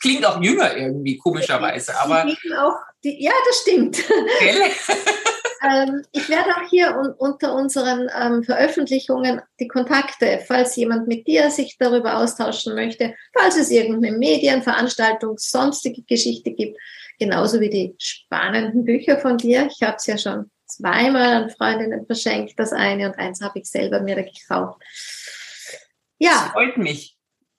Klingt 0.00 0.24
auch 0.24 0.40
jünger 0.42 0.76
irgendwie, 0.76 1.18
komischerweise, 1.18 1.98
aber. 2.00 2.26
Auch 2.58 2.76
die, 3.04 3.22
ja, 3.22 3.32
das 3.46 3.60
stimmt. 3.60 3.98
ähm, 5.62 6.02
ich 6.12 6.28
werde 6.28 6.50
auch 6.50 6.68
hier 6.68 6.96
un 6.96 7.12
unter 7.18 7.54
unseren 7.54 8.08
ähm, 8.18 8.42
Veröffentlichungen 8.42 9.40
die 9.60 9.68
Kontakte, 9.68 10.42
falls 10.46 10.76
jemand 10.76 11.08
mit 11.08 11.26
dir 11.26 11.50
sich 11.50 11.76
darüber 11.78 12.18
austauschen 12.18 12.74
möchte, 12.74 13.14
falls 13.36 13.56
es 13.56 13.70
irgendeine 13.70 14.16
Medienveranstaltung, 14.16 15.38
sonstige 15.38 16.02
Geschichte 16.02 16.52
gibt, 16.52 16.78
genauso 17.18 17.60
wie 17.60 17.70
die 17.70 17.94
spannenden 17.98 18.84
Bücher 18.84 19.18
von 19.18 19.38
dir. 19.38 19.68
Ich 19.70 19.82
habe 19.82 19.96
es 19.96 20.06
ja 20.06 20.18
schon 20.18 20.50
zweimal 20.66 21.44
an 21.44 21.50
Freundinnen 21.50 22.06
verschenkt, 22.06 22.58
das 22.58 22.72
eine 22.72 23.06
und 23.06 23.18
eins 23.18 23.40
habe 23.40 23.58
ich 23.58 23.66
selber 23.66 24.00
mir 24.00 24.16
gekauft. 24.16 24.82
Ja. 26.18 26.30
Das 26.30 26.52
freut 26.52 26.76
mich. 26.76 27.15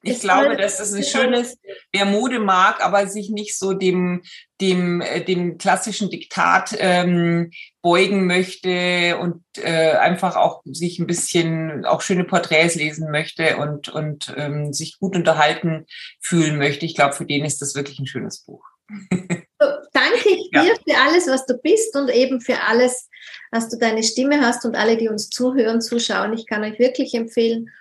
Ich 0.08 0.20
glaube, 0.20 0.58
dass 0.58 0.78
das 0.78 0.94
ein 0.94 1.04
schönes, 1.04 1.58
wer 1.92 2.06
Mode 2.06 2.40
mag, 2.40 2.84
aber 2.84 3.08
sich 3.08 3.30
nicht 3.30 3.58
so 3.58 3.74
dem, 3.74 4.22
dem, 4.62 5.02
äh, 5.02 5.24
dem 5.24 5.58
klassischen 5.58 6.10
Diktat 6.10 6.76
ähm, 6.80 7.52
beugen 7.82 8.26
möchte 8.26 9.18
und 9.18 9.44
äh, 9.58 9.92
einfach 9.92 10.36
auch 10.36 10.62
sich 10.66 11.00
ein 11.00 11.08
bisschen 11.08 11.86
auch 11.86 12.02
schöne 12.02 12.24
Porträts 12.24 12.76
lesen 12.76 13.12
möchte 13.12 13.58
und, 13.58 13.90
und 13.90 14.34
ähm, 14.38 14.74
sich 14.74 15.00
gut 15.00 15.16
unterhalten 15.16 15.86
fühlen 16.20 16.58
möchte. 16.58 16.86
Ich 16.86 16.96
glaube, 16.96 17.14
für 17.14 17.26
den 17.26 17.46
ist 17.46 17.62
das 17.62 17.76
wirklich 17.76 18.00
ein 18.00 18.08
schönes 18.08 18.40
Buch. 18.40 18.64
So, 18.90 19.68
danke 19.92 20.30
ich 20.30 20.52
dir 20.52 20.64
ja. 20.64 20.74
für 20.88 21.02
alles, 21.02 21.28
was 21.28 21.46
du 21.46 21.58
bist 21.58 21.96
und 21.96 22.10
eben 22.10 22.42
für 22.42 22.62
alles, 22.62 23.10
dass 23.52 23.70
du 23.70 23.78
deine 23.78 24.04
Stimme 24.04 24.42
hast 24.42 24.66
und 24.66 24.76
alle, 24.76 24.98
die 24.98 25.10
uns 25.10 25.30
zuhören, 25.30 25.82
zuschauen. 25.82 26.34
Ich 26.34 26.46
kann 26.46 26.64
euch 26.64 26.78
wirklich 26.78 27.14
empfehlen, 27.16 27.72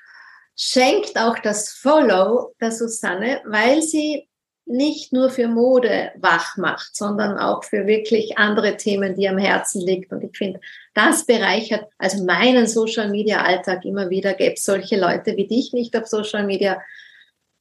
schenkt 0.56 1.18
auch 1.18 1.38
das 1.38 1.70
Follow 1.70 2.54
der 2.60 2.72
Susanne, 2.72 3.42
weil 3.44 3.82
sie 3.82 4.28
nicht 4.66 5.12
nur 5.12 5.30
für 5.30 5.46
Mode 5.46 6.10
wach 6.16 6.56
macht, 6.56 6.96
sondern 6.96 7.38
auch 7.38 7.62
für 7.62 7.86
wirklich 7.86 8.36
andere 8.36 8.76
Themen, 8.76 9.14
die 9.14 9.28
am 9.28 9.38
Herzen 9.38 9.80
liegt. 9.80 10.10
Und 10.12 10.24
ich 10.24 10.36
finde, 10.36 10.60
das 10.92 11.24
bereichert 11.24 11.88
also 11.98 12.24
meinen 12.24 12.66
Social 12.66 13.08
Media 13.08 13.42
Alltag 13.42 13.84
immer 13.84 14.10
wieder. 14.10 14.34
Gäbe 14.34 14.54
es 14.54 14.64
solche 14.64 14.98
Leute 14.98 15.36
wie 15.36 15.46
dich 15.46 15.72
nicht 15.72 15.96
auf 15.96 16.06
Social 16.06 16.44
Media, 16.44 16.82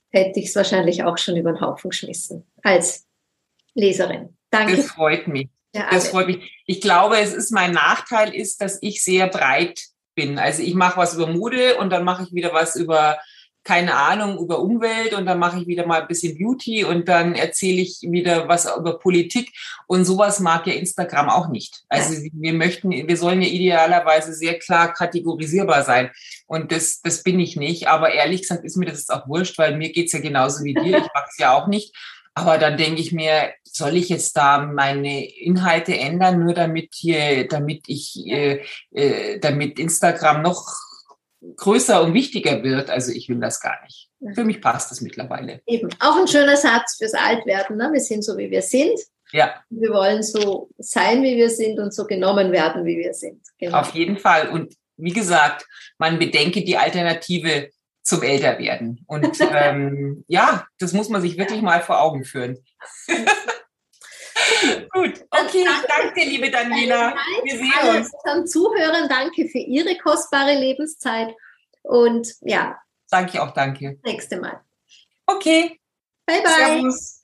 hätte 0.10 0.40
ich 0.40 0.48
es 0.48 0.56
wahrscheinlich 0.56 1.04
auch 1.04 1.20
schon 1.20 1.38
über 1.38 1.52
den 1.52 1.62
Haufen 1.62 1.92
geschmissen 1.92 2.48
als 2.64 3.06
Leserin. 3.76 4.36
Danke. 4.50 4.78
Das 4.78 4.88
freut 4.88 5.28
mich. 5.28 5.50
Das 5.74 6.08
freut 6.08 6.28
mich. 6.28 6.64
Ich 6.66 6.80
glaube, 6.80 7.20
es 7.20 7.34
ist 7.34 7.52
mein 7.52 7.72
Nachteil 7.72 8.34
ist, 8.34 8.62
dass 8.62 8.80
ich 8.82 9.04
sehr 9.04 9.28
breit 9.28 9.82
bin. 10.16 10.40
Also 10.40 10.64
ich 10.64 10.74
mache 10.74 10.98
was 10.98 11.14
über 11.14 11.28
Mode 11.28 11.78
und 11.78 11.92
dann 11.92 12.04
mache 12.04 12.24
ich 12.24 12.34
wieder 12.34 12.54
was 12.54 12.76
über 12.76 13.18
keine 13.66 13.96
Ahnung 13.96 14.38
über 14.38 14.60
Umwelt 14.60 15.14
und 15.16 15.26
dann 15.26 15.40
mache 15.40 15.60
ich 15.60 15.68
wieder 15.68 15.88
mal 15.88 16.02
ein 16.02 16.08
bisschen 16.08 16.38
Beauty 16.38 16.86
und 16.86 17.10
dann 17.10 17.34
erzähle 17.34 17.82
ich 17.82 17.98
wieder 18.04 18.48
was 18.48 18.68
über 18.78 19.00
Politik 19.00 19.52
und 19.88 20.06
sowas 20.06 20.40
mag 20.40 20.68
ja 20.68 20.74
Instagram 20.74 21.30
auch 21.30 21.50
nicht. 21.50 21.84
Also 21.90 22.14
wir 22.32 22.54
möchten, 22.54 22.92
wir 22.92 23.18
sollen 23.18 23.42
ja 23.42 23.50
idealerweise 23.50 24.34
sehr 24.36 24.60
klar 24.60 24.94
kategorisierbar 24.94 25.82
sein 25.82 26.12
und 26.46 26.72
das, 26.72 27.02
das 27.02 27.24
bin 27.24 27.40
ich 27.40 27.56
nicht. 27.56 27.88
Aber 27.88 28.14
ehrlich 28.14 28.42
gesagt 28.42 28.64
ist 28.64 28.78
mir 28.78 28.86
das 28.86 29.10
auch 29.10 29.28
wurscht, 29.28 29.58
weil 29.58 29.76
mir 29.76 29.92
geht's 29.92 30.14
ja 30.14 30.20
genauso 30.20 30.64
wie 30.64 30.76
dir. 30.76 31.00
Ich 31.00 31.14
mag 31.14 31.26
es 31.28 31.40
ja 31.40 31.54
auch 31.54 31.66
nicht. 31.66 31.96
Aber 32.36 32.58
dann 32.58 32.78
denke 32.78 33.02
ich 33.02 33.14
mir, 33.14 33.54
soll 33.64 33.96
ich 33.96 34.10
jetzt 34.10 34.36
da 34.36 34.60
meine 34.60 35.26
Inhalte 35.26 35.98
ändern, 35.98 36.44
nur 36.44 36.54
damit 36.54 36.94
hier, 36.94 37.48
damit 37.48 37.84
ich, 37.88 38.28
äh, 38.28 38.62
äh, 38.92 39.40
damit 39.40 39.80
Instagram 39.80 40.42
noch 40.42 40.68
größer 41.56 42.04
und 42.04 42.14
wichtiger 42.14 42.62
wird? 42.62 42.90
Also 42.90 43.14
ich 43.14 43.30
will 43.30 43.40
das 43.40 43.62
gar 43.62 43.82
nicht. 43.84 44.10
Für 44.34 44.44
mich 44.44 44.62
passt 44.62 44.92
das 44.92 45.00
mittlerweile. 45.00 45.62
Eben. 45.66 45.90
Auch 46.00 46.18
ein 46.18 46.28
schöner 46.28 46.58
Satz 46.58 46.98
fürs 46.98 47.14
Altwerden. 47.14 47.78
Ne? 47.78 47.90
Wir 47.94 48.02
sind 48.02 48.24
so, 48.24 48.38
wie 48.38 48.52
wir 48.52 48.62
sind. 48.62 49.00
Ja. 49.32 49.64
Wir 49.70 49.90
wollen 49.92 50.22
so 50.22 50.70
sein, 50.78 51.24
wie 51.24 51.38
wir 51.38 51.50
sind 51.50 51.80
und 51.80 51.94
so 51.94 52.06
genommen 52.06 52.52
werden, 52.52 52.86
wie 52.86 52.98
wir 52.98 53.14
sind. 53.14 53.42
Genau. 53.58 53.80
Auf 53.80 53.94
jeden 53.94 54.18
Fall. 54.18 54.50
Und 54.50 54.76
wie 54.98 55.14
gesagt, 55.14 55.66
man 55.98 56.20
bedenke 56.20 56.64
die 56.64 56.78
Alternative 56.78 57.70
zum 58.06 58.24
Älterwerden. 58.24 59.04
Und 59.08 59.38
ähm, 59.52 60.24
ja, 60.28 60.66
das 60.80 60.94
muss 60.94 61.10
man 61.10 61.22
sich 61.22 61.38
wirklich 61.38 61.62
mal 61.62 61.82
vor 61.82 62.02
Augen 62.02 62.24
führen. 62.24 62.58
Gut, 64.94 65.26
okay, 65.32 65.66
danke, 65.88 66.22
liebe 66.22 66.50
Daniela. 66.50 67.16
Wir 67.44 67.58
sehen 67.58 67.98
uns. 67.98 68.12
Unseren 68.14 68.48
Zuhörern 68.48 69.10
danke 69.10 69.50
für 69.50 69.58
Ihre 69.58 69.98
kostbare 69.98 70.54
Lebenszeit 70.54 71.34
und 71.82 72.34
ja. 72.42 72.78
Sage 73.08 73.32
ich 73.34 73.40
auch 73.40 73.52
danke. 73.52 74.00
Nächste 74.04 74.40
Mal. 74.40 74.62
Okay. 75.26 75.80
Bye, 76.26 76.42
bye. 76.42 76.54
Servus. 76.54 77.15